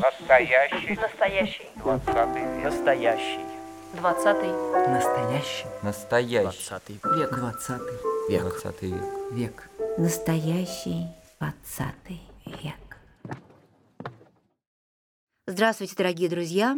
Настоящий. 0.00 0.96
Настоящий. 1.00 1.66
Двадцатый 1.76 2.42
век. 2.42 2.64
Настоящий. 2.64 3.40
Двадцатый. 3.94 4.50
Настоящий. 4.88 5.66
Настоящий. 5.82 6.42
Двадцатый 6.42 7.00
Век. 7.16 7.30
Двадцатый. 7.30 7.98
век. 8.28 8.40
Двадцатый 8.42 8.90
век. 8.90 9.04
Век. 9.30 9.70
Настоящий 9.98 11.06
двадцатый 11.38 12.22
век. 12.44 12.74
Здравствуйте, 15.46 15.94
дорогие 15.96 16.28
друзья! 16.28 16.76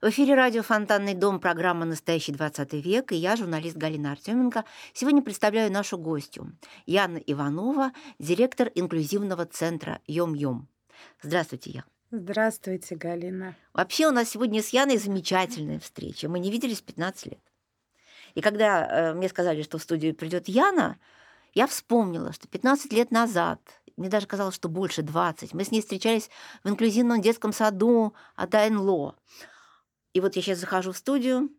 В 0.00 0.10
эфире 0.10 0.36
радио 0.36 0.62
«Фонтанный 0.62 1.14
дом» 1.14 1.40
программа 1.40 1.84
«Настоящий 1.84 2.30
20 2.30 2.72
век» 2.74 3.10
и 3.10 3.16
я, 3.16 3.34
журналист 3.34 3.76
Галина 3.76 4.12
Артеменко, 4.12 4.64
сегодня 4.92 5.22
представляю 5.22 5.72
нашу 5.72 5.98
гостью 5.98 6.56
Яна 6.86 7.16
Иванова, 7.16 7.90
директор 8.20 8.70
инклюзивного 8.76 9.44
центра 9.46 10.00
«Йом-Йом». 10.06 10.66
Здравствуйте, 11.20 11.70
Ян. 11.72 11.84
Здравствуйте, 12.12 12.94
Галина. 12.94 13.56
Вообще 13.72 14.06
у 14.06 14.12
нас 14.12 14.28
сегодня 14.28 14.62
с 14.62 14.68
Яной 14.68 14.98
замечательная 14.98 15.80
встреча. 15.80 16.28
Мы 16.28 16.38
не 16.38 16.52
виделись 16.52 16.80
15 16.80 17.26
лет. 17.26 17.42
И 18.36 18.40
когда 18.40 18.86
э, 18.86 19.14
мне 19.14 19.28
сказали, 19.28 19.64
что 19.64 19.78
в 19.78 19.82
студию 19.82 20.14
придет 20.14 20.46
Яна, 20.46 20.96
я 21.54 21.66
вспомнила, 21.66 22.32
что 22.32 22.46
15 22.46 22.92
лет 22.92 23.10
назад, 23.10 23.60
мне 23.96 24.08
даже 24.08 24.28
казалось, 24.28 24.54
что 24.54 24.68
больше 24.68 25.02
20, 25.02 25.54
мы 25.54 25.64
с 25.64 25.72
ней 25.72 25.80
встречались 25.80 26.30
в 26.62 26.68
инклюзивном 26.68 27.20
детском 27.20 27.52
саду 27.52 28.14
Адайнло. 28.36 29.16
И 30.12 30.20
вот 30.20 30.36
я 30.36 30.42
сейчас 30.42 30.58
захожу 30.58 30.92
в 30.92 30.96
студию, 30.96 31.50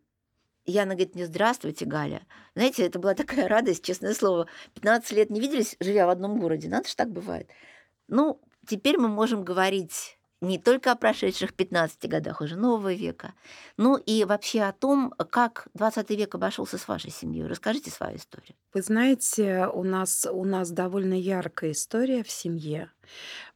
Яна 0.66 0.94
говорит 0.94 1.14
мне, 1.14 1.26
здравствуйте, 1.26 1.84
Галя. 1.84 2.26
Знаете, 2.54 2.84
это 2.84 2.98
была 2.98 3.14
такая 3.14 3.48
радость, 3.48 3.84
честное 3.84 4.14
слово. 4.14 4.46
15 4.74 5.12
лет 5.12 5.30
не 5.30 5.40
виделись, 5.40 5.76
живя 5.80 6.06
в 6.06 6.10
одном 6.10 6.38
городе. 6.38 6.68
Надо 6.68 6.88
же 6.88 6.96
так 6.96 7.10
бывает. 7.10 7.48
Ну, 8.08 8.40
теперь 8.66 8.98
мы 8.98 9.08
можем 9.08 9.44
говорить 9.44 10.18
не 10.40 10.58
только 10.58 10.92
о 10.92 10.96
прошедших 10.96 11.52
15 11.52 12.08
годах 12.08 12.40
уже 12.40 12.56
нового 12.56 12.94
века, 12.94 13.34
ну 13.76 13.96
и 13.96 14.24
вообще 14.24 14.62
о 14.62 14.72
том, 14.72 15.12
как 15.30 15.68
20 15.74 16.10
век 16.10 16.34
обошелся 16.34 16.78
с 16.78 16.88
вашей 16.88 17.10
семьей. 17.10 17.46
Расскажите 17.46 17.90
свою 17.90 18.16
историю. 18.16 18.56
Вы 18.72 18.80
знаете, 18.80 19.66
у 19.66 19.84
нас, 19.84 20.26
у 20.30 20.44
нас 20.44 20.70
довольно 20.70 21.12
яркая 21.12 21.72
история 21.72 22.22
в 22.22 22.30
семье, 22.30 22.90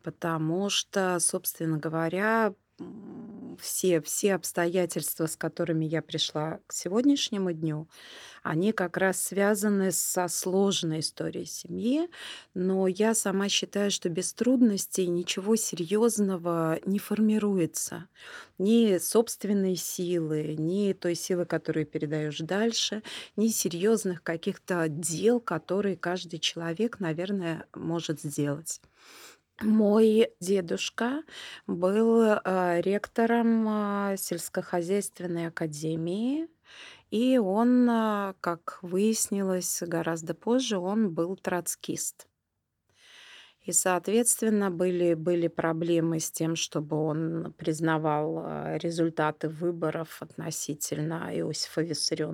потому 0.03 0.69
что, 0.69 1.19
собственно 1.21 1.79
говоря, 1.79 2.53
все, 3.61 4.01
все 4.01 4.35
обстоятельства, 4.35 5.27
с 5.27 5.37
которыми 5.37 5.85
я 5.85 6.03
пришла 6.03 6.61
к 6.67 6.73
сегодняшнему 6.73 7.53
дню, 7.53 7.89
они 8.43 8.73
как 8.73 8.99
раз 8.99 9.21
связаны 9.23 9.91
со 9.91 10.29
сложной 10.29 11.01
историей 11.01 11.47
семьи, 11.47 12.09
но 12.53 12.87
я 12.87 13.15
сама 13.15 13.49
считаю, 13.49 13.91
что 13.91 14.09
без 14.11 14.35
трудностей 14.35 15.07
ничего 15.07 15.57
серьезного 15.57 16.79
не 16.85 16.99
формируется. 16.99 18.09
Ни 18.59 18.99
собственной 18.99 19.77
силы, 19.77 20.57
ни 20.59 20.93
той 20.93 21.15
силы, 21.15 21.47
которую 21.47 21.87
передаешь 21.87 22.39
дальше, 22.39 23.03
ни 23.37 23.49
серьезных 23.49 24.23
каких-то 24.23 24.89
дел, 24.89 25.41
которые 25.41 25.97
каждый 25.97 26.39
человек, 26.39 27.01
наверное, 27.01 27.67
может 27.75 28.21
сделать. 28.21 28.81
Мой 29.63 30.31
дедушка 30.41 31.23
был 31.67 32.23
э, 32.23 32.81
ректором 32.81 34.13
э, 34.13 34.17
сельскохозяйственной 34.17 35.47
академии, 35.47 36.49
и 37.11 37.39
он, 37.39 37.89
э, 37.89 38.35
как 38.41 38.79
выяснилось 38.83 39.83
гораздо 39.87 40.35
позже, 40.35 40.79
он 40.79 41.15
был 41.15 41.37
троцкист. 41.37 42.27
И, 43.61 43.73
соответственно, 43.73 44.71
были, 44.71 45.15
были 45.15 45.49
проблемы 45.49 46.21
с 46.21 46.31
тем, 46.31 46.55
чтобы 46.55 46.97
он 46.99 47.55
признавал 47.57 48.45
э, 48.45 48.79
результаты 48.79 49.49
выборов 49.49 50.21
относительно 50.21 51.31
Иосифа 51.33 51.81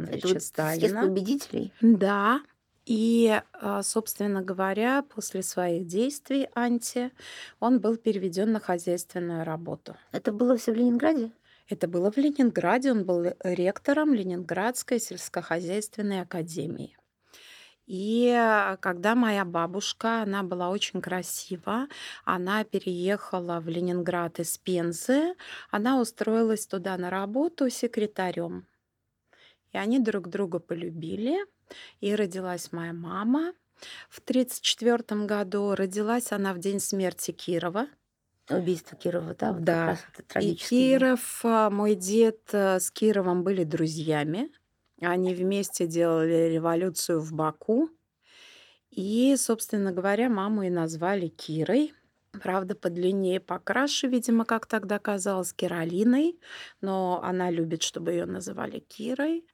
Это 0.06 0.28
Виссарионовича 0.28 0.28
вот 0.28 0.42
съезд 0.68 0.96
Сталина. 0.96 1.00
победителей? 1.00 1.74
Да. 1.80 2.42
И, 2.90 3.40
а, 3.52 3.84
собственно 3.84 4.42
говоря, 4.42 5.02
после 5.02 5.44
своих 5.44 5.86
действий 5.86 6.48
анти 6.56 7.12
он 7.60 7.78
был 7.78 7.96
переведен 7.96 8.50
на 8.50 8.58
хозяйственную 8.58 9.44
работу. 9.44 9.96
Это 10.10 10.32
было 10.32 10.56
все 10.56 10.72
в 10.72 10.74
Ленинграде? 10.74 11.30
Это 11.68 11.86
было 11.86 12.10
в 12.10 12.16
Ленинграде, 12.16 12.90
он 12.90 13.04
был 13.04 13.26
ректором 13.44 14.12
Ленинградской 14.12 14.98
сельскохозяйственной 14.98 16.22
академии. 16.22 16.96
И 17.86 18.28
а, 18.36 18.76
когда 18.78 19.14
моя 19.14 19.44
бабушка, 19.44 20.22
она 20.22 20.42
была 20.42 20.70
очень 20.70 21.00
красива, 21.00 21.86
она 22.24 22.64
переехала 22.64 23.60
в 23.60 23.68
Ленинград 23.68 24.40
из 24.40 24.58
Пензы, 24.58 25.36
она 25.70 26.00
устроилась 26.00 26.66
туда 26.66 26.96
на 26.96 27.08
работу 27.08 27.70
секретарем. 27.70 28.66
И 29.70 29.78
они 29.78 30.00
друг 30.00 30.26
друга 30.26 30.58
полюбили. 30.58 31.38
И 32.00 32.14
родилась 32.14 32.72
моя 32.72 32.92
мама 32.92 33.52
в 34.08 34.18
1934 34.20 35.24
году. 35.26 35.74
Родилась 35.74 36.32
она 36.32 36.52
в 36.54 36.58
день 36.58 36.80
смерти 36.80 37.30
Кирова. 37.30 37.86
Убийство 38.48 38.96
Кирова, 38.96 39.34
да? 39.38 39.52
Вот 39.52 39.62
Да. 39.62 39.98
И. 40.40 40.54
Киров, 40.54 41.40
а, 41.44 41.70
мой 41.70 41.94
дед 41.94 42.40
э, 42.52 42.80
с 42.80 42.90
Кировом 42.90 43.44
были 43.44 43.64
друзьями. 43.64 44.50
Они 45.00 45.34
вместе 45.34 45.86
делали 45.86 46.50
революцию 46.52 47.20
в 47.20 47.32
Баку. 47.32 47.90
И, 48.90 49.36
собственно 49.36 49.92
говоря, 49.92 50.28
маму 50.28 50.62
и 50.62 50.70
назвали 50.70 51.28
Кирой. 51.28 51.94
Правда, 52.32 52.76
подлиннее, 52.76 53.40
покраше, 53.40 54.06
видимо, 54.06 54.44
как 54.44 54.66
тогда 54.66 54.98
казалось, 54.98 55.52
Киролиной. 55.52 56.38
Но 56.80 57.20
она 57.22 57.50
любит, 57.50 57.82
чтобы 57.82 58.12
ее 58.12 58.26
называли 58.26 58.78
Кирой. 58.78 59.44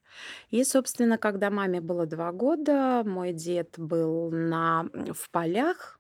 И, 0.51 0.63
собственно, 0.65 1.19
когда 1.19 1.51
маме 1.51 1.81
было 1.81 2.07
два 2.07 2.33
года, 2.33 3.03
мой 3.05 3.33
дед 3.33 3.75
был 3.79 4.31
на, 4.31 4.89
в 4.93 5.31
полях 5.31 5.99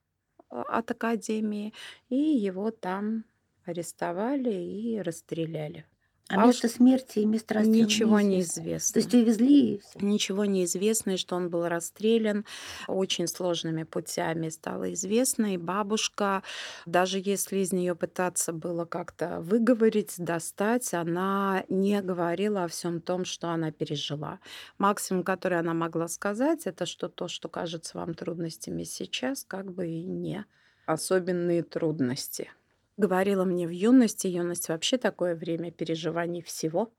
э, 0.50 0.56
от 0.56 0.91
академии, 0.91 1.75
и 2.09 2.16
его 2.16 2.70
там 2.70 3.25
арестовали 3.64 4.53
и 4.53 5.00
расстреляли. 5.00 5.87
А 6.28 6.37
А 6.37 6.47
место 6.47 6.69
смерти 6.69 7.20
и 7.20 7.26
место 7.26 7.54
расстрела 7.54 7.88
Ничего 7.88 8.20
не 8.20 8.38
неизвестно. 8.38 8.62
известно. 8.62 8.92
То 8.92 8.98
есть 9.00 9.14
увезли 9.14 9.75
и 9.75 9.78
всё. 9.78 10.00
Ничего 10.00 10.44
не 10.44 10.64
известно, 10.64 11.12
и 11.12 11.16
что 11.16 11.37
он 11.37 11.48
был 11.48 11.66
расстрелян 11.69 12.44
очень 12.87 13.26
сложными 13.28 13.84
путями, 13.84 14.50
стало 14.50 14.92
известно. 14.92 15.54
И 15.54 15.56
бабушка, 15.56 16.42
даже 16.84 17.19
если 17.25 17.59
из 17.59 17.72
нее 17.72 17.94
пытаться 17.94 18.53
было 18.53 18.84
как-то 18.84 19.41
выговорить, 19.41 20.14
достать, 20.19 20.92
она 20.92 21.64
не 21.69 22.03
говорила 22.03 22.64
о 22.64 22.69
всем 22.69 23.00
том, 23.00 23.25
что 23.25 23.48
она 23.50 23.70
пережила. 23.72 24.41
Максимум, 24.78 25.22
который 25.25 25.58
она 25.58 25.72
могла 25.75 26.08
сказать, 26.08 26.66
это 26.66 26.84
что 26.87 27.08
то, 27.08 27.28
что 27.28 27.48
кажется 27.48 27.97
вам 27.98 28.14
трудностями 28.14 28.82
сейчас, 28.84 29.44
как 29.44 29.72
бы 29.72 29.87
и 29.88 30.04
не 30.04 30.44
особенные 30.87 31.62
трудности. 31.62 32.50
Говорила 32.96 33.44
мне 33.44 33.66
в 33.66 33.70
юности, 33.70 34.26
юность 34.26 34.68
вообще 34.68 34.96
такое 34.96 35.34
время 35.34 35.70
переживаний 35.70 36.42
всего. 36.42 36.90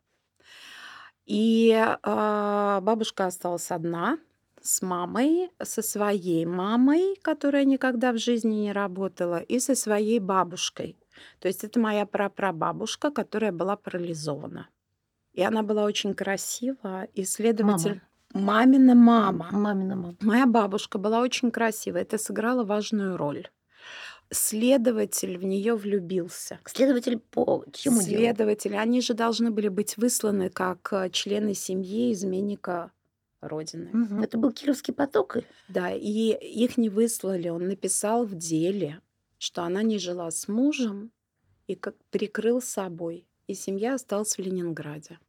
И 1.25 1.73
а, 2.03 2.81
бабушка 2.81 3.25
осталась 3.25 3.71
одна 3.71 4.19
с 4.61 4.81
мамой, 4.81 5.49
со 5.61 5.81
своей 5.81 6.45
мамой, 6.45 7.17
которая 7.21 7.65
никогда 7.65 8.11
в 8.11 8.17
жизни 8.17 8.55
не 8.55 8.71
работала, 8.71 9.39
и 9.39 9.59
со 9.59 9.75
своей 9.75 10.19
бабушкой. 10.19 10.97
То 11.39 11.47
есть 11.47 11.63
это 11.63 11.79
моя 11.79 12.05
прапрабабушка, 12.05 13.11
которая 13.11 13.51
была 13.51 13.75
парализована. 13.75 14.69
И 15.33 15.41
она 15.41 15.63
была 15.63 15.83
очень 15.83 16.13
красива, 16.13 17.05
и 17.13 17.23
следователь... 17.23 18.01
Мамина 18.33 18.93
мама. 18.93 19.49
Мамина 19.51 19.95
мама. 19.95 20.15
Моя 20.21 20.45
бабушка 20.45 20.97
была 20.97 21.21
очень 21.21 21.49
красивая. 21.49 22.01
Это 22.01 22.17
сыграло 22.17 22.65
важную 22.65 23.15
роль. 23.17 23.47
Следователь 24.29 25.37
в 25.37 25.43
нее 25.43 25.75
влюбился. 25.75 26.59
Следователь 26.65 27.19
по 27.19 27.63
чему 27.71 28.01
делу? 28.01 28.17
Следователи, 28.17 28.75
они 28.75 29.01
же 29.01 29.13
должны 29.13 29.51
были 29.51 29.69
быть 29.69 29.95
высланы 29.97 30.49
как 30.49 30.91
э, 30.91 31.09
члены 31.09 31.53
семьи 31.53 32.11
изменника 32.11 32.91
Родины. 33.41 33.89
Мгм. 33.93 34.21
Это 34.21 34.37
был 34.37 34.51
Кировский 34.51 34.93
поток. 34.93 35.37
Да, 35.67 35.91
и 35.91 36.33
их 36.33 36.77
не 36.77 36.89
выслали. 36.89 37.49
Он 37.49 37.67
написал 37.67 38.25
в 38.25 38.35
деле, 38.35 39.01
что 39.37 39.63
она 39.63 39.83
не 39.83 39.99
жила 39.99 40.29
с 40.31 40.47
мужем 40.47 41.11
и 41.67 41.75
как 41.75 41.95
прикрыл 42.09 42.61
собой. 42.61 43.25
И 43.47 43.53
семья 43.53 43.93
осталась 43.93 44.37
в 44.37 44.39
Ленинграде. 44.39 45.19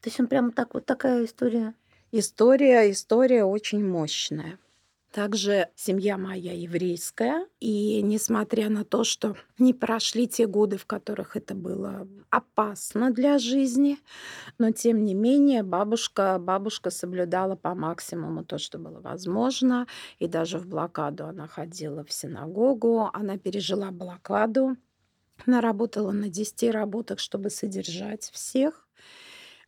То 0.00 0.08
есть 0.08 0.20
он 0.20 0.26
прямо 0.26 0.50
так, 0.50 0.74
вот 0.74 0.84
такая 0.84 1.24
история. 1.24 1.74
История, 2.10 2.90
история 2.90 3.44
очень 3.44 3.86
мощная. 3.86 4.58
Также 5.12 5.68
семья 5.76 6.16
моя 6.16 6.54
еврейская, 6.54 7.46
и 7.60 8.00
несмотря 8.00 8.70
на 8.70 8.82
то, 8.82 9.04
что 9.04 9.36
не 9.58 9.74
прошли 9.74 10.26
те 10.26 10.46
годы, 10.46 10.78
в 10.78 10.86
которых 10.86 11.36
это 11.36 11.54
было 11.54 12.08
опасно 12.30 13.10
для 13.10 13.36
жизни, 13.36 13.98
но 14.56 14.70
тем 14.70 15.04
не 15.04 15.12
менее 15.12 15.64
бабушка, 15.64 16.38
бабушка 16.40 16.88
соблюдала 16.88 17.56
по 17.56 17.74
максимуму 17.74 18.42
то, 18.42 18.56
что 18.56 18.78
было 18.78 19.00
возможно, 19.00 19.86
и 20.18 20.26
даже 20.28 20.58
в 20.58 20.66
блокаду 20.66 21.26
она 21.26 21.46
ходила 21.46 22.04
в 22.04 22.10
синагогу, 22.10 23.10
она 23.12 23.36
пережила 23.36 23.90
блокаду, 23.90 24.78
она 25.46 25.60
работала 25.60 26.12
на 26.12 26.30
10 26.30 26.70
работах, 26.70 27.18
чтобы 27.18 27.50
содержать 27.50 28.30
всех. 28.32 28.88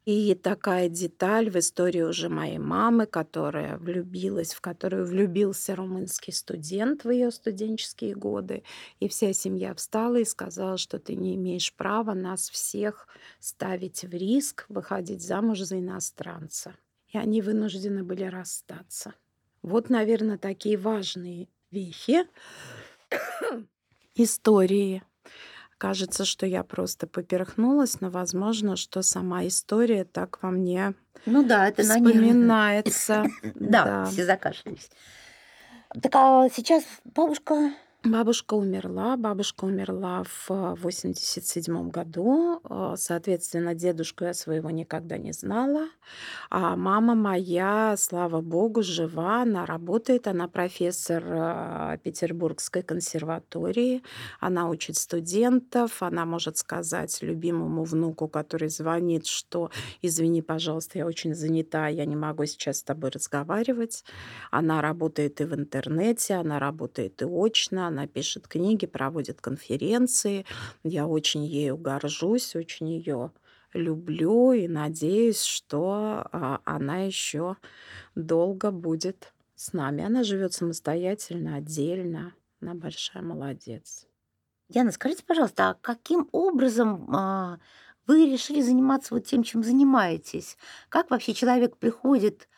И 0.04 0.34
такая 0.34 0.90
деталь 0.90 1.48
в 1.48 1.56
истории 1.56 2.02
уже 2.02 2.28
моей 2.28 2.58
мамы, 2.58 3.06
которая 3.06 3.78
влюбилась, 3.78 4.52
в 4.52 4.60
которую 4.60 5.06
влюбился 5.06 5.74
румынский 5.74 6.32
студент 6.32 7.04
в 7.04 7.10
ее 7.10 7.30
студенческие 7.30 8.14
годы. 8.14 8.64
И 9.00 9.08
вся 9.08 9.32
семья 9.32 9.74
встала 9.74 10.16
и 10.16 10.26
сказала, 10.26 10.76
что 10.76 10.98
ты 10.98 11.14
не 11.14 11.36
имеешь 11.36 11.72
права 11.72 12.12
нас 12.12 12.50
всех 12.50 13.08
ставить 13.40 14.02
в 14.04 14.12
риск, 14.12 14.66
выходить 14.68 15.22
замуж 15.22 15.60
за 15.60 15.78
иностранца. 15.78 16.76
И 17.08 17.16
они 17.16 17.40
вынуждены 17.40 18.04
были 18.04 18.24
расстаться. 18.24 19.14
Вот, 19.62 19.88
наверное, 19.88 20.36
такие 20.36 20.76
важные 20.76 21.48
вехи 21.70 22.28
истории 24.16 25.02
Кажется, 25.84 26.24
что 26.24 26.46
я 26.46 26.64
просто 26.64 27.06
поперхнулась, 27.06 28.00
но 28.00 28.08
возможно, 28.08 28.74
что 28.74 29.02
сама 29.02 29.46
история 29.46 30.04
так 30.06 30.38
во 30.40 30.50
мне 30.50 30.94
Ну 31.26 31.42
да, 31.42 31.68
это 31.68 31.82
на 31.82 31.96
вспоминается. 31.96 33.26
Да, 33.54 33.84
Да. 33.84 34.04
все 34.06 34.24
закашлялись. 34.24 34.88
Так 36.00 36.14
а 36.14 36.48
сейчас 36.48 36.84
бабушка... 37.04 37.74
Бабушка 38.04 38.52
умерла. 38.52 39.16
Бабушка 39.16 39.64
умерла 39.64 40.24
в 40.24 40.76
87 40.82 41.88
году. 41.88 42.60
Э, 42.68 42.94
Соответственно, 42.98 43.74
дедушку 43.74 44.24
я 44.24 44.34
своего 44.34 44.68
никогда 44.68 45.16
не 45.16 45.32
знала. 45.32 45.88
А 46.50 46.76
мама 46.76 47.14
моя, 47.14 47.94
слава 47.96 48.42
богу, 48.42 48.82
жива. 48.82 49.40
Она 49.42 49.64
работает. 49.64 50.26
Она 50.28 50.48
профессор 50.48 51.24
э, 51.26 51.98
Петербургской 52.02 52.82
консерватории. 52.82 54.02
Она 54.38 54.68
учит 54.68 54.96
студентов. 54.96 56.02
Она 56.02 56.26
может 56.26 56.58
сказать 56.58 57.22
любимому 57.22 57.84
внуку, 57.84 58.28
который 58.28 58.68
звонит, 58.68 59.24
что 59.24 59.70
«Извини, 60.02 60.42
пожалуйста, 60.42 60.98
я 60.98 61.06
очень 61.06 61.34
занята, 61.34 61.88
я 61.88 62.04
не 62.04 62.16
могу 62.16 62.44
сейчас 62.44 62.78
с 62.78 62.82
тобой 62.82 63.10
разговаривать». 63.10 64.04
Она 64.50 64.82
работает 64.82 65.40
и 65.40 65.44
в 65.44 65.54
интернете, 65.54 66.34
она 66.34 66.58
работает 66.58 67.22
и 67.22 67.24
очно, 67.24 67.93
она 67.94 68.06
пишет 68.06 68.48
книги, 68.48 68.86
проводит 68.86 69.40
конференции. 69.40 70.44
Я 70.82 71.06
очень 71.06 71.44
ею 71.44 71.76
горжусь, 71.76 72.56
очень 72.56 72.90
ее 72.90 73.30
люблю 73.72 74.52
и 74.52 74.68
надеюсь, 74.68 75.42
что 75.42 76.26
а, 76.32 76.60
она 76.64 76.98
еще 76.98 77.56
долго 78.14 78.70
будет 78.70 79.32
с 79.54 79.72
нами. 79.72 80.04
Она 80.04 80.24
живет 80.24 80.52
самостоятельно, 80.52 81.56
отдельно. 81.56 82.34
Она 82.60 82.74
большая 82.74 83.22
молодец. 83.22 84.06
Яна, 84.68 84.90
скажите, 84.92 85.24
пожалуйста, 85.24 85.70
а 85.70 85.74
каким 85.74 86.28
образом 86.32 87.14
а, 87.14 87.58
вы 88.06 88.30
решили 88.30 88.60
заниматься 88.60 89.14
вот 89.14 89.24
тем, 89.24 89.42
чем 89.42 89.62
занимаетесь? 89.62 90.56
Как 90.88 91.10
вообще 91.10 91.32
человек 91.32 91.76
приходит 91.76 92.48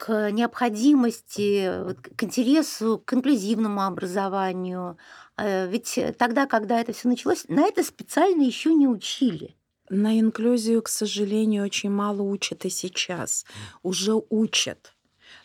к 0.00 0.30
необходимости, 0.30 1.94
к 2.16 2.22
интересу 2.22 3.02
к 3.04 3.12
инклюзивному 3.12 3.82
образованию? 3.82 4.96
Э, 5.36 5.68
Ведь 5.68 5.98
тогда, 6.16 6.46
когда 6.46 6.80
это 6.80 6.94
все 6.94 7.08
началось, 7.08 7.44
на 7.48 7.66
это 7.66 7.84
специально 7.84 8.42
еще 8.42 8.72
не 8.72 8.88
учили. 8.88 9.56
На 9.90 10.18
инклюзию, 10.18 10.80
к 10.82 10.88
сожалению, 10.88 11.64
очень 11.64 11.90
мало 11.90 12.22
учат 12.22 12.64
и 12.64 12.70
сейчас. 12.70 13.44
Уже 13.82 14.14
учат, 14.30 14.94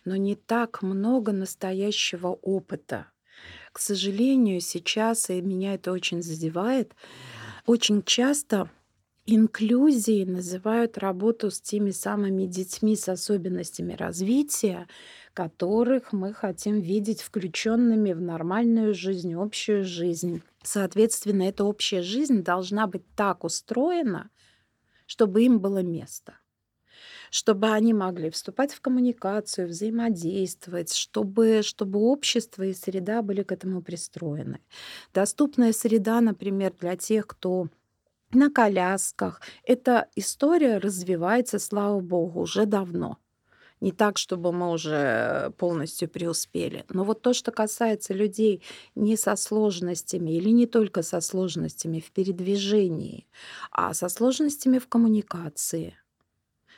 но 0.05 0.15
не 0.15 0.35
так 0.35 0.81
много 0.81 1.33
настоящего 1.33 2.29
опыта. 2.29 3.07
К 3.73 3.79
сожалению, 3.79 4.61
сейчас, 4.61 5.29
и 5.29 5.41
меня 5.41 5.73
это 5.73 5.91
очень 5.91 6.23
задевает, 6.23 6.93
очень 7.65 8.03
часто 8.03 8.69
инклюзией 9.25 10.25
называют 10.25 10.97
работу 10.97 11.49
с 11.49 11.59
теми 11.59 11.91
самыми 11.91 12.45
детьми 12.45 12.95
с 12.95 13.09
особенностями 13.09 13.93
развития, 13.93 14.87
которых 15.33 16.13
мы 16.13 16.33
хотим 16.33 16.79
видеть 16.79 17.21
включенными 17.21 18.13
в 18.13 18.21
нормальную 18.21 18.93
жизнь, 18.93 19.33
общую 19.33 19.83
жизнь. 19.83 20.41
Соответственно, 20.63 21.43
эта 21.43 21.63
общая 21.63 22.01
жизнь 22.01 22.43
должна 22.43 22.87
быть 22.87 23.03
так 23.15 23.43
устроена, 23.43 24.29
чтобы 25.05 25.43
им 25.43 25.59
было 25.59 25.83
место 25.83 26.35
чтобы 27.31 27.67
они 27.71 27.93
могли 27.93 28.29
вступать 28.29 28.73
в 28.73 28.79
коммуникацию, 28.79 29.67
взаимодействовать, 29.67 30.93
чтобы, 30.93 31.63
чтобы 31.63 31.99
общество 31.99 32.63
и 32.63 32.73
среда 32.73 33.21
были 33.21 33.43
к 33.43 33.51
этому 33.51 33.81
пристроены. 33.81 34.61
Доступная 35.13 35.73
среда, 35.73 36.21
например, 36.21 36.73
для 36.79 36.95
тех, 36.95 37.27
кто 37.27 37.67
на 38.35 38.49
колясках. 38.51 39.41
Эта 39.63 40.07
история 40.15 40.77
развивается, 40.77 41.59
слава 41.59 41.99
богу, 41.99 42.41
уже 42.41 42.65
давно. 42.65 43.17
Не 43.81 43.91
так, 43.91 44.17
чтобы 44.17 44.51
мы 44.53 44.71
уже 44.71 45.51
полностью 45.57 46.09
преуспели. 46.09 46.85
Но 46.89 47.03
вот 47.03 47.21
то, 47.21 47.33
что 47.33 47.51
касается 47.51 48.13
людей 48.13 48.63
не 48.95 49.17
со 49.17 49.35
сложностями 49.35 50.31
или 50.31 50.49
не 50.49 50.65
только 50.65 51.03
со 51.03 51.21
сложностями 51.21 51.99
в 51.99 52.11
передвижении, 52.11 53.27
а 53.71 53.93
со 53.93 54.09
сложностями 54.09 54.79
в 54.79 54.87
коммуникации, 54.87 55.95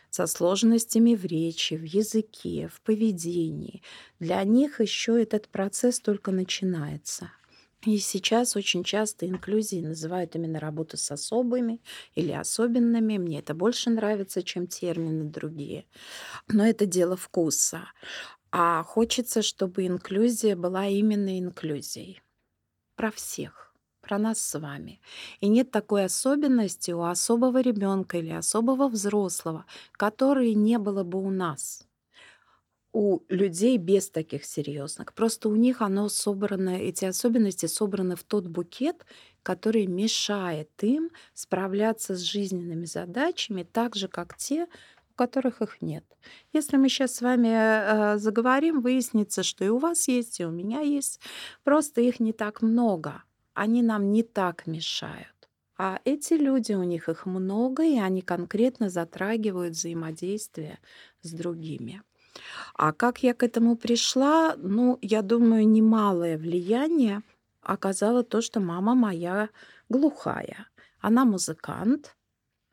со 0.10 0.28
сложностями 0.28 1.16
в 1.16 1.26
речи, 1.26 1.76
в 1.76 1.84
языке, 1.84 2.70
в 2.74 2.82
поведении. 2.82 3.84
Для 4.20 4.44
них 4.44 4.82
еще 4.82 5.22
этот 5.22 5.50
процесс 5.50 6.00
только 6.00 6.32
начинается. 6.32 7.32
И 7.86 7.98
сейчас 8.00 8.56
очень 8.56 8.84
часто 8.84 9.28
инклюзией 9.28 9.86
называют 9.86 10.36
именно 10.36 10.60
работу 10.60 10.98
с 10.98 11.12
особыми 11.12 11.82
или 12.16 12.32
особенными. 12.32 13.18
Мне 13.18 13.40
это 13.40 13.54
больше 13.54 13.90
нравится, 13.90 14.42
чем 14.44 14.68
термины 14.68 15.26
другие. 15.26 15.86
Но 16.48 16.66
это 16.66 16.86
дело 16.86 17.16
вкуса. 17.16 17.92
А 18.52 18.84
хочется, 18.84 19.42
чтобы 19.42 19.86
инклюзия 19.86 20.56
была 20.56 20.88
именно 20.88 21.40
инклюзией. 21.40 22.22
Про 22.96 23.12
всех 23.12 23.68
про 24.02 24.18
нас 24.18 24.40
с 24.40 24.58
вами. 24.58 25.02
И 25.42 25.50
нет 25.50 25.72
такой 25.72 26.06
особенности 26.06 26.92
у 26.92 27.02
особого 27.04 27.60
ребенка 27.60 28.18
или 28.18 28.32
особого 28.32 28.88
взрослого, 28.88 29.66
которой 29.92 30.54
не 30.54 30.78
было 30.78 31.04
бы 31.04 31.22
у 31.22 31.30
нас 31.30 31.87
у 32.98 33.24
людей 33.30 33.78
без 33.78 34.10
таких 34.10 34.44
серьезных. 34.44 35.14
Просто 35.14 35.50
у 35.50 35.56
них 35.56 35.84
оно 35.84 36.10
собрано, 36.10 36.82
эти 36.82 37.06
особенности 37.06 37.68
собраны 37.68 38.16
в 38.16 38.24
тот 38.24 38.48
букет, 38.48 39.06
который 39.44 39.86
мешает 39.86 40.72
им 40.82 41.12
справляться 41.36 42.16
с 42.16 42.22
жизненными 42.22 42.86
задачами 42.86 43.62
так 43.62 43.96
же, 43.96 44.08
как 44.08 44.36
те, 44.36 44.64
у 44.64 45.14
которых 45.14 45.62
их 45.62 45.80
нет. 45.80 46.04
Если 46.54 46.78
мы 46.78 46.90
сейчас 46.90 47.14
с 47.14 47.22
вами 47.22 47.50
э, 47.50 48.18
заговорим, 48.18 48.82
выяснится, 48.82 49.44
что 49.44 49.64
и 49.64 49.70
у 49.70 49.78
вас 49.78 50.08
есть, 50.08 50.40
и 50.40 50.46
у 50.46 50.50
меня 50.50 50.80
есть, 50.80 51.20
просто 51.64 52.02
их 52.02 52.20
не 52.20 52.34
так 52.34 52.64
много. 52.64 53.22
Они 53.54 53.84
нам 53.84 54.12
не 54.12 54.24
так 54.24 54.66
мешают. 54.66 55.50
А 55.78 56.00
эти 56.04 56.34
люди, 56.34 56.74
у 56.74 56.82
них 56.82 57.10
их 57.10 57.28
много, 57.28 57.84
и 57.84 58.00
они 58.00 58.24
конкретно 58.24 58.90
затрагивают 58.90 59.76
взаимодействие 59.76 60.80
с 61.22 61.32
другими. 61.32 62.02
А 62.76 62.92
как 62.92 63.24
я 63.24 63.34
к 63.34 63.44
этому 63.44 63.76
пришла? 63.76 64.56
Ну, 64.58 64.98
я 65.02 65.22
думаю, 65.22 65.68
немалое 65.68 66.38
влияние 66.38 67.22
оказало 67.62 68.24
то, 68.24 68.42
что 68.42 68.60
мама 68.60 68.96
моя 68.96 69.50
глухая. 69.90 70.68
Она 71.00 71.26
музыкант, 71.26 72.17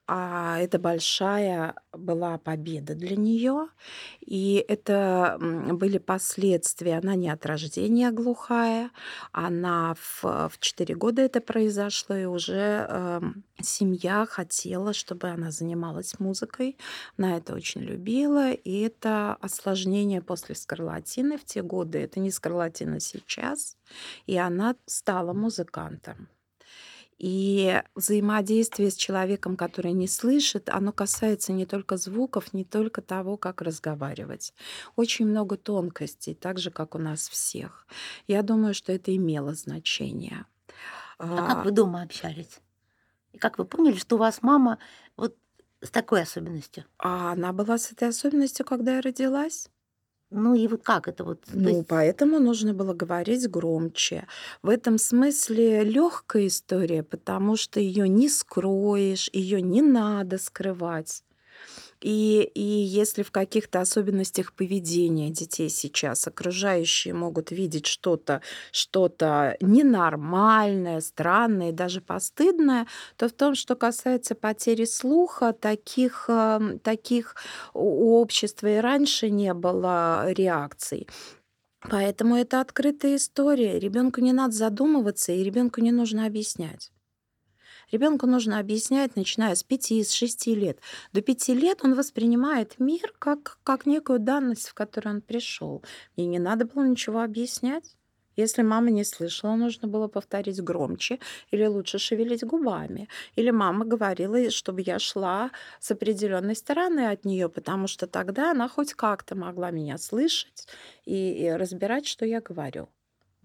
а 0.07 0.59
это 0.61 0.79
большая 0.79 1.75
была 1.93 2.37
победа 2.37 2.95
для 2.95 3.17
нее. 3.17 3.69
И 4.21 4.65
это 4.69 5.39
были 5.41 5.99
последствия. 5.99 6.99
Она 6.99 7.15
не 7.15 7.31
от 7.31 7.47
рождения 7.47 8.11
глухая. 8.11 8.91
Она 9.33 9.95
в, 9.95 10.23
в 10.23 10.59
4 10.59 10.95
года 10.95 11.23
это 11.23 11.41
произошло, 11.41 12.15
и 12.15 12.27
уже 12.27 12.87
эм, 12.89 13.45
семья 13.63 14.27
хотела, 14.27 14.93
чтобы 14.93 15.29
она 15.29 15.51
занималась 15.51 16.19
музыкой. 16.19 16.77
Она 17.17 17.39
это 17.39 17.55
очень 17.55 17.81
любила. 17.81 18.53
И 18.53 18.81
это 18.81 19.35
осложнение 19.41 20.21
после 20.21 20.55
скарлатины 20.55 21.39
в 21.39 21.45
те 21.45 21.63
годы. 21.63 22.01
Это 22.01 22.21
не 22.21 22.31
скарлатина 22.31 23.01
сейчас. 23.01 23.79
И 24.27 24.37
она 24.37 24.77
стала 24.87 25.33
музыкантом. 25.33 26.29
И 27.19 27.81
взаимодействие 27.95 28.91
с 28.91 28.97
человеком, 28.97 29.57
который 29.57 29.93
не 29.93 30.09
слышит, 30.09 30.69
оно 30.69 30.93
касается 30.93 31.53
не 31.53 31.67
только 31.67 31.97
звуков, 31.97 32.53
не 32.53 32.65
только 32.65 33.03
того, 33.03 33.37
как 33.37 33.63
разговаривать. 33.63 34.53
Очень 34.97 35.27
много 35.27 35.57
тонкостей, 35.57 36.35
так 36.35 36.59
же, 36.59 36.71
как 36.71 36.95
у 36.95 36.99
нас 36.99 37.29
всех. 37.29 37.87
Я 38.27 38.43
думаю, 38.43 38.75
что 38.75 38.93
это 38.93 39.15
имело 39.15 39.55
значение. 39.55 40.47
А 41.19 41.55
как 41.55 41.65
вы 41.65 41.71
дома 41.71 42.03
общались? 42.03 42.61
И 43.33 43.39
как 43.39 43.59
вы 43.59 43.65
поняли, 43.65 43.97
что 43.97 44.17
у 44.17 44.19
вас 44.19 44.43
мама 44.43 44.79
вот 45.17 45.37
с 45.81 45.91
такой 45.91 46.23
особенностью? 46.23 46.85
А 46.99 47.33
она 47.33 47.53
была 47.53 47.79
с 47.79 47.93
этой 47.93 48.09
особенностью, 48.09 48.67
когда 48.67 48.97
я 48.97 49.01
родилась. 49.01 49.69
Ну 50.37 50.55
и 50.55 50.67
вот 50.67 50.83
как 50.83 51.07
это 51.09 51.23
вот? 51.25 51.45
Ну, 51.53 51.71
есть 51.71 51.85
поэтому 51.85 52.41
нужно 52.41 52.75
было 52.75 52.93
говорить 52.93 53.49
громче. 53.49 54.27
В 54.63 54.69
этом 54.69 54.99
смысле 54.99 55.85
легкая 55.85 56.49
история, 56.49 57.03
потому 57.05 57.57
что 57.57 57.79
ее 57.79 58.09
не 58.09 58.29
скроешь, 58.29 59.31
ее 59.33 59.63
не 59.63 59.81
надо 59.81 60.39
скрывать. 60.39 61.23
И, 62.05 62.51
и 62.55 62.61
если 62.61 63.23
в 63.23 63.31
каких-то 63.31 63.81
особенностях 63.81 64.53
поведения 64.53 65.31
детей 65.31 65.71
сейчас 65.71 66.29
окружающие 66.29 67.15
могут 67.15 67.51
видеть 67.51 67.87
что-то 67.87 68.43
что 68.73 69.11
ненормальное, 69.63 71.01
странное, 71.01 71.73
даже 71.73 72.03
постыдное, 72.03 72.87
то 73.17 73.31
в 73.31 73.33
том, 73.33 73.55
что 73.55 73.75
касается 73.75 74.35
потери 74.35 74.85
слуха, 74.85 75.55
таких, 75.55 76.27
ам, 76.29 76.79
таких 76.79 77.37
у 77.73 78.21
общества 78.21 78.67
и 78.67 78.81
раньше 78.81 79.31
не 79.31 79.55
было 79.55 80.31
реакций. 80.31 81.09
Поэтому 81.91 82.37
это 82.37 82.61
открытая 82.61 83.17
история. 83.17 83.79
Ребенку 83.79 84.21
не 84.21 84.35
надо 84.35 84.53
задумываться, 84.55 85.33
и 85.33 85.43
ребенку 85.43 85.81
не 85.81 85.93
нужно 85.93 86.27
объяснять. 86.27 86.94
Ребенку 87.95 88.27
нужно 88.27 88.59
объяснять, 88.59 89.15
начиная 89.15 89.55
с 89.55 89.63
5, 89.63 89.93
с 90.05 90.11
6 90.11 90.49
лет. 90.49 90.81
До 91.13 91.23
5 91.23 91.51
лет 91.51 91.85
он 91.85 91.95
воспринимает 91.95 92.81
мир 92.81 93.15
как, 93.21 93.59
как 93.63 93.87
некую 93.87 94.19
данность, 94.19 94.69
в 94.69 94.75
которую 94.75 95.15
он 95.15 95.21
пришел. 95.21 95.81
И 96.17 96.25
не 96.25 96.41
надо 96.41 96.65
было 96.65 96.85
ничего 96.85 97.23
объяснять. 97.23 97.95
Если 98.35 98.63
мама 98.63 98.91
не 98.91 99.05
слышала, 99.05 99.55
нужно 99.55 99.87
было 99.87 100.09
повторить 100.09 100.61
громче 100.61 101.21
или 101.53 101.65
лучше 101.67 102.01
шевелить 102.01 102.43
губами. 102.43 103.09
Или 103.37 103.53
мама 103.53 103.85
говорила, 103.85 104.51
чтобы 104.51 104.83
я 104.83 104.99
шла 104.99 105.53
с 105.79 105.93
определенной 105.93 106.57
стороны 106.57 107.13
от 107.13 107.25
нее, 107.25 107.49
потому 107.49 107.87
что 107.87 108.09
тогда 108.09 108.51
она 108.51 108.69
хоть 108.69 108.95
как-то 108.95 109.37
могла 109.37 109.71
меня 109.71 109.99
слышать 109.99 110.67
и, 111.05 111.49
разбирать, 111.57 112.09
что 112.09 112.27
я 112.27 112.41
говорю. 112.41 112.89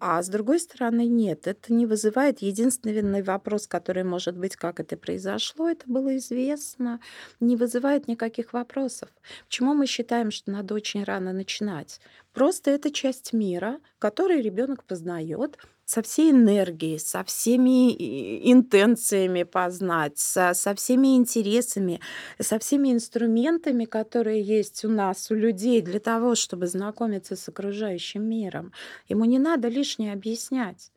А 0.01 0.23
с 0.23 0.29
другой 0.29 0.59
стороны, 0.59 1.07
нет, 1.07 1.45
это 1.45 1.73
не 1.73 1.85
вызывает. 1.85 2.41
Единственный 2.41 3.21
вопрос, 3.21 3.67
который 3.67 4.03
может 4.03 4.37
быть, 4.37 4.55
как 4.55 4.79
это 4.79 4.95
произошло, 4.95 5.69
это 5.69 5.83
было 5.87 6.15
известно, 6.17 7.01
не 7.41 7.57
вызывает 7.57 8.07
никаких 8.07 8.53
вопросов. 8.53 9.09
Почему 9.47 9.73
мы 9.73 9.87
считаем, 9.87 10.31
что 10.31 10.51
надо 10.51 10.73
очень 10.73 11.03
рано 11.03 11.33
начинать? 11.33 11.99
Просто 12.31 12.71
это 12.71 12.91
часть 12.91 13.33
мира, 13.33 13.79
который 13.99 14.41
ребенок 14.41 14.85
познает, 14.85 15.57
со 15.89 16.01
всей 16.01 16.31
энергией, 16.31 16.99
со 16.99 17.23
всеми 17.23 17.91
и- 17.91 18.51
интенциями 18.51 19.43
познать, 19.43 20.17
со, 20.19 20.53
со 20.53 20.75
всеми 20.75 21.15
интересами, 21.15 21.99
со 22.39 22.59
всеми 22.59 22.91
инструментами, 22.93 23.85
которые 23.85 24.41
есть 24.41 24.85
у 24.85 24.89
нас, 24.89 25.31
у 25.31 25.35
людей, 25.35 25.81
для 25.81 25.99
того, 25.99 26.35
чтобы 26.35 26.67
знакомиться 26.67 27.35
с 27.35 27.49
окружающим 27.49 28.23
миром. 28.23 28.71
Ему 29.07 29.25
не 29.25 29.39
надо 29.39 29.67
лишнее 29.67 30.13
объяснять. 30.13 30.91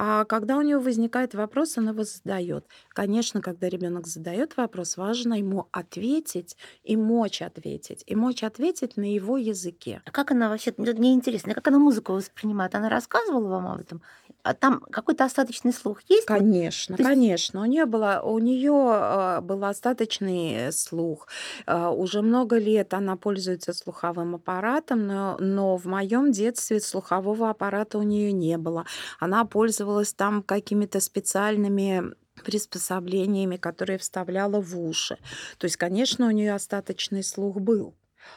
А 0.00 0.24
когда 0.24 0.56
у 0.56 0.62
него 0.62 0.80
возникает 0.80 1.34
вопрос, 1.34 1.76
он 1.76 1.88
его 1.88 2.04
задает. 2.04 2.64
Конечно, 2.90 3.40
когда 3.40 3.68
ребенок 3.68 4.06
задает 4.06 4.56
вопрос, 4.56 4.96
важно 4.96 5.34
ему 5.34 5.66
ответить 5.72 6.56
и 6.84 6.96
мочь 6.96 7.42
ответить, 7.42 8.04
и 8.06 8.14
мочь 8.14 8.44
ответить 8.44 8.96
на 8.96 9.12
его 9.12 9.36
языке. 9.36 10.00
А 10.04 10.12
как 10.12 10.30
она 10.30 10.50
вообще, 10.50 10.72
мне 10.76 11.14
интересно, 11.14 11.52
как 11.52 11.66
она 11.66 11.80
музыку 11.80 12.12
воспринимает? 12.12 12.76
Она 12.76 12.88
рассказывала 12.88 13.48
вам 13.48 13.66
об 13.66 13.80
этом? 13.80 14.00
А 14.44 14.54
там 14.54 14.80
какой-то 14.92 15.24
остаточный 15.24 15.72
слух 15.72 16.00
есть? 16.08 16.26
Конечно, 16.26 16.96
то 16.96 17.02
есть 17.02 17.10
конечно. 17.10 17.60
У 17.62 17.64
нее 17.64 17.84
была, 17.84 18.22
у 18.22 18.38
нее 18.38 19.40
был 19.42 19.64
остаточный 19.64 20.72
слух. 20.72 21.26
Э, 21.66 21.88
Уже 21.88 22.22
много 22.22 22.56
лет 22.56 22.94
она 22.94 23.16
пользуется 23.16 23.72
слуховым 23.72 24.36
аппаратом, 24.36 25.06
но, 25.06 25.36
но 25.40 25.76
в 25.76 25.86
моем 25.86 26.30
детстве 26.30 26.80
слухового 26.80 27.50
аппарата 27.50 27.98
у 27.98 28.02
нее 28.02 28.30
не 28.32 28.56
было. 28.58 28.86
Она 29.18 29.44
пользовалась 29.44 29.87
там 30.16 30.42
какими-то 30.42 31.00
специальными 31.00 32.14
приспособлениями, 32.44 33.56
которые 33.56 33.98
вставляла 33.98 34.60
в 34.60 34.78
уши. 34.78 35.18
То 35.58 35.64
есть, 35.64 35.76
конечно, 35.76 36.26
у 36.26 36.30
нее 36.30 36.54
остаточный 36.54 37.22
слух 37.22 37.56
был. 37.60 37.94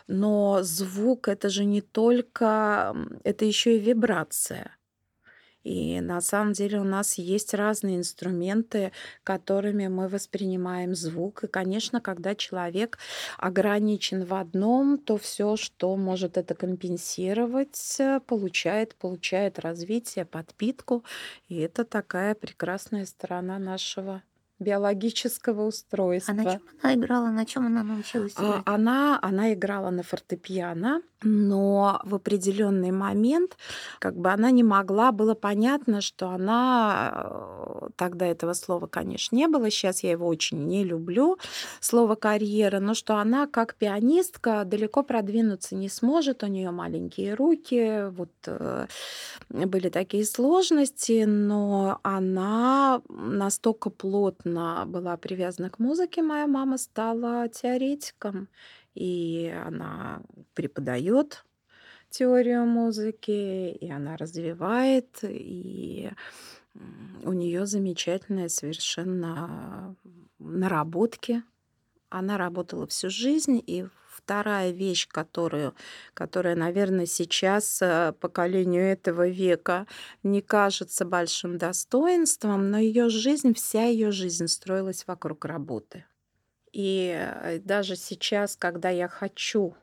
Но 0.08 0.60
звук 0.64 1.28
это 1.28 1.50
же 1.50 1.66
не 1.66 1.82
только, 1.82 2.96
это 3.24 3.46
еще 3.46 3.78
и 3.78 3.80
вибрация. 3.80 4.76
И 5.64 6.02
на 6.02 6.22
самом 6.22 6.54
деле 6.54 6.80
у 6.80 6.84
нас 6.84 7.18
есть 7.18 7.54
разные 7.54 7.98
инструменты, 7.98 8.92
которыми 9.24 9.88
мы 9.88 10.08
воспринимаем 10.08 10.96
звук. 10.96 11.44
И, 11.44 11.48
конечно, 11.48 12.02
когда 12.02 12.36
человек 12.36 12.98
ограничен 13.38 14.26
в 14.26 14.34
одном, 14.34 14.98
то 14.98 15.18
все, 15.18 15.56
что 15.56 15.96
может 15.96 16.38
это 16.38 16.56
компенсировать, 16.56 17.96
э, 18.00 18.20
получает, 18.26 18.96
получает 18.96 19.60
развитие, 19.60 20.26
подпитку. 20.26 21.04
И 21.48 21.58
это 21.58 21.86
такая 21.86 22.36
прекрасная 22.36 23.06
сторона 23.06 23.60
нашего 23.60 24.24
биологического 24.62 25.62
А 25.62 25.64
на 25.64 25.68
устройства. 25.68 26.44
чем 26.44 26.62
она 26.82 26.94
играла? 26.94 27.28
На 27.30 27.46
чем 27.46 27.66
она 27.66 27.84
научилась 27.84 28.34
А, 28.38 28.42
играть? 28.44 28.62
Она, 28.66 29.20
она 29.22 29.54
играла 29.54 29.90
на 29.90 30.04
фортепиано, 30.04 31.02
но 31.24 32.00
в 32.04 32.16
определенный 32.16 32.92
момент 32.92 33.58
как 34.00 34.16
бы 34.16 34.30
она 34.30 34.52
не 34.52 34.64
могла, 34.64 35.12
было 35.12 35.34
понятно, 35.34 36.02
что 36.02 36.30
она, 36.30 37.12
э, 37.14 37.90
тогда 37.96 38.26
этого 38.26 38.54
слова, 38.54 38.88
конечно, 38.88 39.36
не 39.36 39.48
было, 39.48 39.70
сейчас 39.70 40.04
я 40.04 40.12
его 40.12 40.28
очень 40.28 40.66
не 40.68 40.84
люблю, 40.84 41.38
слово 41.80 42.16
карьера, 42.16 42.80
но 42.80 42.94
что 42.94 43.16
она 43.18 43.48
как 43.48 43.76
пианистка 43.76 44.64
далеко 44.66 45.04
продвинуться 45.04 45.76
не 45.76 45.90
сможет, 45.90 46.44
у 46.44 46.48
нее 46.48 46.72
маленькие 46.72 47.34
руки, 47.34 48.10
вот 48.12 48.32
э, 48.46 48.88
были 49.50 49.90
такие 49.90 50.26
сложности, 50.26 51.26
но 51.26 52.00
она 52.04 53.02
настолько 53.10 53.90
плотно 53.90 54.51
была 54.86 55.18
привязана 55.18 55.70
к 55.70 55.80
музыке, 55.80 56.22
моя 56.22 56.48
мама 56.48 56.78
стала 56.78 57.48
теоретиком, 57.50 58.48
и 58.94 59.54
она 59.66 60.22
преподает 60.54 61.46
теорию 62.10 62.66
музыки, 62.66 63.72
и 63.72 63.90
она 63.90 64.18
развивает, 64.18 65.20
и 65.24 66.12
у 67.24 67.34
нее 67.34 67.66
замечательные 67.66 68.50
совершенно 68.50 69.96
наработки. 70.40 71.44
Она 72.10 72.38
работала 72.38 72.86
всю 72.88 73.10
жизнь, 73.10 73.62
и 73.66 73.86
вторая 74.32 74.72
вещь, 74.72 75.10
которую, 75.10 75.76
которая, 76.14 76.56
наверное, 76.56 77.06
сейчас 77.06 77.82
э, 77.82 78.14
поколению 78.18 78.84
этого 78.84 79.28
века 79.28 79.88
не 80.24 80.42
кажется 80.42 81.04
большим 81.04 81.58
достоинством, 81.58 82.72
но 82.72 82.78
ее 82.78 83.10
жизнь, 83.10 83.54
вся 83.54 83.84
ее 83.84 84.12
жизнь 84.12 84.48
строилась 84.48 85.06
вокруг 85.06 85.44
работы. 85.44 86.06
И 86.72 87.14
э, 87.14 87.60
даже 87.60 87.98
сейчас, 87.98 88.56
когда 88.56 88.90
я 88.90 89.10
хочу 89.10 89.76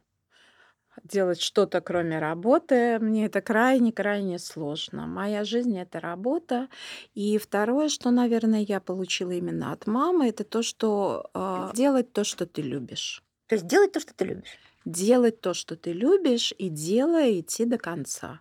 делать 1.05 1.43
что-то, 1.43 1.83
кроме 1.83 2.19
работы, 2.19 2.99
мне 3.01 3.27
это 3.27 3.43
крайне-крайне 3.43 4.39
сложно. 4.39 5.07
Моя 5.07 5.45
жизнь— 5.45 5.79
это 5.79 6.01
работа. 6.01 6.69
И 7.15 7.37
второе, 7.37 7.91
что, 7.91 8.11
наверное, 8.11 8.61
я 8.61 8.81
получила 8.81 9.33
именно 9.33 9.73
от 9.73 9.87
мамы, 9.87 10.31
это 10.31 10.45
то, 10.45 10.63
что 10.63 11.29
э, 11.35 11.71
делать 11.75 12.15
то, 12.15 12.25
что 12.25 12.47
ты 12.47 12.63
любишь. 12.63 13.23
То 13.49 13.55
есть 13.55 13.67
делать 13.67 13.93
то, 13.93 14.01
что 14.01 14.15
ты 14.15 14.25
любишь. 14.25 14.59
Делать 14.85 15.41
то, 15.41 15.55
что 15.55 15.77
ты 15.77 15.93
любишь, 15.93 16.55
и 16.57 16.69
делая 16.69 17.41
идти 17.41 17.65
до 17.65 17.79
конца. 17.79 18.41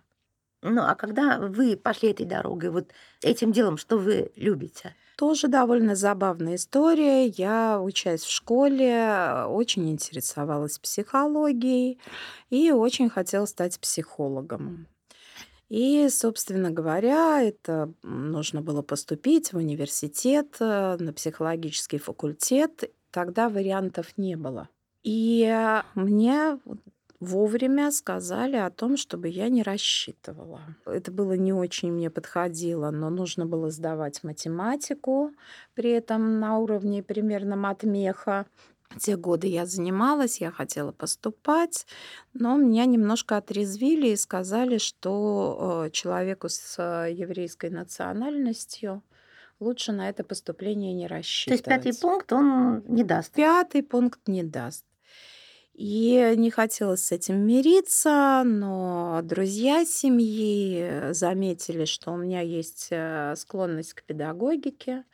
Ну, 0.62 0.82
а 0.82 0.94
когда 0.94 1.38
вы 1.38 1.76
пошли 1.76 2.10
этой 2.10 2.26
дорогой, 2.26 2.70
вот 2.70 2.90
этим 3.22 3.52
делом, 3.52 3.76
что 3.76 3.96
вы 3.96 4.32
любите? 4.36 4.94
Тоже 5.16 5.48
довольно 5.48 5.94
забавная 5.94 6.56
история. 6.56 7.26
Я, 7.26 7.80
учась 7.80 8.22
в 8.22 8.30
школе, 8.30 9.44
очень 9.48 9.90
интересовалась 9.90 10.78
психологией 10.78 11.98
и 12.50 12.70
очень 12.70 13.08
хотела 13.08 13.46
стать 13.46 13.78
психологом. 13.80 14.86
И, 15.68 16.08
собственно 16.08 16.70
говоря, 16.70 17.42
это 17.42 17.92
нужно 18.02 18.62
было 18.62 18.82
поступить 18.82 19.52
в 19.52 19.58
университет, 19.58 20.56
э, 20.60 20.96
на 20.98 21.12
психологический 21.12 21.98
факультет. 21.98 22.90
Тогда 23.10 23.48
вариантов 23.48 24.16
не 24.16 24.36
было. 24.36 24.68
И 25.02 25.82
мне 25.94 26.58
вовремя 27.20 27.90
сказали 27.90 28.56
о 28.56 28.70
том, 28.70 28.96
чтобы 28.96 29.28
я 29.28 29.48
не 29.48 29.62
рассчитывала. 29.62 30.60
Это 30.86 31.10
было 31.10 31.32
не 31.32 31.52
очень 31.52 31.92
мне 31.92 32.10
подходило, 32.10 32.90
но 32.90 33.10
нужно 33.10 33.46
было 33.46 33.70
сдавать 33.70 34.22
математику, 34.22 35.32
при 35.74 35.90
этом 35.90 36.40
на 36.40 36.58
уровне 36.58 37.02
примерно 37.02 37.56
матмеха. 37.56 38.46
Те 38.98 39.16
годы 39.16 39.48
я 39.48 39.66
занималась, 39.66 40.40
я 40.40 40.50
хотела 40.50 40.92
поступать, 40.92 41.86
но 42.32 42.56
меня 42.56 42.86
немножко 42.86 43.36
отрезвили 43.36 44.08
и 44.08 44.16
сказали, 44.16 44.78
что 44.78 45.84
э, 45.86 45.90
человеку 45.90 46.48
с 46.48 46.76
э, 46.78 47.12
еврейской 47.12 47.68
национальностью 47.68 49.02
лучше 49.60 49.92
на 49.92 50.08
это 50.08 50.24
поступление 50.24 50.94
не 50.94 51.06
То 51.06 51.14
есть 51.14 51.18
рассчитывать. 51.18 51.64
пятый 51.64 52.00
пункт 52.00 52.32
он 52.32 52.82
не 52.88 53.04
даст. 53.04 53.32
Пятый 53.34 53.82
пункт 53.82 54.26
не 54.26 54.42
даст. 54.42 54.86
И 55.78 56.34
не 56.36 56.50
хотелось 56.50 57.04
с 57.04 57.12
этим 57.12 57.46
мириться, 57.46 58.42
но 58.44 59.20
друзья 59.22 59.84
семьи 59.84 61.12
заметили, 61.12 61.84
что 61.84 62.10
у 62.10 62.16
меня 62.16 62.40
есть 62.40 62.88
э, 62.90 63.34
склонность 63.36 63.92
к 63.92 64.02
педагогике. 64.02 65.04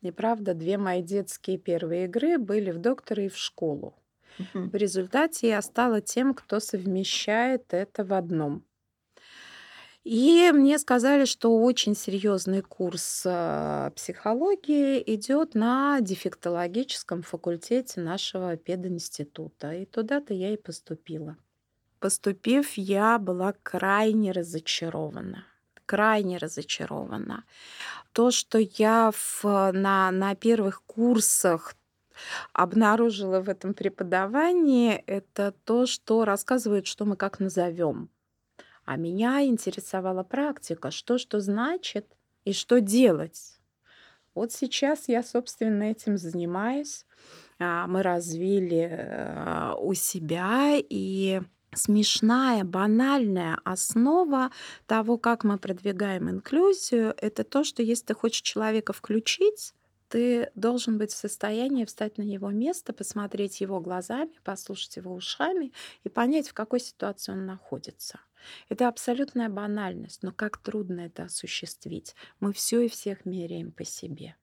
И 0.00 0.10
правда, 0.10 0.54
две 0.54 0.78
мои 0.78 1.02
детские 1.02 1.58
первые 1.58 2.06
игры 2.06 2.38
были 2.38 2.70
в 2.70 2.78
доктора 2.78 3.24
и 3.24 3.28
в 3.28 3.36
школу. 3.36 3.94
Мгм. 4.38 4.72
В 4.72 4.76
результате 4.76 5.48
я 5.48 5.62
стала 5.62 6.00
тем, 6.00 6.34
кто 6.34 6.60
совмещает 6.60 7.74
это 7.74 8.04
в 8.04 8.14
одном. 8.14 8.64
И 10.04 10.50
мне 10.52 10.78
сказали, 10.78 11.24
что 11.24 11.58
очень 11.62 11.96
серьезный 11.96 12.60
курс 12.60 13.22
э, 13.24 13.90
психологии 13.96 15.02
идет 15.14 15.54
на 15.54 15.98
дефектологическом 16.02 17.22
факультете 17.22 18.00
нашего 18.02 18.56
пединститута. 18.58 19.72
И 19.72 19.86
туда-то 19.86 20.34
я 20.34 20.52
и 20.52 20.58
поступила. 20.58 21.38
Поступив, 22.00 22.74
я 22.74 23.18
была 23.18 23.54
крайне 23.62 24.32
разочарована. 24.32 25.46
Крайне 25.86 26.36
разочарована. 26.36 27.44
То, 28.12 28.30
что 28.30 28.58
я 28.58 29.10
в- 29.10 29.72
на, 29.72 30.10
на 30.10 30.34
первых 30.34 30.82
курсах 30.84 31.74
обнаружила 32.52 33.40
в 33.40 33.48
этом 33.48 33.72
преподавании, 33.72 35.02
это 35.06 35.52
то, 35.64 35.86
что 35.86 36.26
рассказывают, 36.26 36.86
что 36.86 37.06
мы 37.06 37.16
как 37.16 37.40
назовем. 37.40 38.10
А 38.84 38.96
меня 38.96 39.44
интересовала 39.44 40.22
практика, 40.22 40.90
что 40.90 41.18
что 41.18 41.40
значит 41.40 42.06
и 42.44 42.52
что 42.52 42.80
делать. 42.80 43.58
Вот 44.34 44.52
сейчас 44.52 45.08
я, 45.08 45.22
собственно, 45.22 45.84
этим 45.84 46.18
занимаюсь. 46.18 47.06
А, 47.58 47.86
Мы 47.86 48.02
развили 48.02 48.88
э, 48.90 49.74
у 49.78 49.94
себя 49.94 50.74
и 50.76 51.40
смешная, 51.72 52.64
банальная 52.64 53.58
основа 53.64 54.50
того, 54.86 55.18
как 55.18 55.44
мы 55.44 55.58
продвигаем 55.58 56.30
инклюзию, 56.30 57.14
это 57.18 57.44
то, 57.44 57.64
что 57.64 57.82
если 57.82 58.06
ты 58.06 58.14
хочешь 58.14 58.42
человека 58.42 58.92
включить, 58.92 59.74
ты 60.08 60.50
должен 60.54 60.98
быть 60.98 61.12
в 61.12 61.16
состоянии 61.16 61.84
встать 61.84 62.18
на 62.18 62.22
его 62.22 62.50
место, 62.50 62.92
посмотреть 62.92 63.60
его 63.60 63.80
глазами, 63.80 64.32
послушать 64.44 64.96
его 64.96 65.12
ушами 65.14 65.72
и 66.04 66.08
понять, 66.08 66.48
в 66.48 66.54
какой 66.54 66.80
ситуации 66.80 67.32
он 67.32 67.46
находится. 67.46 68.20
Это 68.68 68.88
абсолютная 68.88 69.48
банальность, 69.48 70.22
но 70.22 70.32
как 70.32 70.58
трудно 70.58 71.00
это 71.00 71.24
осуществить. 71.24 72.14
Мы 72.40 72.52
все 72.52 72.80
и 72.80 72.88
всех 72.88 73.24
меряем 73.24 73.72
по 73.72 73.84
себе. 73.84 74.36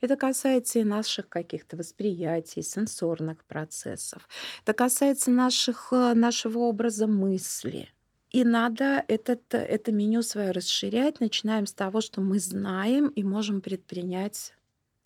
Это 0.00 0.16
касается 0.16 0.80
и 0.80 0.84
наших 0.84 1.28
каких-то 1.28 1.76
восприятий, 1.76 2.62
сенсорных 2.62 3.44
процессов. 3.44 4.28
Это 4.62 4.72
касается 4.72 5.30
наших, 5.30 5.92
э, 5.92 6.14
нашего 6.14 6.58
образа 6.60 7.06
мысли. 7.06 7.88
И 8.30 8.44
надо 8.44 9.04
этот, 9.08 9.42
это 9.54 9.92
меню 9.92 10.22
свое 10.22 10.50
расширять. 10.52 11.20
Начинаем 11.20 11.66
с 11.66 11.74
того, 11.74 12.00
что 12.00 12.20
мы 12.22 12.38
знаем 12.38 13.08
и 13.08 13.22
можем 13.22 13.60
предпринять 13.60 14.54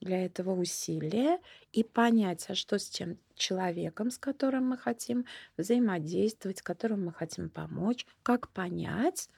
для 0.00 0.24
этого 0.24 0.52
усилия 0.52 1.38
и 1.72 1.82
понять, 1.82 2.46
а 2.48 2.54
что 2.54 2.78
с 2.78 2.88
тем 2.88 3.18
человеком, 3.34 4.10
с 4.10 4.18
которым 4.18 4.68
мы 4.68 4.78
хотим 4.78 5.24
взаимодействовать, 5.56 6.62
которому 6.62 7.06
мы 7.06 7.12
хотим 7.12 7.50
помочь, 7.50 8.06
как 8.22 8.48
понять 8.48 9.28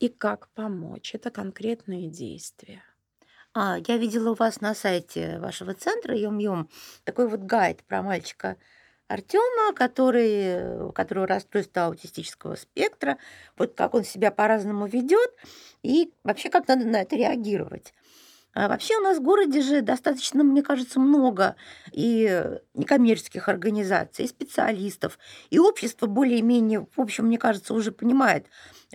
и 0.00 0.08
как 0.08 0.48
помочь. 0.50 1.14
Это 1.14 1.30
конкретные 1.30 2.08
действия. 2.08 2.82
А, 3.54 3.78
я 3.86 3.96
видела 3.96 4.30
у 4.30 4.34
вас 4.34 4.60
на 4.60 4.74
сайте 4.74 5.38
вашего 5.40 5.74
центра 5.74 6.16
Юм-Юм 6.16 6.68
такой 7.04 7.28
вот 7.28 7.40
гайд 7.40 7.82
про 7.84 8.02
мальчика 8.02 8.56
Артема, 9.08 9.72
который, 9.74 10.84
у 10.84 10.92
которого 10.92 11.26
расстройство 11.26 11.86
аутистического 11.86 12.56
спектра, 12.56 13.16
вот 13.56 13.74
как 13.74 13.94
он 13.94 14.04
себя 14.04 14.30
по-разному 14.30 14.86
ведет 14.86 15.30
и 15.82 16.12
вообще 16.24 16.50
как 16.50 16.68
надо 16.68 16.84
на 16.84 17.00
это 17.00 17.16
реагировать. 17.16 17.94
А 18.54 18.66
вообще 18.68 18.96
у 18.96 19.00
нас 19.02 19.18
в 19.18 19.22
городе 19.22 19.60
же 19.60 19.82
достаточно, 19.82 20.42
мне 20.42 20.62
кажется, 20.62 20.98
много 20.98 21.54
и 21.92 22.44
некоммерческих 22.74 23.48
организаций, 23.48 24.24
и 24.24 24.28
специалистов, 24.28 25.18
и 25.50 25.58
общество 25.58 26.06
более-менее, 26.06 26.86
в 26.96 27.00
общем, 27.00 27.26
мне 27.26 27.38
кажется, 27.38 27.74
уже 27.74 27.92
понимает, 27.92 28.46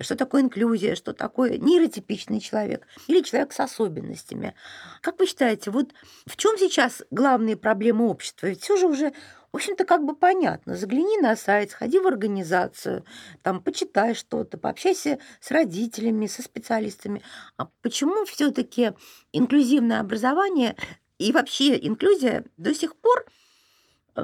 что 0.02 0.16
такое 0.16 0.42
инклюзия, 0.42 0.96
что 0.96 1.14
такое 1.14 1.58
нейротипичный 1.58 2.40
человек 2.40 2.88
или 3.08 3.22
человек 3.22 3.54
с 3.54 3.60
особенностями. 3.60 4.56
Как 5.02 5.20
вы 5.20 5.28
считаете, 5.28 5.72
вот 5.72 5.94
в 6.26 6.36
чем 6.36 6.58
сейчас 6.58 7.04
главные 7.12 7.56
проблемы 7.56 8.10
общества? 8.10 8.48
Ведь 8.48 8.62
все 8.64 8.76
же 8.76 8.88
уже, 8.88 9.14
в 9.54 9.56
общем-то, 9.58 9.86
как 9.86 10.04
бы 10.04 10.16
понятно. 10.16 10.76
Загляни 10.76 11.20
на 11.20 11.36
сайт, 11.36 11.70
сходи 11.70 12.00
в 12.00 12.08
организацию, 12.08 13.06
там 13.44 13.62
почитай 13.62 14.16
что-то, 14.16 14.58
пообщайся 14.58 15.20
с 15.40 15.52
родителями, 15.52 16.26
со 16.26 16.42
специалистами. 16.42 17.22
А 17.58 17.68
почему 17.84 18.26
все-таки 18.26 18.94
инклюзивное 19.32 20.00
образование 20.00 20.76
и 21.20 21.32
вообще 21.32 21.78
инклюзия 21.78 22.46
до 22.58 22.74
сих 22.74 22.96
пор 22.96 23.26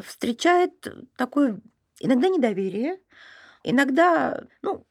встречает 0.03 0.87
такое 1.15 1.61
иногда 1.99 2.27
недоверие, 2.27 2.99
иногда, 3.63 4.43
ну, 4.63 4.83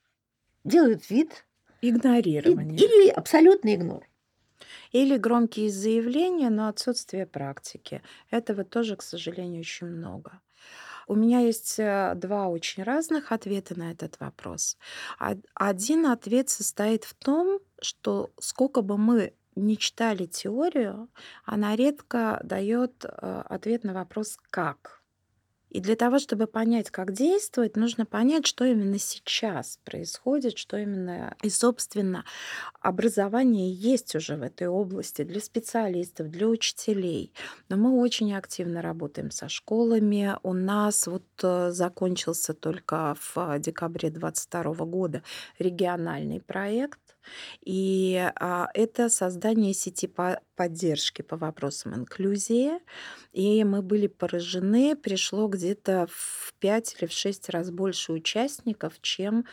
делают 0.63 1.11
вид 1.11 1.45
и- 1.81 1.91
Игнорирование. 1.91 2.79
или 2.79 3.09
абсолютный 3.09 3.75
игнор. 3.75 4.07
Или 4.93 5.17
громкие 5.17 5.71
заявления, 5.71 6.51
но 6.51 6.69
отсутствие 6.69 7.27
практики. 7.27 8.03
Этого 8.31 8.65
тоже, 8.65 8.97
к 8.97 9.03
сожалению, 9.03 9.61
очень 9.61 9.87
много. 9.89 10.41
У 11.07 11.15
меня 11.15 11.41
есть 11.41 11.79
э, 11.79 12.13
два 12.17 12.49
очень 12.49 12.83
разных 12.83 13.33
ответа 13.33 13.79
на 13.79 13.91
этот 13.93 14.21
вопрос. 14.21 14.77
Од- 15.19 15.45
Один 15.55 16.07
ответ 16.07 16.51
состоит 16.51 17.05
в 17.05 17.15
том, 17.15 17.61
что 17.81 18.31
сколько 18.41 18.83
бы 18.83 18.99
мы 18.99 19.35
не 19.57 19.77
читали 19.79 20.27
теорию, 20.27 21.09
она 21.45 21.77
редко 21.77 22.41
дает 22.45 23.05
э, 23.05 23.43
ответ 23.49 23.85
на 23.85 23.95
вопрос 23.95 24.39
«как?». 24.51 24.98
И 25.71 25.81
для 25.81 25.97
того, 25.97 26.19
чтобы 26.19 26.47
понять, 26.47 26.91
как 26.91 27.13
действовать, 27.13 27.77
нужно 27.77 28.07
понять, 28.07 28.47
что 28.47 28.65
именно 28.65 28.99
сейчас 28.99 29.79
происходит, 29.85 30.57
что 30.59 30.77
именно... 30.77 31.37
И, 31.43 31.51
собственно, 31.51 32.25
образование 32.81 33.73
есть 33.73 34.15
уже 34.15 34.37
в 34.37 34.43
этой 34.43 34.69
области 34.69 35.23
для 35.23 35.41
специалистов, 35.41 36.31
для 36.31 36.49
учителей. 36.49 37.33
Но 37.69 37.77
мы 37.77 38.01
очень 38.01 38.35
активно 38.35 38.83
работаем 38.83 39.31
со 39.31 39.49
школами. 39.49 40.37
У 40.43 40.53
нас 40.53 41.07
вот 41.07 41.25
э, 41.43 41.71
закончился 41.71 42.55
только 42.55 43.17
в 43.21 43.59
декабре 43.59 44.11
2022 44.11 44.87
года 44.87 45.23
региональный 45.59 46.41
проект. 46.41 46.99
И 47.65 48.17
а, 48.37 48.69
это 48.75 49.09
создание 49.09 49.75
сети 49.75 50.07
по- 50.07 50.41
поддержки 50.57 51.23
по 51.23 51.37
вопросам 51.37 51.95
инклюзии. 51.95 52.73
И 53.33 53.65
мы 53.65 53.83
были 53.83 54.07
поражены, 54.07 54.97
пришло 54.97 55.49
где-то 55.49 56.07
в 56.11 56.55
5 56.59 56.97
или 56.99 57.07
в 57.09 57.13
6 57.13 57.49
раз 57.51 57.71
больше 57.71 58.13
участников, 58.13 59.01
чем 59.01 59.45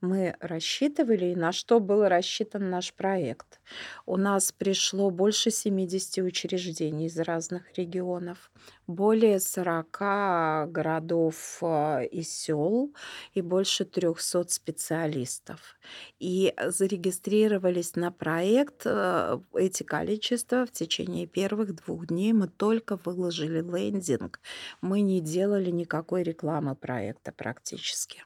мы 0.00 0.36
рассчитывали 0.40 1.26
и 1.26 1.36
на 1.36 1.52
что 1.52 1.80
был 1.80 2.06
рассчитан 2.06 2.70
наш 2.70 2.94
проект. 2.94 3.60
У 4.06 4.16
нас 4.16 4.52
пришло 4.52 5.10
больше 5.10 5.50
70 5.50 6.18
учреждений 6.18 7.06
из 7.06 7.18
разных 7.18 7.76
регионов, 7.76 8.50
более 8.86 9.40
40 9.40 10.70
городов 10.70 11.58
э, 11.62 12.06
и 12.06 12.22
сел 12.22 12.94
и 13.34 13.42
больше 13.42 13.84
300 13.84 14.48
специалистов. 14.48 15.78
И 16.20 16.54
зарегистрировались 16.56 17.96
на 17.96 18.12
проект 18.12 18.82
э, 18.84 19.40
эти 19.54 19.82
количества 19.82 20.64
в 20.64 20.70
течение 20.70 21.26
первых 21.26 21.74
двух 21.74 22.06
дней. 22.06 22.32
Мы 22.32 22.46
только 22.48 22.96
выложили 23.04 23.60
лендинг. 23.60 24.40
Мы 24.80 25.00
не 25.00 25.20
делали 25.20 25.70
никакой 25.70 26.22
рекламы 26.22 26.76
проекта 26.76 27.32
практически. 27.32 28.22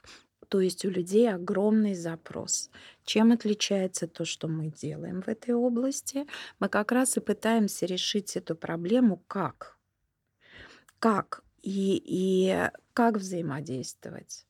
То 0.53 0.59
есть 0.59 0.85
у 0.85 0.91
людей 0.91 1.33
огромный 1.33 1.95
запрос. 1.95 2.69
Чем 3.05 3.31
отличается 3.31 4.05
то, 4.05 4.23
что 4.23 4.47
мы 4.47 4.67
делаем 4.67 5.23
в 5.23 5.27
этой 5.27 5.55
области? 5.55 6.27
Мы 6.59 6.69
как 6.69 6.91
раз 6.91 7.17
и 7.17 7.21
пытаемся 7.21 7.87
решить 7.87 8.37
эту 8.37 8.55
проблему 8.55 9.23
как. 9.27 9.79
Как 10.99 11.43
и, 11.63 11.99
и 12.05 12.69
как 12.93 13.17
взаимодействовать. 13.17 14.45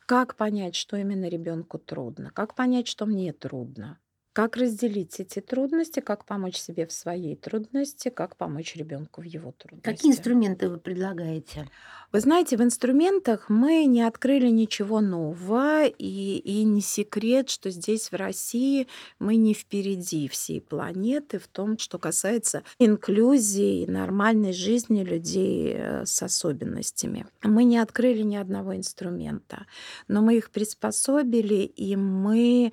Как 0.00 0.36
понять, 0.36 0.74
что 0.74 0.98
именно 0.98 1.26
ребенку 1.26 1.78
трудно? 1.78 2.30
Как 2.34 2.54
понять, 2.54 2.86
что 2.86 3.06
мне 3.06 3.32
трудно? 3.32 3.98
Как 4.32 4.56
разделить 4.56 5.18
эти 5.18 5.40
трудности, 5.40 5.98
как 6.00 6.24
помочь 6.24 6.56
себе 6.56 6.86
в 6.86 6.92
своей 6.92 7.34
трудности, 7.34 8.10
как 8.10 8.36
помочь 8.36 8.76
ребенку 8.76 9.22
в 9.22 9.24
его 9.24 9.52
трудности. 9.52 9.84
Какие 9.84 10.12
инструменты 10.12 10.68
вы 10.68 10.78
предлагаете? 10.78 11.68
Вы 12.12 12.20
знаете, 12.20 12.56
в 12.56 12.62
инструментах 12.62 13.48
мы 13.48 13.84
не 13.84 14.02
открыли 14.02 14.48
ничего 14.48 15.00
нового, 15.00 15.86
и, 15.86 16.38
и 16.38 16.64
не 16.64 16.80
секрет, 16.80 17.50
что 17.50 17.70
здесь 17.70 18.10
в 18.10 18.16
России 18.16 18.88
мы 19.18 19.36
не 19.36 19.54
впереди 19.54 20.28
всей 20.28 20.60
планеты 20.60 21.38
в 21.38 21.46
том, 21.46 21.78
что 21.78 21.98
касается 21.98 22.64
инклюзии 22.78 23.82
и 23.82 23.90
нормальной 23.90 24.52
жизни 24.52 25.04
людей 25.04 25.74
э, 25.74 26.04
с 26.04 26.22
особенностями. 26.22 27.26
Мы 27.42 27.62
не 27.62 27.78
открыли 27.78 28.22
ни 28.22 28.36
одного 28.36 28.76
инструмента, 28.76 29.66
но 30.08 30.20
мы 30.20 30.36
их 30.36 30.50
приспособили, 30.50 31.62
и 31.62 31.94
мы 31.94 32.72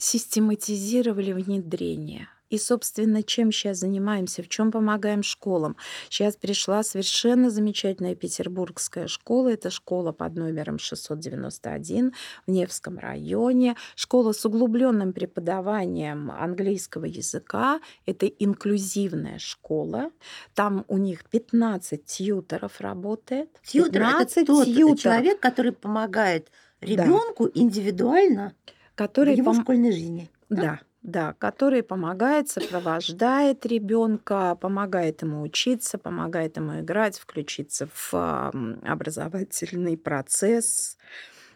систематизировали 0.00 1.32
внедрение. 1.32 2.28
И, 2.48 2.58
собственно, 2.58 3.22
чем 3.22 3.52
сейчас 3.52 3.78
занимаемся, 3.78 4.42
в 4.42 4.48
чем 4.48 4.72
помогаем 4.72 5.22
школам. 5.22 5.76
Сейчас 6.08 6.34
пришла 6.34 6.82
совершенно 6.82 7.48
замечательная 7.48 8.16
петербургская 8.16 9.06
школа. 9.06 9.50
Это 9.52 9.70
школа 9.70 10.10
под 10.10 10.34
номером 10.34 10.80
691 10.80 12.12
в 12.46 12.50
Невском 12.50 12.98
районе. 12.98 13.76
Школа 13.94 14.32
с 14.32 14.44
углубленным 14.44 15.12
преподаванием 15.12 16.32
английского 16.32 17.04
языка. 17.04 17.80
Это 18.04 18.26
инклюзивная 18.26 19.38
школа. 19.38 20.10
Там 20.54 20.84
у 20.88 20.98
них 20.98 21.24
15 21.26 22.04
тьютеров 22.04 22.80
работает. 22.80 23.48
Тьютер 23.64 24.02
это 24.02 24.44
тот 24.44 24.64
тьютеров. 24.64 25.00
человек, 25.00 25.38
который 25.38 25.70
помогает 25.70 26.50
ребенку 26.80 27.48
индивидуально 27.54 28.54
который 29.00 29.34
в 29.34 29.38
его 29.38 29.52
пом- 29.52 29.62
школьной 29.62 29.92
жизни. 29.92 30.30
Да, 30.50 30.80
да, 31.02 31.32
который 31.38 31.82
помогает, 31.82 32.50
сопровождает 32.50 33.64
ребенка, 33.64 34.58
помогает 34.60 35.22
ему 35.22 35.40
учиться, 35.40 35.96
помогает 35.96 36.58
ему 36.58 36.80
играть, 36.80 37.18
включиться 37.18 37.88
в 37.94 38.52
образовательный 38.84 39.96
процесс. 39.96 40.98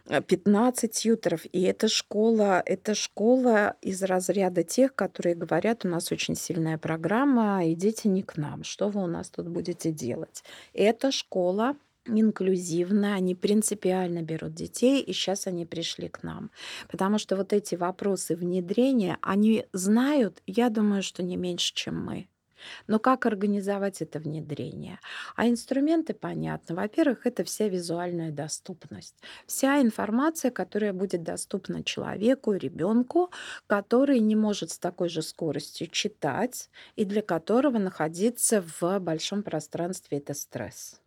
Э, 0.06 0.22
15 0.22 0.90
тьютеров. 0.90 1.44
И 1.52 1.62
эта 1.62 1.88
школа, 1.88 2.62
это 2.64 2.94
школа 2.94 3.76
из 3.82 4.02
разряда 4.02 4.62
тех, 4.62 4.94
которые 4.94 5.34
говорят, 5.34 5.84
у 5.84 5.88
нас 5.88 6.12
очень 6.12 6.36
сильная 6.36 6.78
программа, 6.78 7.60
идите 7.70 8.08
не 8.08 8.22
к 8.22 8.38
нам, 8.38 8.64
что 8.64 8.88
вы 8.88 9.02
у 9.02 9.06
нас 9.06 9.28
тут 9.28 9.48
будете 9.48 9.92
делать. 9.92 10.44
Эта 10.72 11.12
школа 11.12 11.76
инклюзивная, 12.06 13.14
они 13.14 13.34
принципиально 13.34 14.22
берут 14.22 14.54
детей, 14.54 15.00
и 15.00 15.12
сейчас 15.12 15.46
они 15.46 15.66
пришли 15.66 16.08
к 16.08 16.22
нам. 16.22 16.50
Потому 16.88 17.18
что 17.18 17.36
вот 17.36 17.52
эти 17.52 17.74
вопросы 17.74 18.36
внедрения, 18.36 19.18
они 19.22 19.66
знают, 19.72 20.42
я 20.46 20.68
думаю, 20.70 21.02
что 21.02 21.22
не 21.22 21.36
меньше, 21.36 21.74
чем 21.74 22.04
мы. 22.04 22.28
Но 22.86 22.98
как 22.98 23.26
организовать 23.26 24.02
это 24.02 24.18
внедрение? 24.18 24.98
А 25.36 25.48
инструменты 25.48 26.14
понятны. 26.14 26.74
Во-первых, 26.74 27.26
это 27.26 27.44
вся 27.44 27.68
визуальная 27.68 28.30
доступность. 28.30 29.16
Вся 29.46 29.80
информация, 29.80 30.50
которая 30.50 30.92
будет 30.92 31.22
доступна 31.22 31.84
человеку, 31.84 32.52
ребенку, 32.52 33.30
который 33.66 34.20
не 34.20 34.36
может 34.36 34.70
с 34.70 34.78
такой 34.78 35.08
же 35.08 35.22
скоростью 35.22 35.88
читать 35.88 36.70
и 36.96 37.04
для 37.04 37.22
которого 37.22 37.78
находиться 37.78 38.64
в 38.80 38.98
большом 38.98 39.42
пространстве 39.42 40.18
это 40.18 40.34
стресс. 40.34 41.03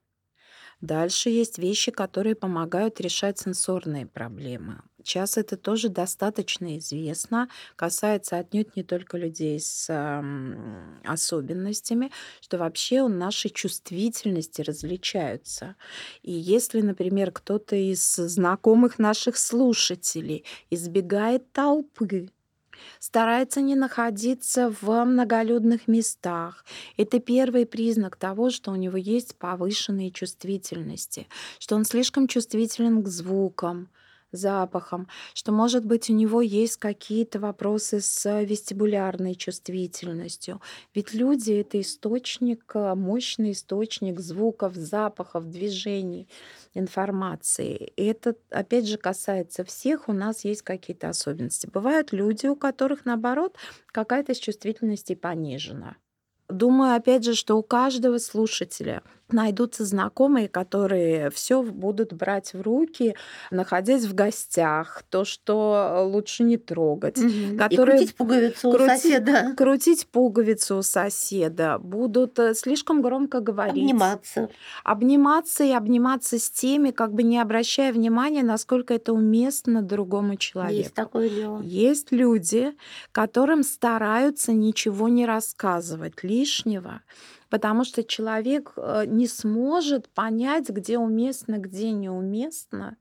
Дальше 0.82 1.30
есть 1.32 1.58
вещи, 1.58 1.92
которые 1.92 2.36
помогают 2.36 3.02
решать 3.02 3.40
сенсорные 3.40 4.06
проблемы. 4.06 4.82
Сейчас 5.04 5.38
это 5.38 5.58
тоже 5.58 5.90
достаточно 5.90 6.78
известно, 6.78 7.50
касается 7.76 8.38
отнюдь 8.38 8.76
не 8.76 8.84
только 8.84 9.18
людей 9.18 9.60
с 9.60 9.88
ам, 9.90 11.00
особенностями, 11.04 12.12
что 12.42 12.58
вообще 12.60 13.02
у 13.02 13.08
нашей 13.08 13.50
чувствительности 13.50 14.62
различаются. 14.62 15.76
И 16.22 16.32
если, 16.32 16.82
например, 16.82 17.32
кто-то 17.32 17.76
из 17.76 18.16
знакомых 18.16 19.00
наших 19.00 19.38
слушателей 19.38 20.46
избегает 20.70 21.52
толпы, 21.54 22.30
старается 23.00 23.62
не 23.62 23.76
находиться 23.76 24.74
в 24.82 25.06
многолюдных 25.06 25.88
местах. 25.88 26.66
Это 26.98 27.20
первый 27.20 27.66
признак 27.66 28.16
того, 28.16 28.50
что 28.50 28.72
у 28.72 28.76
него 28.76 28.98
есть 28.98 29.36
повышенные 29.36 30.12
чувствительности, 30.12 31.28
что 31.60 31.76
он 31.76 31.86
слишком 31.86 32.28
чувствителен 32.28 33.04
к 33.04 33.08
звукам, 33.08 33.90
запахам, 34.38 35.08
что, 35.34 35.52
может 35.52 35.86
быть, 35.86 36.10
у 36.10 36.13
него 36.13 36.41
есть 36.41 36.78
какие-то 36.78 37.39
вопросы 37.39 38.00
с 38.00 38.41
вестибулярной 38.41 39.36
чувствительностью. 39.36 40.62
Ведь 40.93 41.13
люди— 41.13 41.52
это 41.54 41.82
источник, 41.82 42.71
э, 42.73 42.95
мощный 42.95 43.52
источник 43.52 44.19
звуков, 44.19 44.76
запахов, 44.76 45.50
движений, 45.50 46.28
информации. 46.73 47.91
И 47.95 48.06
это, 48.06 48.36
опять 48.50 48.88
же, 48.88 48.97
касается 48.97 49.63
всех. 49.63 50.08
У 50.08 50.13
нас 50.13 50.45
есть 50.45 50.62
какие-то 50.62 51.10
особенности. 51.10 51.67
Бывают 51.67 52.13
люди, 52.13 52.47
у 52.47 52.56
которых, 52.56 53.06
наоборот, 53.06 53.58
какая-то 53.88 54.32
из 54.32 54.38
чувствительностей 54.38 55.15
понижена. 55.15 55.97
Думаю, 56.50 56.95
опять 56.95 57.26
же, 57.26 57.36
что 57.36 57.58
у 57.58 57.63
каждого 57.63 58.19
слушателя 58.19 59.04
найдутся 59.32 59.86
знакомые, 59.86 60.48
которые 60.48 61.30
все 61.32 61.62
будут 61.63 62.13
брать 62.13 62.54
в 62.54 62.62
руки, 62.62 63.16
находясь 63.52 64.06
в 64.06 64.13
гостях, 64.16 65.04
то, 65.10 65.26
что 65.26 66.08
лучше 66.10 66.44
не 66.44 66.58
трогать, 66.58 67.18
Мгм. 67.18 67.58
которые 67.58 67.98
И 67.98 68.00
крутить 68.00 68.16
пуговицу 68.16 68.70
у 68.70 68.74
крути- 68.74 68.88
соседа, 68.90 69.54
крутить 69.58 70.08
пуговицу 70.08 70.78
у 70.78 70.82
соседа, 70.82 71.78
будут 71.80 72.40
э, 72.40 72.54
слишком 72.54 73.02
громко 73.02 73.40
говорить, 73.42 73.76
обниматься. 73.84 74.50
обниматься 74.84 75.63
и 75.63 75.72
обниматься 75.72 76.40
с 76.40 76.50
теми, 76.50 76.92
как 76.92 77.13
бы 77.13 77.24
не 77.24 77.40
обращая 77.40 77.92
внимания, 77.92 78.44
насколько 78.44 78.94
это 78.94 79.13
уместно 79.13 79.82
другому 79.82 80.36
человеку. 80.38 80.78
Есть 80.78 80.94
такое 80.94 81.30
дело. 81.30 81.62
Есть 81.62 82.12
люди, 82.12 82.74
которым 83.12 83.63
стараются 83.63 84.54
ничего 84.54 85.08
не 85.10 85.26
рассказывать 85.26 86.24
лишнего, 86.24 87.02
потому 87.50 87.84
что 87.84 88.04
человек 88.04 88.74
э, 88.78 89.06
не 89.08 89.28
сможет 89.28 90.10
понять, 90.10 90.70
где 90.70 90.98
уместно, 90.98 91.58
где 91.58 91.92
неуместно. 91.92 92.98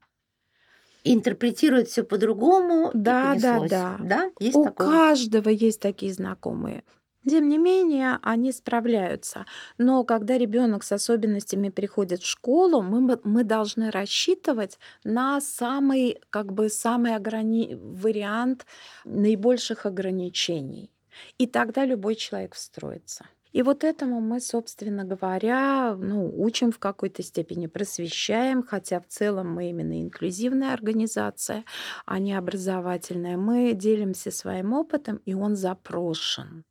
Интерпретирует 1.05 1.89
все 1.89 2.03
по-другому. 2.03 2.91
Да, 2.93 3.37
да, 3.41 3.67
да. 3.69 3.97
Да, 4.01 4.31
есть 4.41 4.57
У 4.57 4.65
такое. 4.65 4.89
каждого 4.89 5.49
есть 5.49 5.81
такие 5.81 6.13
знакомые. 6.13 6.83
Тем 7.29 7.49
не 7.49 7.59
менее, 7.59 8.19
они 8.23 8.53
справляются. 8.53 9.47
Но 9.79 10.05
когда 10.05 10.39
ребенок 10.39 10.85
с 10.85 10.93
особенностями 10.93 11.71
приходит 11.71 12.23
в 12.23 12.27
школу, 12.27 12.83
мы, 12.83 13.19
мы 13.25 13.43
должны 13.43 13.91
рассчитывать 13.91 14.79
на 15.03 15.41
самый, 15.41 16.21
как 16.31 16.53
бы, 16.53 16.69
самый 16.69 17.17
ограни... 17.17 17.77
вариант 17.81 18.65
наибольших 19.05 19.87
ограничений. 19.87 20.93
И 21.39 21.47
тогда 21.47 21.85
любой 21.85 22.15
человек 22.15 22.55
встроится. 22.55 23.27
И 23.57 23.63
вот 23.63 23.85
этому 23.85 24.21
мы, 24.21 24.41
собственно 24.41 25.05
говоря, 25.05 25.97
ну, 25.99 26.31
учим 26.37 26.71
в 26.71 26.79
какой-то 26.79 27.23
степени, 27.23 27.69
просвещаем, 27.69 28.63
хотя 28.63 29.01
в 29.01 29.07
целом 29.07 29.51
мы 29.51 29.71
именно 29.71 29.99
инклюзивная 30.03 30.75
организация, 30.75 31.65
а 32.05 32.19
не 32.19 32.35
образовательная. 32.35 33.39
Мы 33.39 33.73
делимся 33.73 34.31
своим 34.31 34.75
опытом, 34.75 35.23
и 35.25 35.33
он 35.33 35.57
запрошен. 35.57 36.65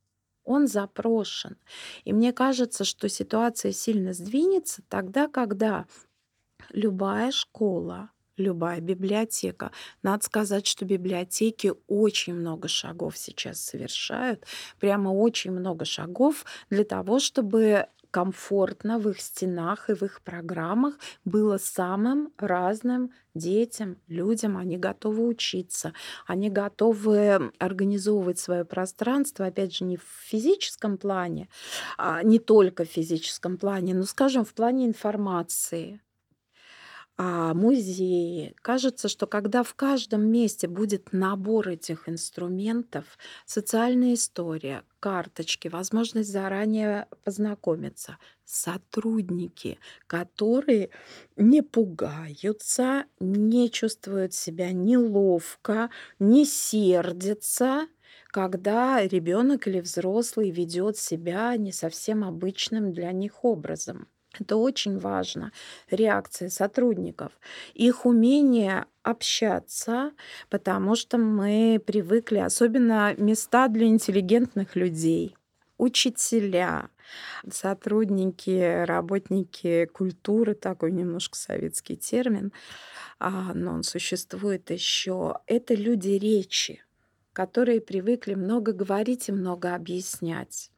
Он 0.43 0.67
запрошен. 0.67 1.57
И 2.03 2.13
мне 2.13 2.31
кажется, 2.33 2.83
что 2.83 3.09
ситуация 3.09 3.71
сильно 3.71 4.13
сдвинется 4.13 4.83
тогда, 4.87 5.27
когда 5.27 5.87
любая 6.69 7.31
школа, 7.31 8.11
любая 8.37 8.81
библиотека, 8.81 9.71
надо 10.03 10.23
сказать, 10.25 10.67
что 10.67 10.85
библиотеки 10.85 11.73
очень 11.87 12.33
много 12.35 12.67
шагов 12.67 13.17
сейчас 13.17 13.59
совершают, 13.59 14.45
прямо 14.79 15.09
очень 15.09 15.51
много 15.51 15.85
шагов 15.85 16.45
для 16.69 16.83
того, 16.83 17.19
чтобы 17.19 17.87
комфортно 18.15 18.97
в 18.97 19.09
их 19.09 19.19
стенах 19.19 19.89
и 19.89 19.93
в 19.93 20.01
их 20.03 20.21
программах 20.21 20.97
было 21.25 21.57
самым 21.57 22.31
разным 22.37 23.11
детям, 23.33 23.97
людям. 24.07 24.55
Они 24.55 24.77
готовы 24.77 25.27
учиться, 25.27 25.91
они 26.25 26.49
готовы 26.49 27.51
организовывать 27.59 28.39
свое 28.39 28.63
пространство, 28.63 29.47
опять 29.47 29.75
же, 29.75 29.83
не 29.83 29.97
в 29.97 30.05
физическом 30.21 30.97
плане, 30.97 31.49
а 31.97 32.23
не 32.23 32.39
только 32.39 32.85
в 32.85 32.87
физическом 32.87 33.57
плане, 33.57 33.93
но, 33.93 34.03
скажем, 34.05 34.45
в 34.45 34.53
плане 34.53 34.85
информации. 34.85 35.99
А 37.17 37.53
музеи, 37.53 38.53
кажется, 38.61 39.07
что 39.07 39.25
когда 39.25 39.63
в 39.63 39.73
каждом 39.73 40.27
месте 40.29 40.67
будет 40.67 41.13
набор 41.13 41.69
этих 41.69 42.09
инструментов, 42.09 43.05
социальная 43.45 44.15
история, 44.15 44.83
карточки, 44.99 45.69
возможность 45.69 46.29
заранее 46.29 47.07
познакомиться, 47.23 48.17
сотрудники, 48.43 49.79
которые 50.07 50.89
не 51.37 51.61
пугаются, 51.61 53.05
не 53.21 53.71
чувствуют 53.71 54.33
себя 54.33 54.73
неловко, 54.73 55.91
не 56.19 56.43
сердятся, 56.45 57.87
когда 58.27 59.01
ребенок 59.07 59.67
или 59.69 59.79
взрослый 59.79 60.51
ведет 60.51 60.97
себя 60.97 61.55
не 61.55 61.71
совсем 61.71 62.25
обычным 62.25 62.91
для 62.91 63.13
них 63.13 63.45
образом. 63.45 64.09
Это 64.39 64.55
очень 64.57 64.99
важно. 64.99 65.51
Реакции 65.89 66.47
сотрудников, 66.47 67.31
их 67.73 68.05
умение 68.05 68.85
общаться, 69.03 70.11
потому 70.49 70.95
что 70.95 71.17
мы 71.17 71.81
привыкли, 71.85 72.39
особенно 72.39 73.13
места 73.17 73.67
для 73.67 73.87
интеллигентных 73.87 74.75
людей, 74.75 75.35
учителя, 75.77 76.89
сотрудники, 77.49 78.83
работники 78.85 79.85
культуры, 79.85 80.55
такой 80.55 80.91
немножко 80.91 81.37
советский 81.37 81.95
термин, 81.95 82.51
а, 83.19 83.53
но 83.53 83.73
он 83.73 83.83
существует 83.83 84.71
еще. 84.71 85.37
Это 85.45 85.75
люди 85.75 86.09
речи 86.09 86.81
которые 87.35 87.81
привыкли 87.81 88.33
много 88.33 88.71
говорить 88.71 89.27
и 89.27 89.33
много 89.33 89.75
объяснять. 89.75 90.71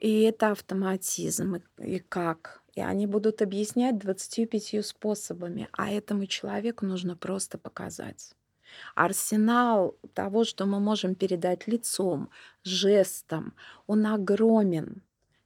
И 0.00 0.22
это 0.22 0.50
автоматизм. 0.50 1.62
И 1.78 2.00
как? 2.00 2.60
И 2.76 2.82
они 2.82 3.06
будут 3.06 3.40
объяснять 3.40 3.98
25 3.98 4.84
способами, 4.84 5.68
а 5.72 5.90
этому 5.90 6.26
человеку 6.26 6.84
нужно 6.84 7.16
просто 7.16 7.56
показать. 7.56 8.34
Арсенал 8.94 9.96
того, 10.12 10.44
что 10.44 10.66
мы 10.66 10.78
можем 10.78 11.14
передать 11.14 11.66
лицом, 11.66 12.28
жестом, 12.64 13.54
он 13.86 14.06
огромен. 14.06 15.02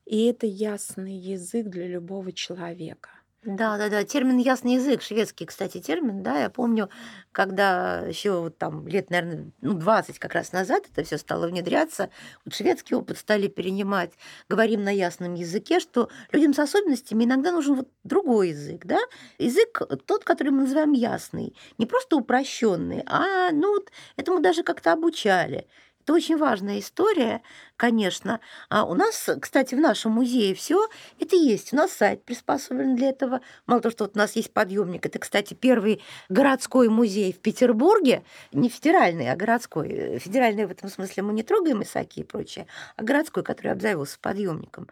И 0.06 0.24
это 0.24 0.46
ясный 0.46 1.14
язык 1.14 1.68
для 1.68 1.86
любого 1.86 2.32
человека. 2.32 3.10
Да, 3.44 3.78
да, 3.78 3.88
да. 3.88 4.04
Термин 4.04 4.36
ясный 4.36 4.74
язык, 4.74 5.00
шведский, 5.00 5.46
кстати, 5.46 5.80
термин, 5.80 6.22
да. 6.22 6.40
Я 6.42 6.50
помню, 6.50 6.90
когда 7.32 8.00
еще 8.06 8.32
вот 8.40 8.58
там 8.58 8.86
лет, 8.86 9.08
наверное, 9.08 9.50
ну, 9.62 9.72
20 9.72 10.18
как 10.18 10.34
раз 10.34 10.52
назад 10.52 10.84
это 10.92 11.02
все 11.04 11.16
стало 11.16 11.48
внедряться, 11.48 12.10
вот 12.44 12.54
шведский 12.54 12.94
опыт 12.94 13.16
стали 13.16 13.48
перенимать. 13.48 14.12
Говорим 14.50 14.84
на 14.84 14.90
ясном 14.94 15.34
языке, 15.34 15.80
что 15.80 16.10
людям 16.32 16.52
с 16.52 16.58
особенностями 16.58 17.24
иногда 17.24 17.50
нужен 17.50 17.76
вот 17.76 17.88
другой 18.04 18.50
язык, 18.50 18.84
да. 18.84 18.98
Язык 19.38 19.80
тот, 20.06 20.24
который 20.24 20.50
мы 20.50 20.62
называем 20.64 20.92
ясный, 20.92 21.56
не 21.78 21.86
просто 21.86 22.16
упрощенный, 22.16 23.02
а 23.06 23.50
ну 23.52 23.72
вот 23.74 23.90
этому 24.16 24.40
даже 24.40 24.62
как-то 24.64 24.92
обучали. 24.92 25.66
Это 26.02 26.14
очень 26.14 26.38
важная 26.38 26.78
история, 26.78 27.42
конечно. 27.76 28.40
А 28.68 28.84
у 28.84 28.94
нас, 28.94 29.28
кстати, 29.40 29.74
в 29.74 29.80
нашем 29.80 30.12
музее 30.12 30.54
все 30.54 30.88
это 31.18 31.36
есть. 31.36 31.72
У 31.72 31.76
нас 31.76 31.92
сайт 31.92 32.24
приспособлен 32.24 32.96
для 32.96 33.10
этого. 33.10 33.40
Мало 33.66 33.82
того, 33.82 33.92
что 33.92 34.04
вот 34.04 34.16
у 34.16 34.18
нас 34.18 34.34
есть 34.34 34.52
подъемник. 34.52 35.04
Это, 35.04 35.18
кстати, 35.18 35.54
первый 35.54 36.02
городской 36.28 36.88
музей 36.88 37.32
в 37.32 37.38
Петербурге. 37.38 38.24
Не 38.52 38.68
федеральный, 38.68 39.30
а 39.30 39.36
городской. 39.36 40.18
Федеральный 40.18 40.66
в 40.66 40.70
этом 40.70 40.88
смысле 40.88 41.22
мы 41.22 41.32
не 41.32 41.42
трогаем 41.42 41.82
Исаки 41.82 42.20
и 42.20 42.24
прочее, 42.24 42.66
а 42.96 43.02
городской, 43.02 43.42
который 43.42 43.72
обзавелся 43.72 44.18
подъемником. 44.20 44.88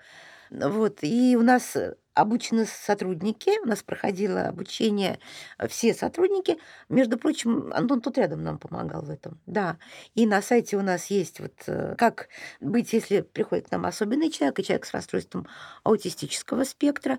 Вот. 0.51 0.99
И 1.03 1.37
у 1.37 1.42
нас 1.42 1.77
обучены 2.18 2.66
сотрудники, 2.66 3.50
у 3.62 3.66
нас 3.66 3.83
проходило 3.83 4.42
обучение 4.42 5.18
э, 5.59 5.68
все 5.68 5.94
сотрудники. 5.94 6.59
Между 6.88 7.16
прочим, 7.16 7.72
Антон 7.72 8.00
тут 8.00 8.18
рядом 8.18 8.42
нам 8.42 8.59
помогал 8.59 9.02
в 9.02 9.11
этом, 9.11 9.38
да. 9.46 9.78
И 10.14 10.26
на 10.26 10.42
сайте 10.42 10.76
у 10.76 10.83
нас 10.83 11.07
есть 11.07 11.40
вот 11.40 11.52
э, 11.66 11.94
как 11.96 12.28
быть, 12.61 12.92
если 12.92 13.20
приходит 13.20 13.68
к 13.68 13.70
нам 13.70 13.87
особенный 13.87 14.31
человек 14.31 14.59
и 14.59 14.64
человек 14.64 14.87
с 14.87 14.92
расстройством 14.92 15.46
аутистического 15.85 16.64
спектра, 16.64 17.18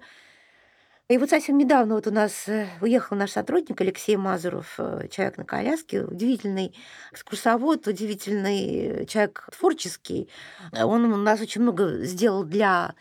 и 1.10 1.18
вот 1.18 1.32
совсем 1.32 1.58
недавно 1.58 1.96
вот 1.96 2.06
у 2.06 2.12
нас 2.12 2.48
э, 2.48 2.68
уехал 2.82 3.18
наш 3.18 3.32
сотрудник 3.32 3.82
Алексей 3.82 4.16
Мазуров, 4.16 4.76
э, 4.78 5.08
человек 5.10 5.38
на 5.38 5.44
коляске, 5.44 6.04
удивительный 6.04 6.76
экскурсовод, 7.12 7.88
удивительный 7.88 9.08
человек 9.08 9.50
творческий. 9.58 10.30
Он 10.72 11.12
у 11.12 11.18
нас 11.18 11.42
очень 11.42 11.64
много 11.64 12.04
сделал 12.06 12.44
для 12.44 12.94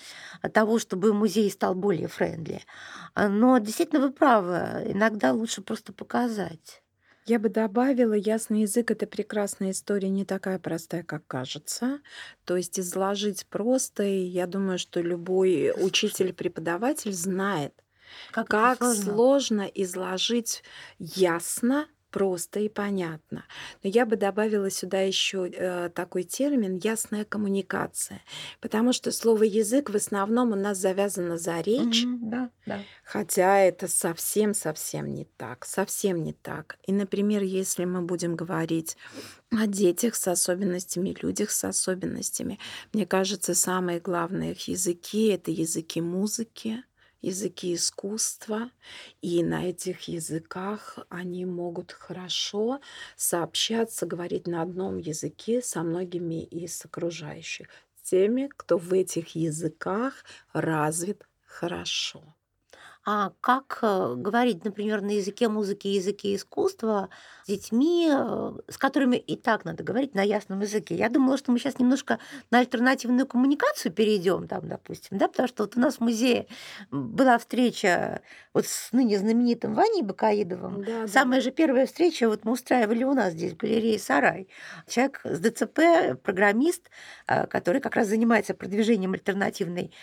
того, 0.54 0.78
чтобы 0.78 1.12
музей 1.12 1.50
стал 1.50 1.74
более 1.74 2.08
френдли. 2.08 2.62
Но 3.14 3.58
действительно 3.58 4.00
вы 4.00 4.10
правы, 4.10 4.84
иногда 4.86 5.32
лучше 5.32 5.60
просто 5.60 5.92
показать. 5.92 6.82
Я 7.28 7.38
бы 7.38 7.50
добавила, 7.50 8.14
ясный 8.14 8.62
язык— 8.62 8.90
это 8.92 9.06
прекрасная 9.06 9.72
история, 9.72 10.08
не 10.08 10.24
такая 10.24 10.58
простая, 10.58 11.02
как 11.02 11.26
кажется. 11.26 12.00
То 12.46 12.56
есть 12.56 12.80
изложить 12.80 13.46
просто, 13.48 14.02
и 14.02 14.20
я 14.20 14.46
думаю, 14.46 14.78
что 14.78 15.02
любой 15.02 15.74
учитель-преподаватель 15.76 17.12
знает, 17.12 17.74
как, 18.30 18.48
как 18.48 18.78
сложно. 18.78 19.04
сложно 19.04 19.62
изложить 19.62 20.62
ясно, 20.98 21.86
просто 22.10 22.60
и 22.60 22.68
понятно. 22.68 23.44
Но 23.82 23.90
я 23.90 24.06
бы 24.06 24.16
добавила 24.16 24.70
сюда 24.70 25.00
еще 25.00 25.48
э, 25.48 25.90
такой 25.90 26.22
термин 26.22 26.76
ясная 26.82 27.24
коммуникация, 27.24 28.22
потому 28.60 28.92
что 28.92 29.12
слово 29.12 29.44
язык 29.44 29.90
в 29.90 29.96
основном 29.96 30.52
у 30.52 30.56
нас 30.56 30.78
завязано 30.78 31.38
за 31.38 31.60
речь, 31.60 32.04
mm-hmm, 32.04 32.18
да, 32.22 32.50
да. 32.66 32.80
хотя 33.04 33.60
это 33.60 33.88
совсем 33.88 34.54
совсем 34.54 35.12
не 35.14 35.24
так, 35.36 35.64
совсем 35.64 36.22
не 36.22 36.32
так. 36.32 36.78
И, 36.86 36.92
например, 36.92 37.42
если 37.42 37.84
мы 37.84 38.02
будем 38.02 38.36
говорить 38.36 38.96
о 39.50 39.66
детях 39.66 40.14
с 40.14 40.28
особенностями, 40.28 41.16
людях 41.20 41.50
с 41.50 41.64
особенностями, 41.64 42.58
мне 42.92 43.06
кажется, 43.06 43.54
самые 43.54 44.00
главные 44.00 44.52
их 44.52 44.68
языки 44.68 45.28
это 45.28 45.50
языки 45.50 46.00
музыки 46.00 46.82
языки 47.20 47.74
искусства, 47.74 48.70
и 49.20 49.42
на 49.42 49.68
этих 49.68 50.02
языках 50.08 50.98
они 51.10 51.44
могут 51.44 51.92
хорошо 51.92 52.80
сообщаться, 53.16 54.06
говорить 54.06 54.46
на 54.46 54.62
одном 54.62 54.98
языке 54.98 55.60
со 55.62 55.82
многими 55.82 56.44
из 56.44 56.84
окружающих, 56.84 57.68
теми, 58.02 58.48
кто 58.56 58.78
в 58.78 58.92
этих 58.92 59.34
языках 59.36 60.24
развит 60.52 61.28
хорошо. 61.44 62.37
А 63.10 63.32
как 63.40 63.78
э, 63.80 64.14
говорить, 64.18 64.66
например, 64.66 65.00
на 65.00 65.12
языке 65.12 65.48
музыки 65.48 65.88
языке 65.88 66.34
искусства 66.34 67.08
с 67.44 67.48
детьми, 67.48 68.06
э, 68.12 68.52
с 68.68 68.76
которыми 68.76 69.16
и 69.16 69.34
так 69.34 69.64
надо 69.64 69.82
говорить 69.82 70.14
на 70.14 70.20
ясном 70.20 70.60
языке? 70.60 70.94
Я 70.94 71.08
думала, 71.08 71.38
что 71.38 71.50
мы 71.50 71.58
сейчас 71.58 71.78
немножко 71.78 72.18
на 72.50 72.58
альтернативную 72.58 73.26
коммуникацию 73.26 73.92
перейдем, 73.94 74.46
там, 74.46 74.68
допустим, 74.68 75.16
да, 75.16 75.26
потому 75.28 75.48
что 75.48 75.62
вот 75.62 75.74
у 75.78 75.80
нас 75.80 75.94
в 75.96 76.00
музее 76.02 76.48
была 76.90 77.38
встреча 77.38 78.20
вот 78.52 78.66
с 78.66 78.92
ныне 78.92 79.16
знаменитым 79.16 79.72
Ваней 79.72 80.02
Бакаидовым. 80.02 80.84
Да, 80.84 81.08
Самая 81.08 81.40
да. 81.40 81.44
же 81.44 81.50
первая 81.50 81.86
встреча 81.86 82.28
вот 82.28 82.44
мы 82.44 82.52
устраивали 82.52 83.04
у 83.04 83.14
нас 83.14 83.32
здесь, 83.32 83.54
в 83.54 83.56
галерее 83.56 83.98
«Сарай». 83.98 84.48
Человек 84.86 85.22
с 85.24 85.38
ДЦП, 85.38 86.20
программист, 86.22 86.90
э, 87.26 87.46
который 87.46 87.80
как 87.80 87.96
раз 87.96 88.08
занимается 88.08 88.52
продвижением 88.52 89.14
альтернативной 89.14 89.94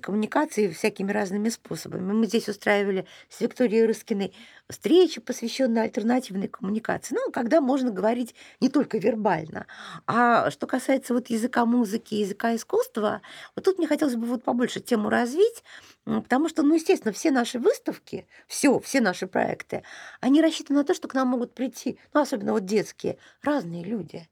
коммуникации 0.00 0.68
всякими 0.68 1.12
разными 1.12 1.48
способами. 1.48 2.12
Мы 2.12 2.26
здесь 2.26 2.45
устраивали 2.50 3.06
с 3.28 3.40
Викторией 3.40 3.86
Рыскиной 3.86 4.34
встречи, 4.68 5.20
посвященные 5.20 5.84
альтернативной 5.84 6.48
коммуникации. 6.48 7.14
Ну, 7.14 7.30
когда 7.30 7.60
можно 7.60 7.90
говорить 7.90 8.34
не 8.60 8.68
только 8.68 8.98
вербально. 8.98 9.66
А 10.06 10.50
что 10.50 10.66
касается 10.66 11.14
вот 11.14 11.30
языка 11.30 11.64
музыки, 11.64 12.14
языка 12.14 12.54
искусства, 12.54 13.22
вот 13.54 13.64
тут 13.64 13.78
мне 13.78 13.86
хотелось 13.86 14.16
бы 14.16 14.26
вот 14.26 14.44
побольше 14.44 14.80
тему 14.80 15.08
развить, 15.08 15.62
потому 16.04 16.48
что, 16.48 16.62
ну, 16.62 16.74
естественно, 16.74 17.12
все 17.12 17.30
наши 17.30 17.58
выставки, 17.58 18.26
все, 18.46 18.78
все 18.80 19.00
наши 19.00 19.26
проекты, 19.26 19.82
они 20.20 20.42
рассчитаны 20.42 20.80
на 20.80 20.84
то, 20.84 20.94
что 20.94 21.08
к 21.08 21.14
нам 21.14 21.28
могут 21.28 21.54
прийти, 21.54 21.98
ну, 22.12 22.20
особенно 22.20 22.52
вот 22.52 22.64
детские, 22.64 23.18
разные 23.42 23.84
люди 23.84 24.28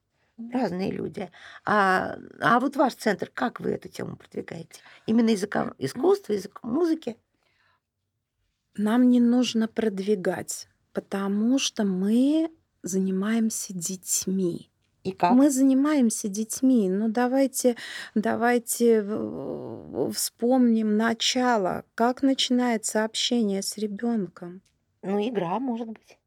разные 0.52 0.90
люди. 0.90 1.30
А, 1.64 2.16
а 2.40 2.60
вот 2.60 2.76
ваш 2.76 2.94
центр, 2.94 3.30
как 3.32 3.60
вы 3.60 3.70
эту 3.70 3.88
тему 3.88 4.16
продвигаете? 4.16 4.80
Именно 5.06 5.30
языком 5.30 5.74
искусства, 5.78 6.32
языком 6.32 6.72
музыки? 6.72 7.16
Нам 8.76 9.08
не 9.08 9.20
нужно 9.20 9.68
продвигать, 9.68 10.68
потому 10.92 11.58
что 11.58 11.84
мы 11.84 12.50
занимаемся 12.82 13.72
детьми. 13.72 14.70
И 15.04 15.12
как? 15.12 15.32
Мы 15.32 15.50
занимаемся 15.50 16.28
детьми. 16.28 16.88
Ну 16.88 17.08
давайте, 17.08 17.76
давайте 18.14 19.02
вспомним 20.12 20.96
начало, 20.96 21.84
как 21.94 22.22
начинается 22.22 23.04
общение 23.04 23.62
с 23.62 23.76
ребенком. 23.76 24.62
Ну 25.02 25.20
игра, 25.28 25.58
может 25.58 25.88
быть. 25.88 26.18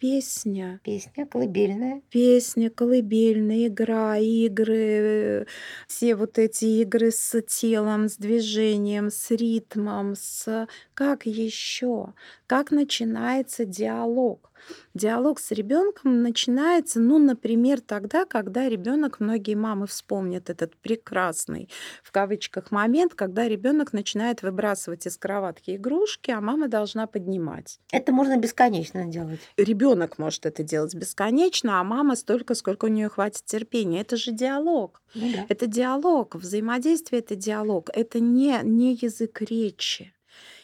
Песня. 0.00 0.80
Песня 0.82 1.26
колыбельная. 1.26 2.02
Песня, 2.10 2.70
колыбельная, 2.70 3.68
игра, 3.68 4.16
игры, 4.16 5.46
все 5.86 6.16
вот 6.16 6.38
эти 6.38 6.64
игры 6.82 7.10
с 7.10 7.40
телом, 7.42 8.08
с 8.08 8.16
движением, 8.16 9.10
с 9.10 9.30
ритмом, 9.30 10.14
с... 10.16 10.66
Как 10.94 11.26
еще? 11.26 12.14
Как 12.46 12.70
начинается 12.70 13.64
диалог? 13.64 14.49
Диалог 14.94 15.38
с 15.40 15.50
ребенком 15.52 16.22
начинается, 16.22 17.00
ну, 17.00 17.18
например, 17.18 17.80
тогда, 17.80 18.24
когда 18.24 18.68
ребенок, 18.68 19.20
многие 19.20 19.54
мамы 19.54 19.86
вспомнят 19.86 20.50
этот 20.50 20.76
прекрасный, 20.76 21.68
в 22.02 22.12
кавычках, 22.12 22.70
момент, 22.70 23.14
когда 23.14 23.48
ребенок 23.48 23.92
начинает 23.92 24.42
выбрасывать 24.42 25.06
из 25.06 25.16
кроватки 25.16 25.76
игрушки, 25.76 26.30
а 26.30 26.40
мама 26.40 26.68
должна 26.68 27.06
поднимать. 27.06 27.80
Это 27.92 28.12
можно 28.12 28.36
бесконечно 28.36 29.06
делать. 29.06 29.40
Ребенок 29.56 30.18
может 30.18 30.46
это 30.46 30.62
делать 30.62 30.94
бесконечно, 30.94 31.80
а 31.80 31.84
мама 31.84 32.16
столько, 32.16 32.54
сколько 32.54 32.86
у 32.86 32.88
нее 32.88 33.08
хватит 33.08 33.44
терпения. 33.44 34.00
Это 34.00 34.16
же 34.16 34.32
диалог. 34.32 35.02
Ну 35.14 35.32
да. 35.32 35.46
Это 35.48 35.66
диалог, 35.66 36.34
взаимодействие 36.34 37.20
это 37.20 37.34
диалог. 37.36 37.90
Это 37.92 38.20
не, 38.20 38.58
не 38.62 38.94
язык 38.94 39.40
речи. 39.42 40.12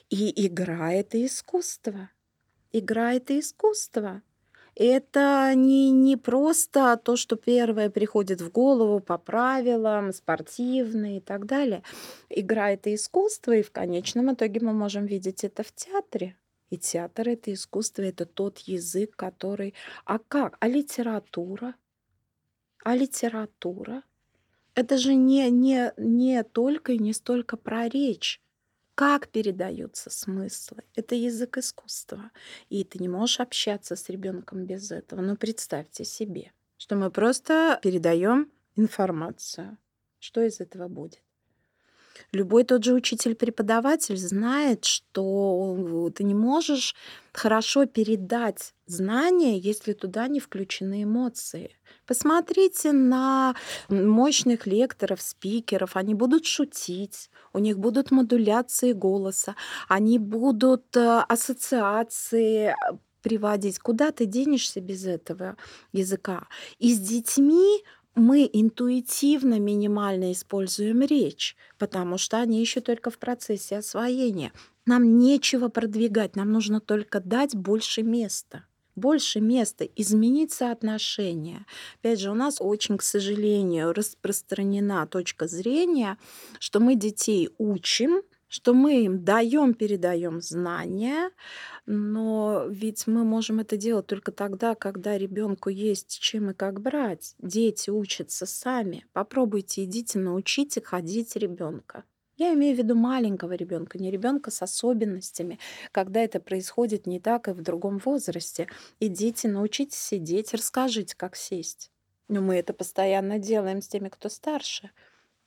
И 0.08 0.46
игра 0.46 0.92
это 0.92 1.24
искусство. 1.24 2.10
Игра 2.72 3.14
это 3.14 3.38
искусство. 3.38 4.22
Это 4.74 5.52
не, 5.54 5.90
не 5.90 6.18
просто 6.18 7.00
то, 7.02 7.16
что 7.16 7.36
первое 7.36 7.88
приходит 7.88 8.42
в 8.42 8.50
голову 8.50 9.00
по 9.00 9.16
правилам, 9.16 10.12
спортивные 10.12 11.18
и 11.18 11.20
так 11.20 11.46
далее. 11.46 11.82
Игра 12.28 12.72
это 12.72 12.94
искусство, 12.94 13.52
и 13.52 13.62
в 13.62 13.70
конечном 13.70 14.34
итоге 14.34 14.60
мы 14.60 14.74
можем 14.74 15.06
видеть 15.06 15.44
это 15.44 15.62
в 15.62 15.72
театре. 15.72 16.36
И 16.68 16.76
театр 16.76 17.28
это 17.30 17.54
искусство, 17.54 18.02
это 18.02 18.26
тот 18.26 18.58
язык, 18.58 19.16
который... 19.16 19.72
А 20.04 20.18
как? 20.18 20.58
А 20.60 20.68
литература? 20.68 21.74
А 22.84 22.94
литература? 22.94 24.02
Это 24.74 24.98
же 24.98 25.14
не, 25.14 25.48
не, 25.50 25.92
не 25.96 26.42
только 26.44 26.92
и 26.92 26.98
не 26.98 27.14
столько 27.14 27.56
про 27.56 27.88
речь. 27.88 28.42
Как 28.96 29.28
передаются 29.28 30.08
смыслы? 30.08 30.82
Это 30.94 31.14
язык 31.14 31.58
искусства. 31.58 32.30
И 32.70 32.82
ты 32.82 32.98
не 32.98 33.08
можешь 33.08 33.40
общаться 33.40 33.94
с 33.94 34.08
ребенком 34.08 34.64
без 34.64 34.90
этого. 34.90 35.20
Но 35.20 35.36
представьте 35.36 36.06
себе, 36.06 36.52
что 36.78 36.96
мы 36.96 37.10
просто 37.10 37.78
передаем 37.82 38.50
информацию. 38.74 39.76
Что 40.18 40.40
из 40.40 40.60
этого 40.60 40.88
будет? 40.88 41.20
Любой 42.32 42.64
тот 42.64 42.82
же 42.84 42.94
учитель-преподаватель 42.94 44.16
знает, 44.16 44.86
что 44.86 46.10
ты 46.14 46.24
не 46.24 46.34
можешь 46.34 46.94
хорошо 47.34 47.84
передать 47.84 48.72
знания, 48.86 49.58
если 49.58 49.92
туда 49.92 50.26
не 50.26 50.40
включены 50.40 51.02
эмоции. 51.02 51.76
Посмотрите 52.06 52.92
на 52.92 53.54
мощных 53.90 54.66
лекторов, 54.66 55.20
спикеров. 55.20 55.96
Они 55.96 56.14
будут 56.14 56.46
шутить, 56.46 57.28
у 57.56 57.58
них 57.58 57.78
будут 57.78 58.10
модуляции 58.10 58.92
голоса, 58.92 59.56
они 59.88 60.18
будут 60.18 60.94
э, 60.94 61.24
ассоциации 61.26 62.68
э, 62.68 62.74
приводить. 63.22 63.78
Куда 63.78 64.12
ты 64.12 64.26
денешься 64.26 64.82
без 64.82 65.06
этого 65.06 65.56
языка? 65.90 66.48
И 66.78 66.92
с 66.92 67.00
детьми 67.00 67.82
мы 68.14 68.48
интуитивно 68.52 69.58
минимально 69.58 70.32
используем 70.32 71.00
речь, 71.00 71.56
потому 71.78 72.18
что 72.18 72.38
они 72.38 72.60
еще 72.60 72.80
только 72.80 73.10
в 73.10 73.18
процессе 73.18 73.78
освоения. 73.78 74.52
Нам 74.84 75.18
нечего 75.18 75.68
продвигать, 75.68 76.36
нам 76.36 76.52
нужно 76.52 76.80
только 76.80 77.20
дать 77.20 77.56
больше 77.56 78.02
места 78.02 78.64
больше 78.96 79.40
места, 79.40 79.84
изменить 79.84 80.52
соотношение. 80.52 81.66
Опять 82.00 82.20
же, 82.20 82.30
у 82.30 82.34
нас 82.34 82.56
очень, 82.60 82.96
к 82.96 83.02
сожалению, 83.02 83.92
распространена 83.92 85.06
точка 85.06 85.46
зрения, 85.46 86.18
что 86.58 86.80
мы 86.80 86.96
детей 86.96 87.50
учим, 87.58 88.22
что 88.48 88.74
мы 88.74 89.04
им 89.04 89.24
даем, 89.24 89.74
передаем 89.74 90.40
знания, 90.40 91.30
но 91.84 92.66
ведь 92.68 93.06
мы 93.06 93.24
можем 93.24 93.60
это 93.60 93.76
делать 93.76 94.06
только 94.06 94.32
тогда, 94.32 94.74
когда 94.74 95.18
ребенку 95.18 95.68
есть 95.68 96.18
чем 96.20 96.50
и 96.50 96.54
как 96.54 96.80
брать. 96.80 97.34
Дети 97.38 97.90
учатся 97.90 98.46
сами. 98.46 99.06
Попробуйте, 99.12 99.84
идите, 99.84 100.18
научите 100.18 100.80
ходить 100.80 101.36
ребенка. 101.36 102.04
Я 102.36 102.52
имею 102.52 102.76
в 102.76 102.78
виду 102.78 102.94
маленького 102.94 103.54
ребенка, 103.54 103.98
не 103.98 104.10
ребенка 104.10 104.50
с 104.50 104.60
особенностями, 104.60 105.58
когда 105.90 106.20
это 106.20 106.38
происходит 106.38 107.06
не 107.06 107.18
так 107.18 107.48
и 107.48 107.52
в 107.52 107.62
другом 107.62 107.98
возрасте. 107.98 108.68
Идите, 109.00 109.48
научитесь 109.48 109.98
сидеть, 109.98 110.52
расскажите, 110.52 111.16
как 111.16 111.34
сесть. 111.34 111.90
Но 112.28 112.42
мы 112.42 112.56
это 112.56 112.74
постоянно 112.74 113.38
делаем 113.38 113.80
с 113.80 113.88
теми, 113.88 114.10
кто 114.10 114.28
старше. 114.28 114.90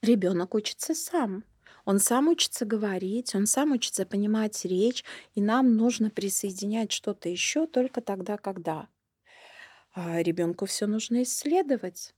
Ребенок 0.02 0.54
учится 0.54 0.94
сам. 0.94 1.44
Он 1.84 2.00
сам 2.00 2.28
учится 2.28 2.64
говорить, 2.64 3.34
он 3.36 3.46
сам 3.46 3.72
учится 3.72 4.04
понимать 4.04 4.64
речь, 4.64 5.04
и 5.34 5.40
нам 5.40 5.76
нужно 5.76 6.10
присоединять 6.10 6.90
что-то 6.90 7.28
еще 7.28 7.66
только 7.66 8.00
тогда, 8.00 8.36
когда. 8.36 8.88
А 9.92 10.20
ребенку 10.22 10.66
все 10.66 10.86
нужно 10.86 11.22
исследовать. 11.22 12.14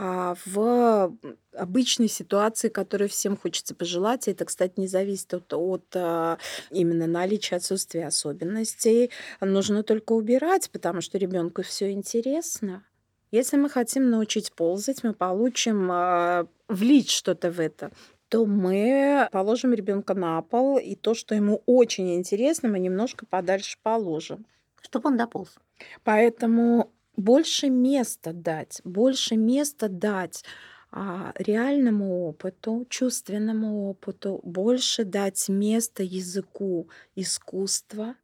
А 0.00 0.36
в 0.46 1.12
обычной 1.52 2.06
ситуации, 2.06 2.68
которую 2.68 3.08
всем 3.08 3.36
хочется 3.36 3.74
пожелать, 3.74 4.28
это, 4.28 4.44
кстати, 4.44 4.74
не 4.76 4.86
зависит 4.86 5.34
от, 5.34 5.52
от 5.52 5.86
а, 5.96 6.38
именно 6.70 7.08
наличия 7.08 7.56
отсутствия 7.56 8.06
особенностей, 8.06 9.10
нужно 9.40 9.82
только 9.82 10.12
убирать, 10.12 10.70
потому 10.70 11.00
что 11.00 11.18
ребенку 11.18 11.62
все 11.62 11.90
интересно. 11.90 12.84
Если 13.32 13.56
мы 13.56 13.68
хотим 13.68 14.08
научить 14.08 14.52
ползать, 14.52 15.02
мы 15.02 15.14
получим 15.14 15.90
э, 15.90 16.46
влить 16.68 17.10
что-то 17.10 17.50
в 17.50 17.58
это 17.58 17.90
то 18.28 18.44
мы 18.44 19.26
положим 19.32 19.72
ребенка 19.72 20.12
на 20.12 20.42
пол, 20.42 20.76
и 20.76 20.94
то, 20.94 21.14
что 21.14 21.34
ему 21.34 21.62
очень 21.64 22.14
интересно, 22.14 22.68
мы 22.68 22.78
немножко 22.78 23.24
подальше 23.24 23.78
положим. 23.82 24.44
Чтобы 24.82 25.08
он 25.08 25.16
дополз. 25.16 25.56
Поэтому 26.04 26.92
больше 27.18 27.68
места 27.68 28.32
дать, 28.32 28.80
больше 28.84 29.36
места 29.36 29.88
дать 29.88 30.44
а, 30.90 31.32
реальному 31.36 32.28
опыту, 32.28 32.86
чувственному 32.88 33.90
опыту, 33.90 34.40
больше 34.44 35.04
дать 35.04 35.48
место 35.48 36.02
языку 36.02 36.88
искусства 37.16 38.14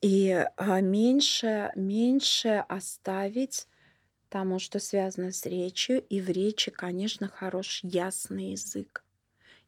и 0.00 0.46
а, 0.56 0.80
меньше, 0.80 1.70
меньше 1.76 2.64
оставить 2.68 3.68
тому, 4.30 4.58
что 4.58 4.78
связано 4.78 5.30
с 5.30 5.44
речью. 5.44 6.02
И 6.08 6.20
в 6.20 6.30
речи, 6.30 6.70
конечно, 6.70 7.28
хорош 7.28 7.80
ясный 7.82 8.52
язык. 8.52 9.04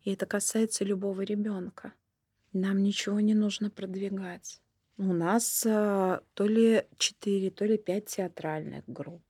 И 0.02 0.14
это 0.14 0.24
касается 0.24 0.82
любого 0.82 1.20
ребенка. 1.20 1.92
Нам 2.54 2.82
ничего 2.82 3.20
не 3.20 3.34
нужно 3.34 3.68
продвигать. 3.68 4.62
У 4.98 5.12
нас 5.12 5.64
а, 5.64 6.22
то 6.34 6.44
ли 6.44 6.82
4, 6.98 7.50
то 7.50 7.64
ли 7.64 7.78
5 7.78 8.04
театральных 8.06 8.82
групп. 8.88 9.22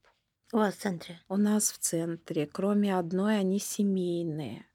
У 0.50 0.56
вас 0.56 0.74
в 0.74 0.78
центре? 0.78 1.20
У 1.28 1.36
нас 1.36 1.70
в 1.72 1.78
центре. 1.78 2.46
Кроме 2.46 2.96
одной, 2.96 3.38
они 3.38 3.58
семейные. 3.58 4.67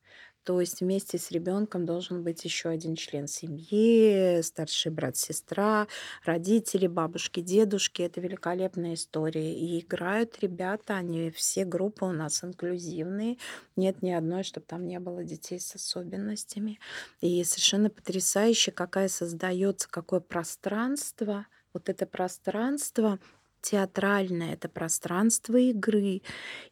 То 0.43 0.59
есть 0.59 0.81
вместе 0.81 1.17
с 1.17 1.31
ребенком 1.31 1.85
должен 1.85 2.23
быть 2.23 2.43
еще 2.43 2.69
один 2.69 2.95
член 2.95 3.27
семьи, 3.27 4.41
старший 4.41 4.91
брат, 4.91 5.15
сестра, 5.15 5.87
родители, 6.25 6.87
бабушки, 6.87 7.39
дедушки. 7.39 8.01
Это 8.01 8.19
великолепная 8.19 8.95
история. 8.95 9.53
И 9.53 9.79
играют 9.79 10.37
ребята, 10.41 10.95
они 10.95 11.31
все 11.31 11.63
группы 11.63 12.05
у 12.05 12.11
нас 12.11 12.43
инклюзивные. 12.43 13.37
Нет 13.77 14.01
ни 14.01 14.11
одной, 14.11 14.43
чтобы 14.43 14.65
там 14.65 14.85
не 14.85 14.99
было 14.99 15.23
детей 15.23 15.59
с 15.59 15.75
особенностями. 15.75 16.79
И 17.21 17.43
совершенно 17.43 17.89
потрясающе, 17.89 18.71
какая 18.71 19.07
создается, 19.07 19.87
какое 19.89 20.19
пространство. 20.19 21.47
Вот 21.73 21.87
это 21.87 22.05
пространство 22.05 23.19
театральное, 23.61 24.53
это 24.53 24.67
пространство 24.67 25.55
игры. 25.55 26.21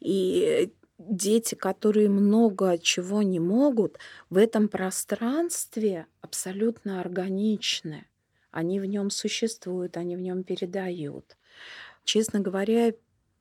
И 0.01 0.73
дети, 1.10 1.56
которые 1.56 2.10
много 2.10 2.78
чего 2.78 3.22
не 3.22 3.40
могут, 3.40 3.98
в 4.30 4.38
этом 4.38 4.68
пространстве 4.68 6.08
абсолютно 6.22 7.02
органичны. 7.02 8.06
Они 8.52 8.80
в 8.80 8.86
нем 8.86 9.10
существуют, 9.10 9.98
они 9.98 10.16
в 10.16 10.22
нем 10.22 10.44
передают. 10.44 11.38
Честно 12.04 12.40
говоря, 12.40 12.94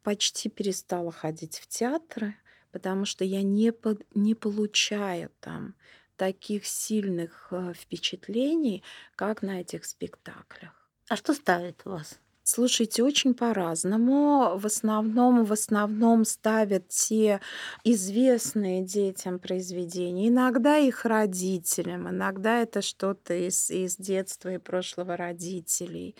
почти 0.03 0.49
перестала 0.49 1.13
ходить 1.13 1.59
в 1.59 1.67
театры, 1.67 2.37
потому 2.73 3.05
что 3.05 3.25
я 3.25 3.43
не, 3.43 3.73
по, 3.73 3.97
не 4.15 4.35
получаю 4.35 5.31
там 5.41 5.75
таких 6.17 6.67
сильных 6.67 7.49
э, 7.51 7.73
впечатлений, 7.75 8.83
как 9.17 9.43
на 9.43 9.61
этих 9.61 9.85
спектаклях. 9.85 10.89
А 11.09 11.17
что 11.17 11.35
ставит 11.35 11.85
вас? 11.85 12.21
Слушайте, 12.43 13.05
очень 13.05 13.35
по-разному. 13.35 14.57
В 14.59 14.67
основном, 14.67 15.45
в 15.45 15.53
основном 15.53 16.25
ставят 16.25 16.89
те 16.89 17.41
известные 17.85 18.83
детям 18.83 19.39
произведения. 19.39 20.29
Иногда 20.29 20.79
их 20.79 21.05
родителям, 21.05 22.09
иногда 22.09 22.63
это 22.63 22.83
что-то 22.83 23.35
из, 23.35 23.71
из 23.71 23.97
детства 23.97 24.55
и 24.55 24.59
прошлого 24.59 25.17
родителей. 25.17 26.17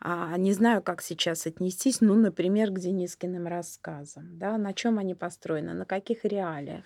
А, 0.00 0.36
не 0.36 0.52
знаю, 0.52 0.82
как 0.82 1.02
сейчас 1.02 1.46
отнестись, 1.46 2.00
ну, 2.00 2.14
например, 2.14 2.70
к 2.70 2.78
Денискиным 2.78 3.46
рассказам. 3.46 4.38
Да, 4.38 4.58
на 4.58 4.74
чем 4.74 4.98
они 4.98 5.14
построены, 5.14 5.72
на 5.72 5.86
каких 5.86 6.24
реалиях. 6.24 6.84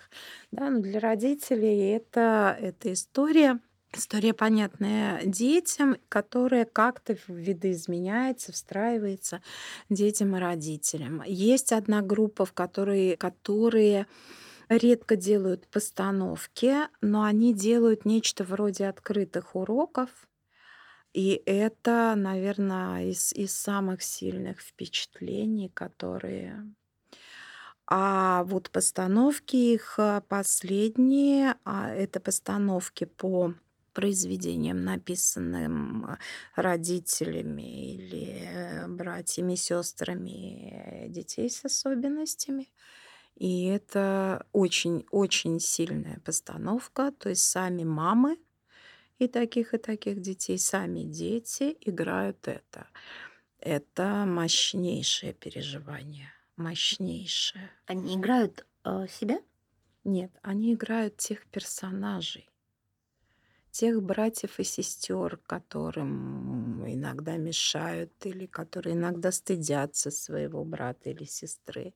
Да, 0.51 0.69
ну, 0.69 0.81
для 0.81 0.99
родителей 0.99 1.91
это, 1.91 2.57
это 2.59 2.93
история 2.93 3.59
История 3.93 4.33
понятная 4.33 5.23
детям, 5.25 5.97
которая 6.09 6.65
как-то 6.65 7.17
видоизменяется, 7.27 8.51
встраивается 8.51 9.41
детям 9.89 10.35
и 10.35 10.39
родителям. 10.39 11.23
Есть 11.25 11.71
одна 11.71 12.01
группа, 12.01 12.45
в 12.45 12.53
которой, 12.53 13.15
которые 13.15 14.05
редко 14.67 15.15
делают 15.15 15.67
постановки, 15.67 16.75
но 17.01 17.23
они 17.23 17.53
делают 17.53 18.03
нечто 18.03 18.43
вроде 18.43 18.87
открытых 18.87 19.55
уроков. 19.55 20.09
И 21.13 21.41
это, 21.45 22.13
наверное, 22.15 23.05
из, 23.05 23.31
из 23.31 23.57
самых 23.57 24.03
сильных 24.03 24.59
впечатлений, 24.59 25.69
которые 25.69 26.65
а 27.89 28.43
вот 28.43 28.69
постановки 28.69 29.55
их 29.55 29.95
а, 29.97 30.19
последние, 30.19 31.55
а 31.63 31.89
это 31.89 32.19
постановки 32.19 33.05
по 33.05 33.53
произведением, 33.97 34.83
написанным 34.83 36.05
э, 36.05 36.17
родителями 36.55 37.95
или 37.95 38.43
э, 38.45 38.87
братьями, 38.87 39.55
сестрами 39.55 41.07
детей 41.09 41.49
с 41.49 41.65
особенностями. 41.65 42.69
И 43.37 43.65
это 43.65 44.45
очень-очень 44.51 45.59
сильная 45.59 46.19
постановка. 46.23 47.11
То 47.11 47.29
есть 47.29 47.41
сами 47.41 47.85
мамы 47.85 48.37
и 49.17 49.27
таких, 49.27 49.73
и 49.73 49.79
таких 49.79 50.21
детей, 50.21 50.59
сами 50.59 50.99
дети 50.99 51.75
играют 51.81 52.47
это. 52.47 52.85
Это 53.59 54.25
мощнейшее 54.27 55.33
переживание. 55.33 56.31
Мощнейшее. 56.55 57.71
Они 57.87 58.15
играют 58.15 58.63
э, 58.83 59.07
себя? 59.09 59.39
Нет, 60.03 60.31
они 60.43 60.75
играют 60.75 61.17
тех 61.17 61.47
персонажей 61.47 62.47
тех 63.77 64.01
братьев 64.01 64.59
и 64.59 64.63
сестер, 64.63 65.37
которым 65.45 66.83
иногда 66.91 67.37
мешают 67.37 68.11
или 68.25 68.47
которые 68.47 68.95
иногда 68.95 69.31
стыдятся 69.31 70.09
своего 70.09 70.65
брата 70.65 71.11
или 71.11 71.25
сестры, 71.25 71.93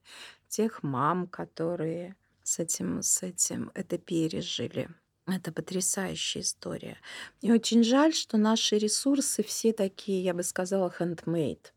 тех 0.48 0.84
мам, 0.84 1.26
которые 1.26 2.14
с 2.44 2.60
этим, 2.60 3.02
с 3.02 3.24
этим 3.24 3.72
это 3.74 3.98
пережили. 3.98 4.90
Это 5.26 5.50
потрясающая 5.50 6.42
история. 6.42 6.98
И 7.40 7.50
очень 7.50 7.82
жаль, 7.82 8.14
что 8.14 8.38
наши 8.38 8.78
ресурсы 8.78 9.42
все 9.42 9.72
такие, 9.72 10.22
я 10.22 10.34
бы 10.34 10.44
сказала, 10.44 10.94
handmade. 10.96 11.72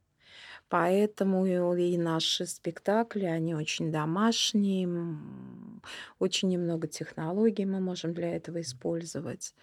Поэтому 0.69 1.45
и 1.47 1.97
наши 1.97 2.45
спектакли, 2.45 3.25
они 3.25 3.55
очень 3.55 3.91
домашние, 3.91 4.87
очень 6.19 6.49
немного 6.49 6.87
технологий 6.87 7.65
мы 7.65 7.79
можем 7.79 8.13
для 8.13 8.35
этого 8.35 8.61
использовать. 8.61 9.53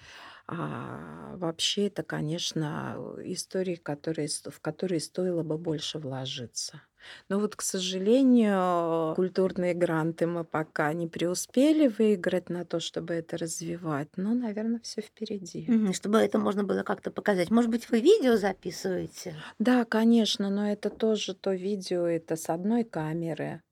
А 0.46 1.36
вообще 1.36 1.86
это, 1.86 2.02
конечно, 2.02 2.96
истории, 3.24 3.76
которые, 3.76 4.28
в 4.28 4.60
которые 4.60 5.00
стоило 5.00 5.42
бы 5.42 5.58
больше 5.58 5.98
вложиться. 5.98 6.82
Но 7.28 7.38
вот, 7.40 7.56
к 7.56 7.62
сожалению, 7.62 9.14
культурные 9.16 9.74
гранты 9.74 10.26
мы 10.26 10.44
пока 10.44 10.92
не 10.92 11.08
преуспели 11.08 11.88
выиграть 11.88 12.48
на 12.50 12.64
то, 12.64 12.80
чтобы 12.80 13.14
это 13.14 13.36
развивать. 13.38 14.08
Но, 14.16 14.34
наверное, 14.34 14.80
все 14.80 15.00
впереди. 15.00 15.74
Чтобы 15.92 16.18
это 16.18 16.38
можно 16.38 16.64
было 16.64 16.82
как-то 16.82 17.10
показать. 17.10 17.50
Может 17.50 17.70
быть, 17.70 17.88
вы 17.90 18.00
видео 18.00 18.36
записываете? 18.36 19.34
Да, 19.58 19.84
конечно, 19.86 20.50
но 20.50 20.70
это 20.70 20.90
тоже 20.90 21.34
то 21.34 21.52
видео, 21.54 22.06
это 22.06 22.36
с 22.36 22.50
одной 22.50 22.84
камеры. 22.84 23.62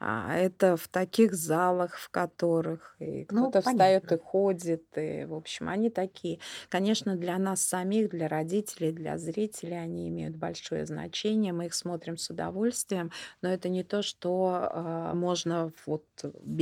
А, 0.00 0.34
это 0.36 0.76
в 0.76 0.88
таких 0.88 1.34
залах, 1.34 1.96
в 1.96 2.10
которых 2.10 2.96
и 3.00 3.24
Ну, 3.30 3.52
кто-то 3.52 3.60
встает 3.60 4.10
и 4.12 4.16
ходит, 4.16 4.84
и, 4.96 5.26
в 5.26 5.34
общем, 5.34 5.68
они 5.68 5.90
такие. 5.90 6.40
Конечно, 6.70 7.14
для 7.14 7.36
нас 7.36 7.60
самих, 7.60 8.08
для 8.08 8.26
родителей, 8.26 8.90
для 8.90 9.18
зрителей 9.18 9.78
они 9.78 10.08
имеют 10.08 10.36
большое 10.36 10.86
значение. 10.86 11.52
Мы 11.52 11.66
их 11.66 11.74
смотрим 11.74 12.16
с 12.16 12.30
удовольствием, 12.30 13.12
но 13.42 13.50
это 13.50 13.68
не 13.68 13.84
то, 13.84 14.00
что 14.00 14.70
а, 14.72 15.14
можно 15.14 15.70
вот 15.84 16.06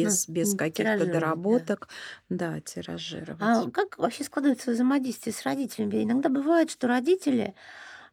Ну, 0.00 0.20
без, 0.20 0.28
без 0.28 0.54
м, 0.54 0.56
каких-то 0.56 1.06
тиражировать, 1.12 1.46
да. 1.48 1.68
доработок, 1.68 1.88
да, 2.28 2.60
тиражировать. 2.60 3.64
А 3.64 3.68
как 3.70 3.98
вообще 3.98 4.24
складывается 4.24 4.70
взаимодействие 4.72 5.32
с 5.34 5.42
родителями? 5.44 6.02
Иногда 6.02 6.28
бывает, 6.28 6.70
что 6.70 6.86
родители 6.88 7.54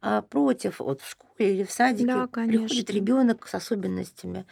а, 0.01 0.21
против, 0.21 0.79
вот 0.79 1.01
в 1.01 1.09
школе 1.09 1.55
или 1.55 1.63
в 1.63 1.71
садике 1.71 2.23
Да, 2.23 2.27
приходит 2.45 2.89
ребенок 2.89 3.47
с 3.47 3.53
особенностями, 3.55 4.45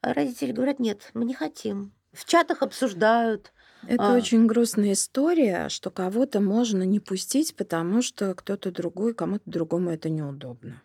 а 0.00 0.12
родители 0.12 0.52
говорят, 0.52 0.78
нет, 0.78 1.10
мы 1.14 1.24
не 1.24 1.34
хотим. 1.34 1.92
В 2.12 2.24
чатах 2.24 2.62
обсуждают. 2.62 3.52
Это 3.86 4.12
А, 4.12 4.16
очень 4.16 4.46
грустная 4.46 4.92
история, 4.92 5.68
что 5.68 5.90
кого-то 5.90 6.40
можно 6.40 6.82
не 6.82 6.98
пустить, 6.98 7.54
потому 7.56 8.02
что 8.02 8.34
кто-то 8.34 8.70
другой, 8.70 9.14
кому-то 9.14 9.42
другому 9.46 9.90
это 9.90 10.08
неудобно. 10.08 10.82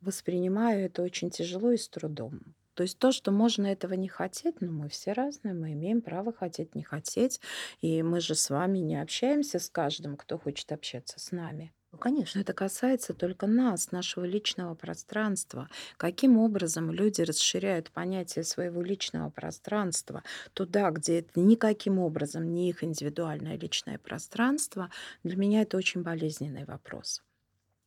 Воспринимаю 0.00 0.84
это 0.86 1.02
очень 1.02 1.30
тяжело 1.30 1.70
и 1.70 1.76
с 1.76 1.88
трудом. 1.88 2.54
То 2.74 2.82
есть 2.82 2.98
то, 2.98 3.10
что 3.10 3.30
можно 3.30 3.66
этого 3.66 3.94
не 3.94 4.08
хотеть, 4.08 4.60
но 4.60 4.70
мы 4.70 4.88
все 4.90 5.12
разные, 5.12 5.54
мы 5.54 5.72
имеем 5.72 6.02
право 6.02 6.32
хотеть, 6.32 6.74
не 6.74 6.82
хотеть. 6.82 7.40
И 7.80 8.02
мы 8.02 8.20
же 8.20 8.34
с 8.34 8.50
вами 8.50 8.78
не 8.78 9.00
общаемся 9.00 9.58
с 9.58 9.70
каждым, 9.70 10.16
кто 10.16 10.38
хочет 10.38 10.70
общаться 10.72 11.18
с 11.18 11.32
нами. 11.32 11.72
Ну, 11.96 12.00
Но 12.08 12.12
конечно. 12.12 12.40
это 12.40 12.52
касается 12.52 13.14
только 13.14 13.46
нас, 13.46 13.92
нашего 13.92 14.24
личного 14.24 14.74
пространства. 14.74 15.68
Каким 15.96 16.38
образом 16.38 16.90
люди 16.90 17.22
расширяют 17.22 17.90
понятие 17.90 18.44
своего 18.44 18.82
личного 18.82 19.30
пространства 19.30 20.22
туда, 20.54 20.90
где 20.90 21.20
это 21.20 21.40
никаким 21.40 21.98
образом 21.98 22.52
не 22.52 22.70
их 22.70 22.84
индивидуальное 22.84 23.56
личное 23.56 23.98
пространство, 23.98 24.90
для 25.24 25.36
меня 25.36 25.62
это 25.62 25.76
очень 25.76 26.02
болезненный 26.02 26.64
вопрос. 26.64 27.22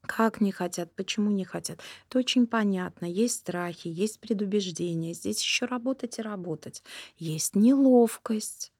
Как 0.01 0.41
не 0.41 0.51
хотят, 0.51 0.93
почему 0.95 1.29
не 1.29 1.45
хотят. 1.45 1.79
Это 2.07 2.19
очень 2.19 2.47
понятно. 2.47 3.05
Есть 3.05 3.39
страхи, 3.39 3.87
есть 3.89 4.19
предубеждения. 4.19 5.13
Здесь 5.13 5.41
еще 5.41 5.65
работать 5.65 6.19
и 6.19 6.21
работать. 6.21 6.83
Есть 7.17 7.55
неловкость 7.55 8.71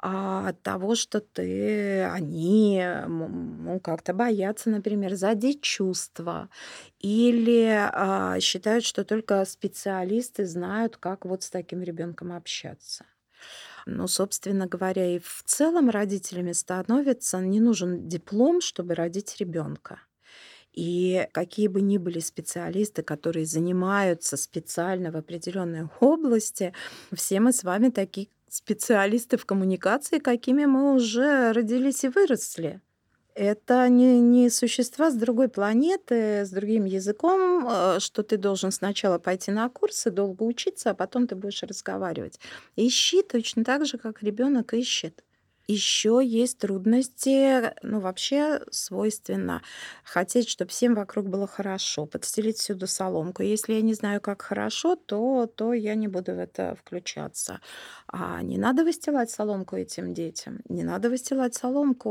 а, 0.00 0.48
от 0.48 0.62
того, 0.62 0.94
что 0.94 1.20
ты, 1.20 2.02
они 2.04 2.84
ну, 3.08 3.80
как-то 3.80 4.14
боятся, 4.14 4.70
например, 4.70 5.14
задеть 5.16 5.60
чувства 5.62 6.48
или 7.00 7.66
а, 7.68 8.38
считают, 8.40 8.84
что 8.84 9.04
только 9.04 9.44
специалисты 9.44 10.46
знают, 10.46 10.96
как 10.96 11.24
вот 11.24 11.42
с 11.42 11.50
таким 11.50 11.82
ребенком 11.82 12.32
общаться. 12.32 13.06
Ну, 13.86 14.06
собственно 14.06 14.66
говоря, 14.66 15.16
и 15.16 15.18
в 15.18 15.42
целом 15.44 15.90
родителями 15.90 16.52
становится 16.52 17.40
не 17.40 17.60
нужен 17.60 18.08
диплом, 18.08 18.60
чтобы 18.60 18.94
родить 18.94 19.36
ребенка. 19.38 20.00
И 20.72 21.26
какие 21.32 21.66
бы 21.66 21.80
ни 21.80 21.98
были 21.98 22.20
специалисты, 22.20 23.02
которые 23.02 23.46
занимаются 23.46 24.36
специально 24.36 25.10
в 25.10 25.16
определенной 25.16 25.88
области, 26.00 26.72
все 27.12 27.40
мы 27.40 27.52
с 27.52 27.64
вами 27.64 27.88
такие 27.90 28.28
специалисты 28.52 29.36
в 29.36 29.46
коммуникации, 29.46 30.18
какими 30.18 30.64
мы 30.66 30.94
уже 30.94 31.52
родились 31.52 32.04
и 32.04 32.08
выросли. 32.08 32.80
Это 33.34 33.88
не, 33.88 34.18
не 34.20 34.50
существа 34.50 35.12
с 35.12 35.14
другой 35.14 35.48
планеты, 35.48 36.44
с 36.44 36.50
другим 36.50 36.86
языком, 36.86 37.68
э, 37.68 38.00
что 38.00 38.24
ты 38.24 38.36
должен 38.36 38.72
сначала 38.72 39.18
пойти 39.18 39.52
на 39.52 39.68
курсы, 39.68 40.10
долго 40.10 40.42
учиться, 40.42 40.90
а 40.90 40.94
потом 40.94 41.28
ты 41.28 41.36
будешь 41.36 41.62
разговаривать. 41.62 42.40
Ищи 42.74 43.22
точно 43.22 43.62
так 43.62 43.86
же, 43.86 43.96
как 43.96 44.24
ребенок 44.24 44.74
ищет. 44.74 45.22
Еще 45.70 46.20
есть 46.24 46.58
трудности, 46.60 47.74
ну, 47.82 48.00
вообще 48.00 48.62
свойственно 48.70 49.60
хотеть, 50.02 50.48
чтобы 50.48 50.70
всем 50.70 50.94
вокруг 50.94 51.28
было 51.28 51.46
хорошо, 51.46 52.06
подстелить 52.06 52.56
всюду 52.56 52.86
соломку. 52.86 53.42
Если 53.42 53.74
я 53.74 53.82
не 53.82 53.92
знаю, 53.92 54.22
как 54.22 54.40
хорошо, 54.40 54.96
то, 54.96 55.44
то 55.46 55.74
я 55.74 55.94
не 55.94 56.08
буду 56.08 56.32
в 56.34 56.38
это 56.38 56.74
включаться. 56.74 57.60
А 58.06 58.40
не 58.40 58.56
надо 58.56 58.82
выстилать 58.82 59.30
соломку 59.30 59.76
этим 59.76 60.14
детям. 60.14 60.60
Не 60.70 60.84
надо 60.84 61.10
выстилать 61.10 61.54
соломку 61.54 62.08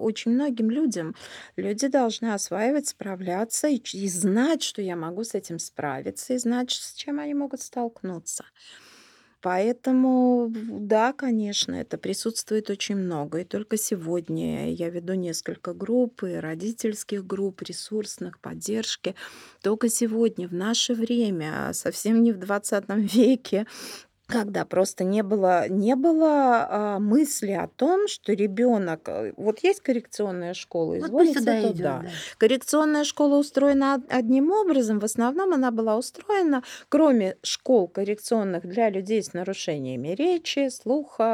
очень 0.00 0.30
многим 0.30 0.70
людям. 0.70 1.16
Люди 1.56 1.88
должны 1.88 2.32
осваивать, 2.32 2.86
справляться 2.86 3.66
и, 3.66 3.78
и 3.94 4.08
знать, 4.08 4.62
что 4.62 4.80
я 4.80 4.94
могу 4.94 5.24
с 5.24 5.34
этим 5.34 5.58
справиться, 5.58 6.34
и 6.34 6.38
знать, 6.38 6.70
с 6.70 6.92
чем 6.94 7.18
они 7.18 7.34
могут 7.34 7.62
столкнуться. 7.62 8.44
Поэтому, 9.42 10.52
да, 10.54 11.12
конечно, 11.12 11.74
это 11.74 11.98
присутствует 11.98 12.70
очень 12.70 12.94
много. 12.94 13.40
И 13.40 13.44
только 13.44 13.76
сегодня 13.76 14.72
я 14.72 14.88
веду 14.88 15.14
несколько 15.14 15.74
групп, 15.74 16.22
и 16.22 16.34
родительских 16.34 17.26
групп, 17.26 17.62
ресурсных, 17.62 18.38
поддержки. 18.38 19.16
Только 19.60 19.88
сегодня, 19.88 20.46
в 20.46 20.54
наше 20.54 20.94
время, 20.94 21.72
совсем 21.72 22.22
не 22.22 22.30
в 22.30 22.38
20 22.38 22.84
веке, 23.14 23.66
когда 24.32 24.64
просто 24.64 25.04
не 25.04 25.22
было, 25.22 25.68
не 25.68 25.94
было 25.96 26.66
а, 26.70 26.98
мысли 26.98 27.52
о 27.52 27.68
том, 27.68 28.08
что 28.08 28.32
ребенок, 28.32 29.08
э, 29.08 29.32
вот 29.36 29.60
есть 29.62 29.80
коррекционная 29.80 30.54
школа, 30.54 30.98
Вот 30.98 31.00
изволите 31.00 31.34
туда 31.34 31.56
туда. 31.72 32.00
да. 32.00 32.22
Коррекционная 32.38 33.04
школа 33.04 33.36
устроена 33.38 33.94
од- 33.96 34.12
одним 34.12 34.50
образом, 34.52 34.98
в 35.00 35.04
основном 35.04 35.52
она 35.52 35.70
была 35.70 35.96
устроена, 35.96 36.62
кроме 36.88 37.36
школ 37.42 37.88
коррекционных 37.88 38.66
для 38.66 38.90
людей 38.90 39.22
с 39.22 39.32
нарушениями 39.34 40.08
речи, 40.08 40.68
слуха, 40.70 41.24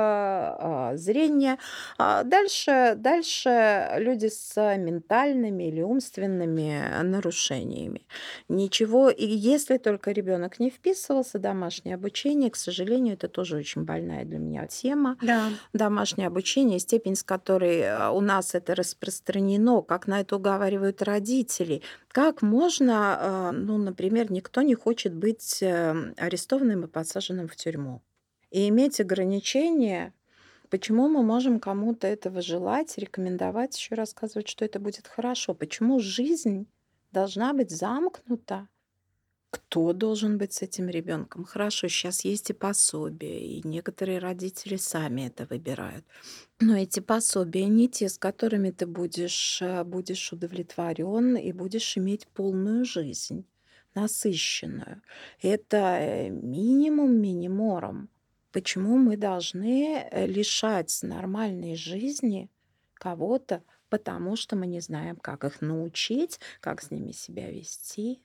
а, 0.61 0.97
зрения. 0.97 1.59
а 1.99 2.25
Дальше, 2.25 2.95
дальше 2.97 3.89
люди 3.99 4.27
с 4.29 4.55
ментальными 4.77 5.65
или 5.69 5.83
умственными 5.83 6.83
нарушениями. 7.03 8.07
Ничего, 8.49 9.11
и 9.11 9.27
если 9.27 9.79
только 9.79 10.13
ребенок 10.13 10.59
не 10.61 10.71
вписывался, 10.71 11.39
домашнее 11.39 11.95
обучение, 11.95 12.51
к 12.51 12.57
сожалению, 12.57 12.88
это 12.97 13.29
тоже 13.29 13.57
очень 13.57 13.85
больная 13.85 14.25
для 14.25 14.39
меня 14.39 14.67
тема. 14.67 15.17
Да. 15.23 15.51
Домашнее 15.73 16.29
обучение, 16.29 16.79
степень, 16.79 17.15
с 17.15 17.23
которой 17.23 17.81
э, 17.81 18.11
у 18.11 18.21
нас 18.21 18.55
это 18.55 18.75
распространено, 18.75 19.83
как 19.83 20.07
на 20.07 20.21
это 20.21 20.37
уговаривают 20.37 21.03
родители. 21.03 21.83
Как 22.09 22.43
можно, 22.43 23.19
э, 23.21 23.57
ну, 23.57 23.79
например, 23.79 24.33
никто 24.33 24.63
не 24.63 24.75
хочет 24.75 25.15
быть 25.15 25.63
э, 25.63 26.15
арестованным 26.17 26.85
и 26.85 26.89
посаженным 26.89 27.49
в 27.49 27.57
тюрьму. 27.57 28.03
И 28.51 28.69
иметь 28.69 29.01
ограничения, 29.01 30.15
почему 30.71 31.09
мы 31.09 31.23
можем 31.23 31.61
кому-то 31.61 32.07
этого 32.07 32.41
желать, 32.41 32.97
рекомендовать, 32.97 33.77
еще 33.77 33.95
рассказывать, 33.95 34.49
что 34.49 34.65
это 34.65 34.81
будет 34.81 35.07
хорошо. 35.07 35.55
Почему 35.55 36.01
жизнь 36.01 36.67
должна 37.13 37.53
быть 37.53 37.71
замкнута? 37.71 38.69
Кто 39.51 39.95
должен 39.95 40.37
быть 40.37 40.53
с 40.53 40.63
этим 40.63 40.89
ребенком? 40.91 41.45
Хорошо, 41.45 41.89
сейчас 41.89 42.25
есть 42.25 42.51
и 42.51 42.53
пособия, 42.53 43.39
и 43.41 43.67
некоторые 43.67 44.19
родители 44.19 44.77
сами 44.77 45.23
это 45.23 45.47
выбирают. 45.47 46.05
Но 46.61 46.77
эти 46.77 47.01
пособия 47.01 47.67
не 47.67 47.89
те, 47.89 48.11
с 48.11 48.19
которыми 48.19 48.71
ты 48.71 48.87
будешь, 48.87 49.63
э, 49.63 49.85
будешь 49.85 50.33
удовлетворен 50.33 51.37
и 51.37 51.53
будешь 51.53 51.97
иметь 51.97 52.27
полную 52.29 52.85
жизнь, 52.85 53.47
насыщенную. 53.95 55.03
Это 55.41 55.79
э, 55.99 56.29
минимум 56.31 57.13
минимором. 57.21 58.11
Почему 58.53 58.99
мы 58.99 59.17
должны 59.17 60.09
э, 60.11 60.27
лишать 60.27 60.99
нормальной 61.03 61.75
жизни 61.75 62.51
кого-то, 62.95 63.63
потому 63.89 64.37
что 64.37 64.57
мы 64.57 64.67
не 64.67 64.81
знаем, 64.81 65.17
как 65.17 65.45
их 65.45 65.63
научить, 65.63 66.39
как 66.61 66.83
с 66.83 66.91
ними 66.91 67.13
себя 67.13 67.51
вести? 67.51 68.21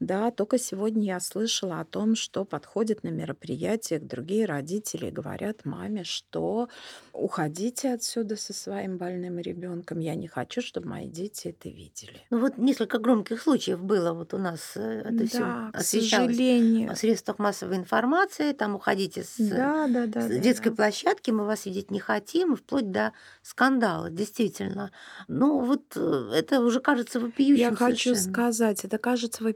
Да, 0.00 0.30
только 0.30 0.58
сегодня 0.58 1.04
я 1.04 1.20
слышала 1.20 1.80
о 1.80 1.84
том, 1.84 2.14
что 2.16 2.44
подходят 2.44 3.02
на 3.02 3.08
мероприятиях 3.08 4.02
другие 4.02 4.46
родители 4.46 5.06
и 5.06 5.10
говорят 5.10 5.64
маме, 5.64 6.04
что 6.04 6.68
уходите 7.12 7.92
отсюда 7.92 8.36
со 8.36 8.52
своим 8.52 8.98
больным 8.98 9.38
ребенком. 9.38 9.98
Я 9.98 10.14
не 10.14 10.28
хочу, 10.28 10.60
чтобы 10.62 10.88
мои 10.88 11.08
дети 11.08 11.48
это 11.48 11.68
видели. 11.68 12.26
Ну 12.30 12.38
вот 12.40 12.58
несколько 12.58 12.98
громких 12.98 13.40
случаев 13.42 13.82
было 13.82 14.12
вот 14.12 14.34
у 14.34 14.38
нас 14.38 14.72
э, 14.76 15.02
это 15.06 15.24
все 15.26 15.38
Да, 15.38 15.70
к 15.72 15.80
освещалось 15.80 16.36
сожалению. 16.36 16.94
в 16.94 16.96
средствах 16.96 17.38
массовой 17.38 17.76
информации, 17.76 18.52
там 18.52 18.74
уходите 18.74 19.22
с, 19.24 19.36
Да, 19.38 19.86
да, 19.88 20.06
да, 20.06 20.28
с 20.28 20.28
да, 20.28 20.38
детской 20.38 20.70
да. 20.70 20.70
площадки, 20.70 21.30
мы 21.30 21.44
вас 21.46 21.66
видеть 21.66 21.90
не 21.90 22.00
хотим, 22.00 22.56
вплоть 22.56 22.90
до 22.90 23.12
скандала, 23.42 24.10
действительно. 24.10 24.92
Ну 25.28 25.60
вот 25.64 25.96
э, 25.96 26.30
это 26.34 26.60
уже 26.60 26.80
кажется 26.80 27.20
Я 27.52 27.70
вопиющим 27.70 27.76
хочу 27.76 28.14
совершенно. 28.14 28.16
сказать, 28.16 28.84
это 28.84 28.98
кажется 28.98 29.42
вопиющим 29.44 29.55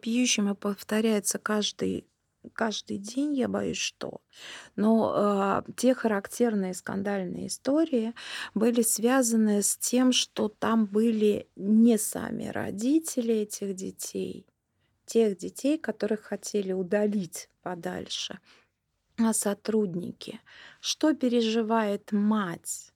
и 0.50 0.54
повторяется 0.54 1.38
каждый 1.38 2.06
каждый 2.54 2.98
день, 2.98 3.34
я 3.34 3.48
боюсь, 3.48 3.76
что. 3.76 4.20
Но 4.76 5.12
а, 5.14 5.64
те 5.76 5.94
характерные 5.94 6.74
скандальные 6.74 7.48
истории 7.48 8.14
были 8.54 8.82
связаны 8.82 9.62
с 9.62 9.76
тем, 9.76 10.12
что 10.12 10.48
там 10.48 10.86
были 10.86 11.48
не 11.56 11.98
сами 11.98 12.46
родители 12.46 13.34
этих 13.34 13.74
детей, 13.74 14.46
тех 15.04 15.36
детей, 15.36 15.78
которых 15.78 16.22
хотели 16.22 16.72
удалить 16.72 17.48
подальше, 17.62 18.38
а 19.18 19.32
сотрудники. 19.34 20.40
Что 20.80 21.14
переживает 21.14 22.12
мать? 22.12 22.92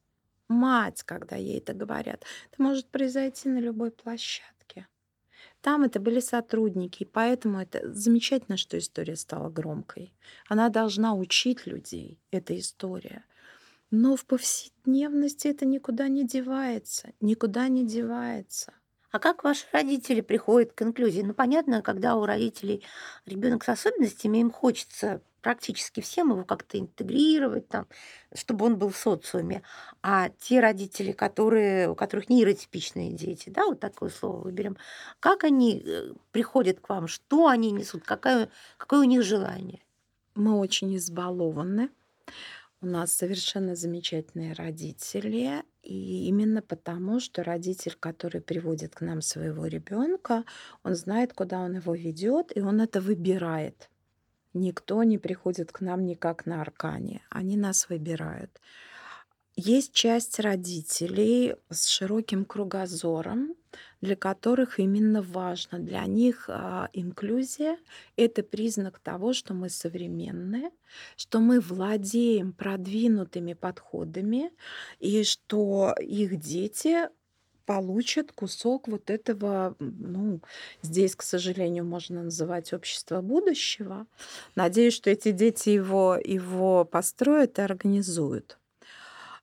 Мать, 0.48 1.02
когда 1.02 1.36
ей 1.36 1.58
это 1.58 1.72
говорят. 1.72 2.24
Это 2.50 2.62
может 2.62 2.88
произойти 2.88 3.48
на 3.48 3.58
любой 3.58 3.90
площадке. 3.90 4.53
Там 5.64 5.82
это 5.82 5.98
были 5.98 6.20
сотрудники, 6.20 7.04
и 7.04 7.06
поэтому 7.06 7.58
это 7.58 7.90
замечательно, 7.90 8.58
что 8.58 8.76
история 8.76 9.16
стала 9.16 9.48
громкой. 9.48 10.12
Она 10.46 10.68
должна 10.68 11.14
учить 11.14 11.66
людей, 11.66 12.20
эта 12.30 12.54
история. 12.58 13.24
Но 13.90 14.14
в 14.14 14.26
повседневности 14.26 15.48
это 15.48 15.64
никуда 15.64 16.08
не 16.08 16.26
девается, 16.26 17.14
никуда 17.22 17.68
не 17.68 17.86
девается. 17.86 18.74
А 19.14 19.20
как 19.20 19.44
ваши 19.44 19.64
родители 19.70 20.22
приходят 20.22 20.72
к 20.72 20.82
инклюзии? 20.82 21.22
Ну, 21.22 21.34
понятно, 21.34 21.82
когда 21.82 22.16
у 22.16 22.26
родителей 22.26 22.82
ребенок 23.26 23.62
с 23.62 23.68
особенностями, 23.68 24.38
им 24.38 24.50
хочется 24.50 25.20
практически 25.40 26.00
всем 26.00 26.32
его 26.32 26.42
как-то 26.42 26.80
интегрировать, 26.80 27.68
там, 27.68 27.86
чтобы 28.34 28.66
он 28.66 28.76
был 28.76 28.88
в 28.88 28.96
социуме. 28.96 29.62
А 30.02 30.30
те 30.40 30.58
родители, 30.58 31.12
которые, 31.12 31.88
у 31.90 31.94
которых 31.94 32.28
нейротипичные 32.28 33.12
дети, 33.12 33.50
да, 33.50 33.66
вот 33.66 33.78
такое 33.78 34.10
слово 34.10 34.40
выберем, 34.40 34.76
как 35.20 35.44
они 35.44 35.80
э, 35.86 36.12
приходят 36.32 36.80
к 36.80 36.88
вам, 36.88 37.06
что 37.06 37.46
они 37.46 37.70
несут, 37.70 38.02
какое, 38.02 38.50
какое 38.78 38.98
у 38.98 39.04
них 39.04 39.22
желание? 39.22 39.80
Мы 40.34 40.58
очень 40.58 40.96
избалованы. 40.96 41.90
У 42.84 42.86
нас 42.86 43.12
совершенно 43.12 43.74
замечательные 43.76 44.52
родители. 44.52 45.62
И 45.82 46.28
именно 46.28 46.60
потому, 46.60 47.18
что 47.18 47.42
родитель, 47.42 47.96
который 47.98 48.42
приводит 48.42 48.94
к 48.94 49.00
нам 49.00 49.22
своего 49.22 49.64
ребенка, 49.64 50.44
он 50.82 50.94
знает, 50.94 51.32
куда 51.32 51.60
он 51.60 51.76
его 51.76 51.94
ведет, 51.94 52.54
и 52.54 52.60
он 52.60 52.82
это 52.82 53.00
выбирает. 53.00 53.88
Никто 54.52 55.02
не 55.02 55.16
приходит 55.16 55.72
к 55.72 55.80
нам 55.80 56.04
никак 56.04 56.44
на 56.44 56.60
аркане. 56.60 57.22
Они 57.30 57.56
нас 57.56 57.88
выбирают. 57.88 58.60
Есть 59.56 59.92
часть 59.92 60.40
родителей 60.40 61.54
с 61.70 61.86
широким 61.86 62.44
кругозором, 62.44 63.54
для 64.00 64.16
которых 64.16 64.80
именно 64.80 65.22
важно. 65.22 65.78
Для 65.78 66.04
них 66.06 66.46
а, 66.48 66.88
инклюзия— 66.92 67.78
это 68.16 68.42
признак 68.42 68.98
того, 68.98 69.32
что 69.32 69.54
мы 69.54 69.68
современные, 69.68 70.70
что 71.16 71.38
мы 71.38 71.60
владеем 71.60 72.52
продвинутыми 72.52 73.52
подходами 73.52 74.50
и 74.98 75.22
что 75.22 75.94
их 76.00 76.40
дети 76.40 77.08
получат 77.64 78.32
кусок 78.32 78.88
вот 78.88 79.08
этого, 79.08 79.76
ну, 79.78 80.40
здесь, 80.82 81.14
к 81.14 81.22
сожалению, 81.22 81.84
можно 81.84 82.24
называть 82.24 82.72
общество 82.72 83.20
будущего. 83.20 84.08
Надеюсь, 84.56 84.94
что 84.94 85.10
эти 85.10 85.30
дети 85.30 85.68
его, 85.68 86.18
его 86.22 86.84
построят 86.84 87.60
и 87.60 87.62
организуют. 87.62 88.58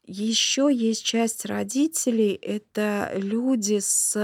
Еще 0.06 0.70
есть 0.72 1.04
часть 1.06 1.46
родителей, 1.46 2.34
это 2.34 3.12
люди 3.16 3.80
с 3.80 4.18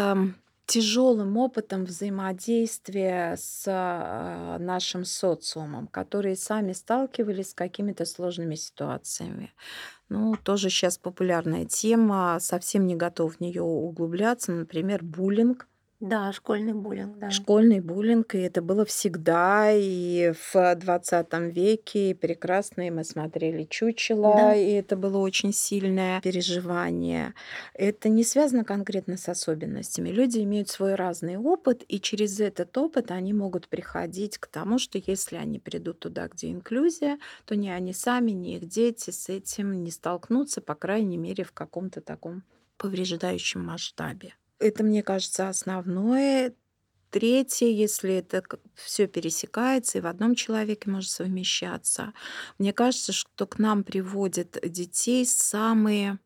тяжелым 0.68 1.38
опытом 1.38 1.86
взаимодействия 1.86 3.36
с 3.38 3.64
а, 3.68 4.58
нашим 4.60 5.06
социумом, 5.06 5.88
которые 5.88 6.36
сами 6.36 6.74
сталкивались 6.74 7.52
с 7.52 7.54
какими-то 7.54 8.06
сложными 8.06 8.56
ситуациями. 8.56 9.54
Ну, 10.10 10.36
тоже 10.36 10.70
сейчас 10.70 10.98
популярная 10.98 11.66
тема, 11.66 12.38
совсем 12.42 12.86
не 12.86 12.98
готов 12.98 13.38
в 13.38 13.40
нее 13.40 13.62
углубляться, 13.62 14.52
например, 14.52 15.04
буллинг. 15.04 15.68
Да, 16.00 16.32
школьный 16.32 16.74
буллинг, 16.74 17.18
да. 17.18 17.32
Школьный 17.32 17.80
буллинг, 17.80 18.36
и 18.36 18.38
это 18.38 18.62
было 18.62 18.86
всегда, 18.86 19.72
и 19.74 20.32
в 20.54 20.76
20 20.76 21.34
веке, 21.52 22.12
и 22.12 22.14
прекрасно, 22.14 22.86
и 22.86 22.92
мы 22.92 23.04
смотрели 23.04 23.64
«Чучело», 23.64 24.36
Да. 24.36 24.56
и 24.56 24.74
это 24.74 24.96
было 24.96 25.18
очень 25.18 25.52
сильное 25.52 26.22
переживание. 26.22 27.34
Это 27.74 28.10
не 28.10 28.24
связано 28.24 28.64
конкретно 28.64 29.18
с 29.18 29.28
особенностями. 29.28 30.10
Люди 30.10 30.38
имеют 30.44 30.70
свой 30.70 30.94
разный 30.94 31.38
опыт, 31.38 31.84
и 31.88 32.00
через 32.00 32.40
этот 32.40 32.78
опыт 32.78 33.10
они 33.10 33.34
могут 33.34 33.68
приходить 33.68 34.38
к 34.38 34.46
тому, 34.46 34.78
что 34.78 35.00
если 35.04 35.38
они 35.38 35.58
придут 35.58 36.00
туда, 36.00 36.28
где 36.28 36.52
инклюзия, 36.52 37.18
то 37.46 37.56
ни 37.56 37.70
они 37.70 37.94
сами, 37.94 38.32
ни 38.32 38.58
их 38.58 38.68
дети 38.68 39.10
с 39.10 39.30
этим 39.30 39.84
не 39.84 39.90
столкнутся, 39.90 40.62
по 40.62 40.76
крайней 40.76 41.18
мере, 41.18 41.44
в 41.44 41.54
каком-то 41.54 42.02
таком 42.02 42.44
повреждающем 42.78 43.66
масштабе. 43.66 44.36
Это, 44.60 44.84
мне 44.84 45.04
кажется, 45.04 45.50
основное 45.50 46.56
Третье, 47.12 47.68
если 47.68 48.16
это 48.16 48.44
все 48.76 49.08
пересекается 49.08 49.98
и 49.98 50.02
в 50.02 50.08
одном 50.08 50.36
человеке 50.36 50.92
может 50.92 51.10
совмещаться. 51.10 52.14
Мне 52.60 52.72
кажется, 52.74 53.14
что 53.14 53.48
к 53.48 53.60
нам 53.60 53.84
приводят 53.84 54.60
детей 54.64 55.26
самые 55.26 56.20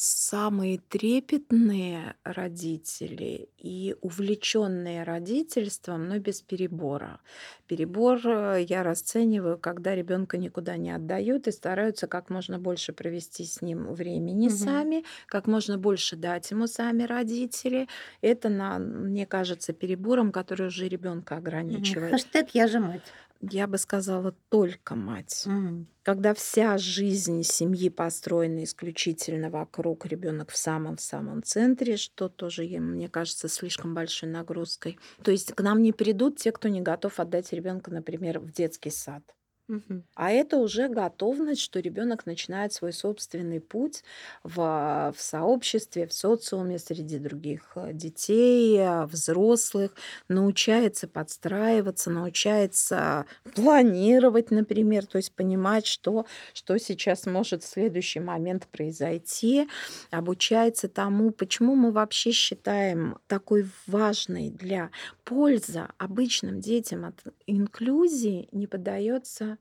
самые 0.00 0.78
трепетные 0.78 2.14
родители 2.22 3.48
и 3.58 3.96
увлеченные 4.00 5.02
родительством, 5.02 6.06
но 6.08 6.18
без 6.20 6.40
перебора. 6.40 7.20
Перебор 7.66 8.20
э, 8.24 8.62
я 8.68 8.84
расцениваю, 8.84 9.58
когда 9.58 9.96
ребенка 9.96 10.38
никуда 10.38 10.76
не 10.76 10.92
отдают 10.92 11.48
и 11.48 11.52
стараются 11.52 12.06
как 12.06 12.30
можно 12.30 12.60
больше 12.60 12.92
провести 12.92 13.44
с 13.44 13.60
ним 13.60 13.92
времени 13.92 14.46
Мгм. 14.46 14.48
сами, 14.48 15.04
как 15.26 15.48
можно 15.48 15.78
больше 15.78 16.14
дать 16.16 16.50
ему 16.52 16.68
сами 16.68 17.02
родители. 17.02 17.88
Это, 18.20 18.48
на, 18.50 18.78
мне 18.78 19.26
кажется, 19.26 19.72
перебором, 19.72 20.30
который 20.30 20.68
уже 20.68 20.88
ребенка 20.88 21.36
ограничивает. 21.36 22.28
Хэштег 22.28 22.54
«Я 22.54 22.66
же 22.68 22.80
мать». 22.80 23.14
Я 23.40 23.66
бы 23.66 23.78
сказала 23.78 24.32
только 24.48 24.94
мать. 24.96 25.44
Мгм. 25.46 25.86
Когда 26.02 26.34
вся 26.34 26.78
жизнь 26.78 27.42
семьи 27.42 27.88
построена 27.88 28.64
исключительно 28.64 29.50
вокруг 29.50 30.06
ребенок 30.06 30.50
в 30.50 30.56
самом-самом 30.56 31.42
центре, 31.42 31.96
что 31.96 32.28
тоже, 32.28 32.64
мне 32.64 33.08
кажется, 33.08 33.48
слишком 33.48 33.94
большой 33.94 34.28
нагрузкой. 34.30 34.98
То 35.22 35.30
есть 35.30 35.52
к 35.52 35.60
нам 35.60 35.82
не 35.82 35.92
придут 35.92 36.38
те, 36.38 36.50
кто 36.50 36.68
не 36.68 36.80
готов 36.80 37.20
отдать 37.20 37.52
ребенка, 37.52 37.90
например, 37.90 38.40
в 38.40 38.50
детский 38.50 38.90
сад. 38.90 39.22
Мгм. 39.68 40.04
А 40.14 40.30
это 40.30 40.56
уже 40.56 40.88
готовность, 40.88 41.60
что 41.60 41.78
ребенок 41.80 42.24
начинает 42.24 42.72
свой 42.72 42.90
собственный 42.94 43.60
путь 43.60 44.02
в, 44.42 45.12
в 45.14 45.20
сообществе, 45.20 46.06
в 46.06 46.12
социуме, 46.14 46.78
среди 46.78 47.18
других 47.18 47.72
э, 47.76 47.92
детей, 47.92 48.78
э, 48.78 49.04
взрослых, 49.04 49.94
научается 50.28 51.06
подстраиваться, 51.06 52.08
научается 52.10 53.26
планировать, 53.54 54.50
например, 54.50 55.04
то 55.04 55.18
есть 55.18 55.34
понимать, 55.34 55.84
что, 55.86 56.24
что 56.54 56.78
сейчас 56.78 57.26
может 57.26 57.62
в 57.62 57.66
следующий 57.68 58.20
момент 58.20 58.66
произойти, 58.72 59.68
обучается 60.10 60.88
тому, 60.88 61.30
почему 61.30 61.74
мы 61.74 61.92
вообще 61.92 62.30
считаем 62.30 63.18
такой 63.26 63.66
важной 63.86 64.48
для 64.48 64.90
польза 65.24 65.90
обычным 65.98 66.60
детям 66.60 67.04
от 67.04 67.22
инклюзии 67.46 68.48
не 68.52 68.66
поддается 68.66 69.57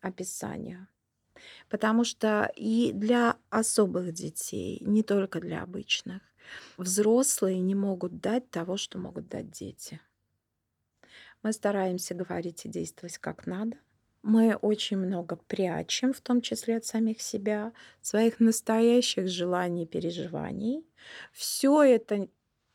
описанию. 0.00 0.88
Потому 1.68 2.04
что 2.04 2.50
и 2.56 2.92
для 2.92 3.36
особых 3.50 4.12
детей, 4.12 4.78
не 4.80 5.02
только 5.02 5.40
для 5.40 5.62
обычных, 5.62 6.22
взрослые 6.76 7.60
не 7.60 7.74
могут 7.74 8.20
дать 8.20 8.50
того, 8.50 8.76
что 8.76 8.98
могут 8.98 9.28
дать 9.28 9.50
дети. 9.50 10.00
Мы 11.42 11.52
стараемся 11.52 12.14
говорить 12.14 12.64
и 12.64 12.68
действовать 12.68 13.18
как 13.18 13.46
надо. 13.46 13.76
Мы 14.22 14.56
очень 14.56 14.96
много 14.98 15.36
прячем, 15.36 16.12
в 16.12 16.20
том 16.20 16.40
числе 16.40 16.78
от 16.78 16.84
самих 16.84 17.22
себя, 17.22 17.72
своих 18.02 18.40
настоящих 18.40 19.28
желаний 19.28 19.86
переживаний. 19.86 20.84
Все 21.32 21.82
это 21.82 22.28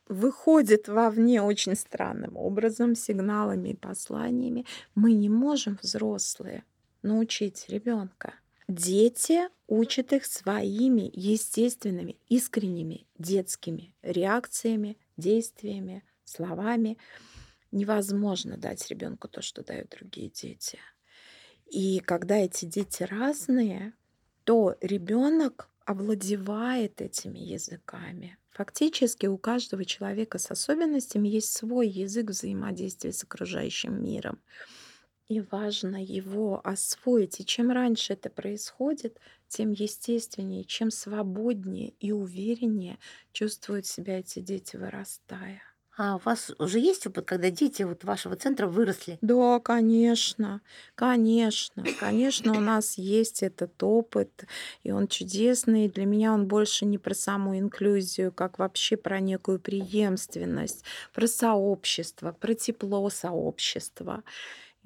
выходит 0.08 0.88
вовне 0.88 1.42
очень 1.42 1.74
странным 1.74 2.36
образом, 2.36 2.94
сигналами 2.94 3.70
и 3.70 3.76
посланиями. 3.76 4.64
Мы 4.94 5.12
не 5.12 5.28
можем, 5.28 5.78
взрослые, 5.82 6.64
научить 7.04 7.66
ребенка. 7.68 8.34
Дети 8.66 9.42
учат 9.66 10.12
их 10.12 10.24
своими 10.24 11.10
естественными, 11.12 12.16
искренними 12.28 13.06
детскими 13.18 13.94
реакциями, 14.02 14.96
действиями, 15.16 16.02
словами. 16.24 16.98
Невозможно 17.70 18.56
дать 18.56 18.88
ребенку 18.88 19.28
то, 19.28 19.42
что 19.42 19.62
дают 19.62 19.90
другие 19.90 20.30
дети. 20.30 20.78
И 21.66 22.00
когда 22.00 22.36
эти 22.36 22.64
дети 22.64 23.02
разные, 23.02 23.92
то 24.44 24.76
ребенок 24.80 25.68
овладевает 25.84 27.00
этими 27.00 27.38
языками. 27.38 28.38
Фактически 28.50 29.26
у 29.26 29.36
каждого 29.36 29.84
человека 29.84 30.38
с 30.38 30.50
особенностями 30.50 31.28
есть 31.28 31.52
свой 31.52 31.88
язык 31.88 32.30
взаимодействия 32.30 33.12
с 33.12 33.24
окружающим 33.24 34.02
миром. 34.02 34.40
И 35.28 35.40
важно 35.40 36.02
его 36.02 36.60
освоить. 36.66 37.40
И 37.40 37.44
чем 37.46 37.70
раньше 37.70 38.12
это 38.14 38.30
происходит, 38.30 39.18
тем 39.48 39.72
естественнее, 39.72 40.64
чем 40.64 40.90
свободнее 40.90 41.90
и 42.00 42.12
увереннее 42.12 42.98
чувствуют 43.32 43.86
себя 43.86 44.20
эти 44.20 44.40
дети, 44.40 44.76
вырастая. 44.76 45.62
А 45.96 46.14
у 46.16 46.18
вас 46.18 46.52
уже 46.58 46.78
есть 46.78 47.06
опыт, 47.06 47.24
когда 47.26 47.50
дети 47.50 47.82
вот 47.82 48.04
вашего 48.04 48.36
центра 48.36 48.66
выросли? 48.68 49.20
Да, 49.20 49.58
конечно, 49.60 50.60
конечно, 50.94 51.94
конечно, 51.96 52.56
у 52.56 52.60
нас 52.60 52.98
есть 52.98 53.42
этот 53.42 53.82
опыт, 53.82 54.44
и 54.82 54.90
он 54.90 55.08
чудесный. 55.08 55.88
Для 55.88 56.04
меня 56.04 56.34
он 56.34 56.46
больше 56.46 56.84
не 56.84 56.98
про 56.98 57.14
саму 57.14 57.58
инклюзию, 57.58 58.32
как 58.32 58.58
вообще 58.58 58.98
про 58.98 59.20
некую 59.20 59.60
преемственность, 59.60 60.84
про 61.14 61.26
сообщество, 61.26 62.32
про 62.32 62.54
тепло 62.54 63.08
сообщества. 63.08 64.24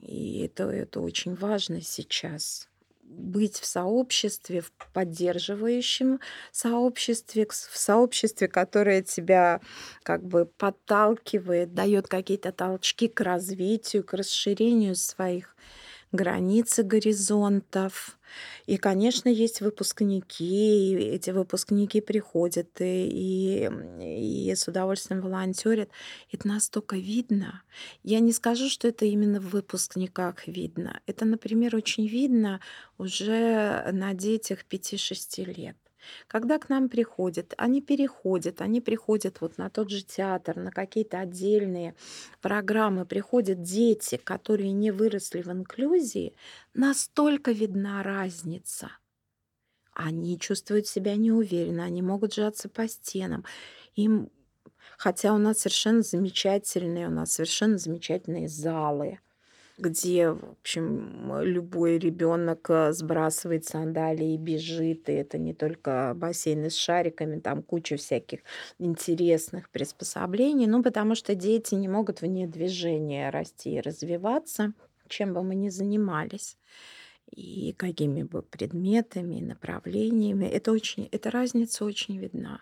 И 0.01 0.45
это, 0.45 0.65
это 0.65 1.01
очень 1.01 1.35
важно 1.35 1.81
сейчас 1.81 2.69
быть 3.09 3.59
в 3.59 3.65
сообществе, 3.65 4.61
в 4.61 4.71
поддерживающем 4.93 6.21
сообществе, 6.53 7.47
в 7.49 7.79
сообществе, 7.79 8.49
которое 8.49 9.03
тебя 9.03 9.61
как 10.03 10.23
бы 10.23 10.45
подталкивает, 10.45 11.73
дает 11.75 12.07
какие-то 12.07 12.53
толчки 12.53 13.09
к 13.09 13.21
развитию, 13.21 14.05
к 14.05 14.13
расширению 14.13 14.95
своих 14.95 15.57
границ 16.13 16.79
и 16.79 16.83
горизонтов. 16.83 18.19
И, 18.67 18.77
конечно, 18.77 19.29
есть 19.29 19.61
выпускники, 19.61 20.93
и 20.93 20.95
эти 20.97 21.31
выпускники 21.31 22.01
приходят 22.01 22.69
и, 22.81 23.09
и, 23.09 24.51
и 24.51 24.55
с 24.55 24.69
удовольствием 24.69 25.23
волонтерят. 25.23 25.91
Это 26.31 26.47
настолько 26.47 26.97
видно. 26.97 27.63
Я 28.03 28.21
не 28.21 28.33
скажу, 28.33 28.69
что 28.69 28.89
это 28.89 29.07
именно 29.07 29.41
в 29.41 29.51
выпускниках 29.51 30.47
видно. 30.47 31.01
Это, 31.07 31.25
например, 31.25 31.75
очень 31.75 32.07
видно 32.07 32.61
уже 32.99 33.91
на 33.93 34.13
детях 34.13 34.61
5-6 34.69 35.45
лет. 35.55 35.77
Когда 36.27 36.59
к 36.59 36.69
нам 36.69 36.89
приходят, 36.89 37.55
они 37.57 37.81
переходят, 37.81 38.61
они 38.61 38.81
приходят 38.81 39.41
вот 39.41 39.59
на 39.59 39.71
тот 39.71 39.91
же 39.91 40.03
театр, 40.03 40.57
на 40.57 40.71
какие-то 40.71 41.21
отдельные 41.21 41.95
программы, 42.41 43.05
приходят 43.07 43.63
дети, 43.63 44.17
которые 44.17 44.73
не 44.73 44.91
выросли 44.91 45.43
в 45.43 45.51
инклюзии, 45.51 46.35
настолько 46.75 47.53
видна 47.53 48.03
разница. 48.03 48.91
Они 49.93 50.39
чувствуют 50.39 50.87
себя 50.87 51.17
неуверенно, 51.17 51.85
они 51.85 52.03
могут 52.03 52.35
сжаться 52.35 52.69
по 52.69 52.87
стенам. 52.87 53.45
Им, 53.97 54.31
хотя 54.97 55.35
у 55.35 55.39
нас 55.39 55.59
совершенно 55.59 56.03
замечательные, 56.03 57.09
у 57.09 57.11
нас 57.11 57.33
совершенно 57.33 57.79
замечательные 57.79 58.49
залы, 58.49 59.19
где, 59.79 60.31
в 60.31 60.57
общем, 60.61 61.41
любой 61.43 61.99
ребенок 61.99 62.69
э, 62.69 62.93
сбрасывает 62.93 63.65
сандалии 63.65 64.35
и 64.35 64.37
бежит, 64.39 65.09
и 65.09 65.13
это 65.13 65.39
не 65.39 65.55
только 65.55 66.13
бассейны 66.17 66.71
с 66.71 66.77
шариками, 66.77 67.41
там 67.41 67.63
куча 67.63 67.97
всяких 67.97 68.41
интересных 68.79 69.71
приспособлений, 69.71 70.67
ну, 70.67 70.83
потому 70.83 71.15
что 71.15 71.35
дети 71.35 71.75
не 71.75 71.89
могут 71.89 72.21
вне 72.21 72.47
движения 72.47 73.31
расти 73.31 73.77
и 73.77 73.81
развиваться, 73.81 74.73
чем 75.09 75.33
бы 75.33 75.43
мы 75.43 75.55
ни 75.55 75.69
занимались 75.69 76.57
и 77.31 77.73
какими 77.77 78.23
бы 78.23 78.43
предметами, 78.43 79.41
направлениями. 79.41 80.47
Это 80.47 80.73
очень, 80.73 81.09
эта 81.13 81.31
разница 81.31 81.85
очень 81.85 82.19
видна. 82.19 82.61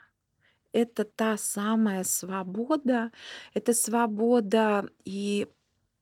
Это 0.73 1.05
та 1.05 1.37
самая 1.39 2.05
свобода, 2.05 3.11
это 3.55 3.73
свобода 3.73 4.87
и 5.05 5.47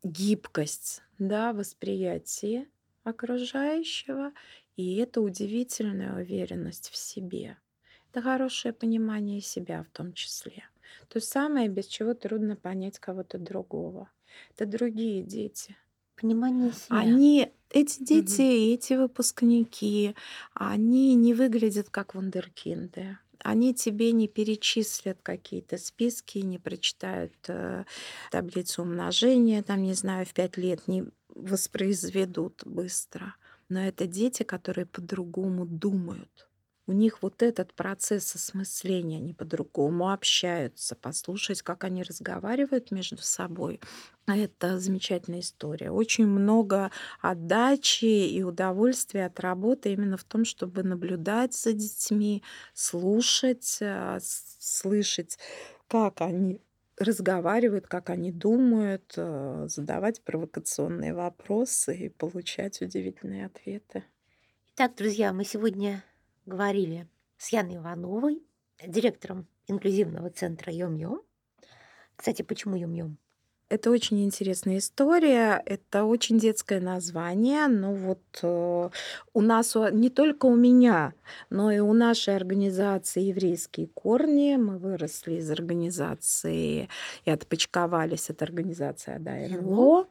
гибкость 0.02 1.03
да, 1.18 1.52
восприятия 1.52 2.66
окружающего, 3.04 4.32
и 4.76 4.96
это 4.96 5.20
удивительная 5.20 6.14
уверенность 6.16 6.90
в 6.90 6.96
себе. 6.96 7.58
Это 8.10 8.22
хорошее 8.22 8.72
понимание 8.72 9.40
себя 9.40 9.82
в 9.82 9.90
том 9.96 10.12
числе. 10.12 10.64
То 11.08 11.20
самое, 11.20 11.68
без 11.68 11.86
чего 11.86 12.14
трудно 12.14 12.56
понять 12.56 12.98
кого-то 12.98 13.38
другого. 13.38 14.10
Это 14.52 14.66
другие 14.66 15.22
дети. 15.22 15.76
Понимание 16.16 16.72
себя. 16.72 16.98
Они, 16.98 17.52
эти 17.70 18.02
дети, 18.02 18.42
и 18.42 18.74
эти 18.74 18.94
выпускники, 18.94 20.14
они 20.54 21.14
не 21.14 21.34
выглядят 21.34 21.90
как 21.90 22.14
вундеркинды. 22.14 23.18
Они 23.40 23.74
тебе 23.74 24.12
не 24.12 24.28
перечислят 24.28 25.18
какие-то 25.22 25.78
списки, 25.78 26.38
не 26.38 26.58
прочитают 26.58 27.34
э, 27.48 27.84
таблицу 28.30 28.82
умножения, 28.82 29.62
там, 29.62 29.82
не 29.82 29.94
знаю, 29.94 30.26
в 30.26 30.32
пять 30.32 30.56
лет 30.56 30.86
не 30.88 31.04
воспроизведут 31.28 32.62
быстро. 32.64 33.34
Но 33.68 33.80
это 33.80 34.06
дети, 34.06 34.42
которые 34.42 34.86
по-другому 34.86 35.66
думают. 35.66 36.48
У 36.86 36.92
них 36.92 37.22
вот 37.22 37.42
этот 37.42 37.74
процесс 37.74 38.34
осмысления, 38.34 39.18
они 39.18 39.32
по-другому 39.32 40.12
общаются, 40.12 40.94
послушать, 40.94 41.62
как 41.62 41.84
они 41.84 42.02
разговаривают 42.02 42.90
между 42.90 43.18
собой. 43.22 43.80
Это 44.26 44.78
замечательная 44.78 45.40
история. 45.40 45.90
Очень 45.90 46.26
много 46.26 46.90
отдачи 47.20 48.04
и 48.04 48.42
удовольствия 48.42 49.26
от 49.26 49.40
работы 49.40 49.92
именно 49.92 50.16
в 50.16 50.24
том, 50.24 50.44
чтобы 50.44 50.82
наблюдать 50.82 51.54
за 51.54 51.72
детьми, 51.72 52.42
слушать, 52.74 53.78
а, 53.82 54.18
слышать, 54.20 55.38
как 55.88 56.20
они 56.20 56.60
разговаривают, 56.96 57.86
как 57.86 58.10
они 58.10 58.30
думают, 58.32 59.14
э, 59.16 59.66
задавать 59.68 60.22
провокационные 60.22 61.12
вопросы 61.14 61.96
и 61.96 62.08
получать 62.08 62.80
удивительные 62.80 63.46
ответы. 63.46 64.04
Итак, 64.74 64.94
друзья, 64.96 65.32
мы 65.32 65.44
сегодня 65.44 66.04
говорили 66.46 67.08
с 67.36 67.52
Яной 67.52 67.76
Ивановой, 67.76 68.42
директором 68.86 69.46
инклюзивного 69.66 70.30
центра 70.30 70.72
Йом-Йом. 70.72 71.20
Кстати, 72.16 72.42
почему 72.42 72.76
Йом-Йом? 72.76 73.16
Это 73.70 73.90
очень 73.90 74.22
интересная 74.22 74.78
история, 74.78 75.60
это 75.64 76.04
очень 76.04 76.38
детское 76.38 76.80
название, 76.80 77.66
но 77.66 77.94
вот 77.94 78.22
э, 78.42 78.90
у 79.32 79.40
нас, 79.40 79.74
не 79.90 80.10
только 80.10 80.46
у 80.46 80.54
меня, 80.54 81.14
но 81.48 81.72
и 81.72 81.78
у 81.78 81.94
нашей 81.94 82.36
организации 82.36 83.22
«Еврейские 83.22 83.86
корни», 83.86 84.56
мы 84.56 84.78
выросли 84.78 85.36
из 85.36 85.50
организации 85.50 86.90
и 87.24 87.30
отпочковались 87.30 88.28
от 88.28 88.42
организации 88.42 89.14
«Адай 89.14 89.48
НЛО», 89.48 90.08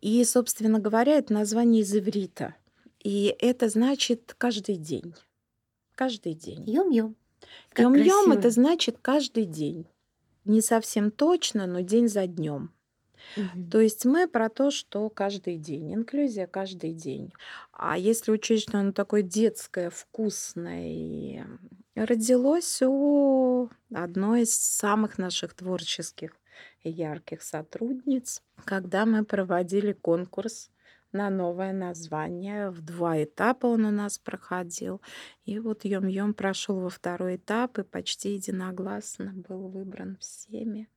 и, 0.00 0.24
собственно 0.24 0.80
говоря, 0.80 1.14
это 1.16 1.32
название 1.32 1.82
из 1.82 1.94
иврита. 1.94 2.56
И 2.98 3.34
это 3.38 3.68
значит 3.68 4.34
«каждый 4.36 4.76
день». 4.76 5.14
Каждый 6.00 6.32
день. 6.32 6.64
Йом-йом. 6.66 7.14
Йом-йом 7.76 8.32
это 8.32 8.48
значит 8.48 8.96
каждый 9.02 9.44
день. 9.44 9.86
Не 10.46 10.62
совсем 10.62 11.10
точно, 11.10 11.66
но 11.66 11.80
день 11.80 12.08
за 12.08 12.26
днем. 12.26 12.72
Угу. 13.36 13.70
То 13.70 13.80
есть 13.80 14.06
мы 14.06 14.26
про 14.26 14.48
то, 14.48 14.70
что 14.70 15.10
каждый 15.10 15.58
день, 15.58 15.92
инклюзия 15.92 16.46
каждый 16.46 16.94
день. 16.94 17.34
А 17.72 17.98
если 17.98 18.32
учесть, 18.32 18.62
что 18.62 18.78
оно 18.78 18.92
такое 18.92 19.20
детское, 19.20 19.90
вкусное, 19.90 20.86
и 20.86 21.42
родилось 21.94 22.80
у 22.80 23.68
одной 23.92 24.44
из 24.44 24.58
самых 24.58 25.18
наших 25.18 25.52
творческих 25.52 26.30
и 26.82 26.88
ярких 26.88 27.42
сотрудниц, 27.42 28.42
когда 28.64 29.04
мы 29.04 29.26
проводили 29.26 29.92
конкурс 29.92 30.70
на 31.12 31.30
новое 31.30 31.72
название. 31.72 32.70
В 32.70 32.80
два 32.82 33.22
этапа 33.22 33.66
он 33.66 33.84
у 33.84 33.90
нас 33.90 34.18
проходил. 34.18 35.00
И 35.44 35.58
вот 35.58 35.84
Йом-Йом 35.84 36.34
прошел 36.34 36.80
во 36.80 36.90
второй 36.90 37.36
этап 37.36 37.78
и 37.78 37.82
почти 37.82 38.34
единогласно 38.34 39.32
был 39.34 39.68
выбран 39.68 40.16
всеми. 40.20 40.88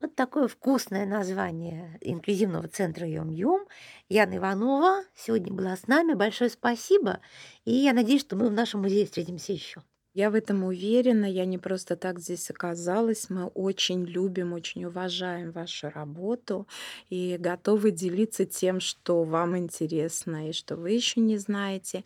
Вот 0.00 0.16
такое 0.16 0.48
вкусное 0.48 1.06
название 1.06 1.96
инклюзивного 2.00 2.66
центра 2.66 3.06
Йом-Йом. 3.06 3.68
Яна 4.08 4.36
Иванова 4.36 5.04
сегодня 5.14 5.52
была 5.52 5.76
с 5.76 5.86
нами. 5.86 6.14
Большое 6.14 6.50
спасибо. 6.50 7.20
И 7.64 7.72
я 7.72 7.92
надеюсь, 7.92 8.22
что 8.22 8.34
мы 8.34 8.48
в 8.48 8.52
нашем 8.52 8.82
музее 8.82 9.06
встретимся 9.06 9.52
еще. 9.52 9.82
Я 10.14 10.30
в 10.30 10.34
этом 10.34 10.62
уверена, 10.64 11.24
я 11.24 11.46
не 11.46 11.56
просто 11.56 11.96
так 11.96 12.18
здесь 12.18 12.50
оказалась. 12.50 13.30
Мы 13.30 13.46
очень 13.46 14.04
любим, 14.04 14.52
очень 14.52 14.84
уважаем 14.84 15.52
вашу 15.52 15.88
работу 15.88 16.68
и 17.08 17.38
готовы 17.40 17.92
делиться 17.92 18.44
тем, 18.44 18.80
что 18.80 19.24
вам 19.24 19.56
интересно 19.56 20.50
и 20.50 20.52
что 20.52 20.76
вы 20.76 20.90
еще 20.90 21.20
не 21.20 21.38
знаете. 21.38 22.04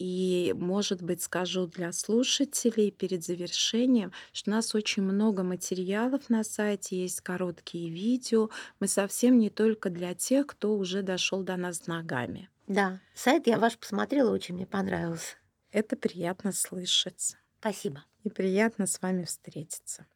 И, 0.00 0.52
может 0.56 1.00
быть, 1.00 1.22
скажу 1.22 1.68
для 1.68 1.92
слушателей 1.92 2.90
перед 2.90 3.24
завершением, 3.24 4.10
что 4.32 4.50
у 4.50 4.54
нас 4.54 4.74
очень 4.74 5.04
много 5.04 5.44
материалов 5.44 6.28
на 6.28 6.42
сайте, 6.42 7.02
есть 7.02 7.20
короткие 7.20 7.88
видео. 7.88 8.50
Мы 8.80 8.88
совсем 8.88 9.38
не 9.38 9.50
только 9.50 9.90
для 9.90 10.14
тех, 10.14 10.48
кто 10.48 10.76
уже 10.76 11.02
дошел 11.02 11.44
до 11.44 11.56
нас 11.56 11.86
ногами. 11.86 12.48
Да, 12.66 13.00
сайт 13.14 13.46
я 13.46 13.60
ваш 13.60 13.78
посмотрела, 13.78 14.32
очень 14.32 14.56
мне 14.56 14.66
понравился. 14.66 15.36
Это 15.70 15.96
приятно 15.96 16.50
слышать. 16.50 17.36
Спасибо. 17.64 18.04
И 18.24 18.28
приятно 18.28 18.86
с 18.86 19.00
вами 19.00 19.24
встретиться. 19.24 20.06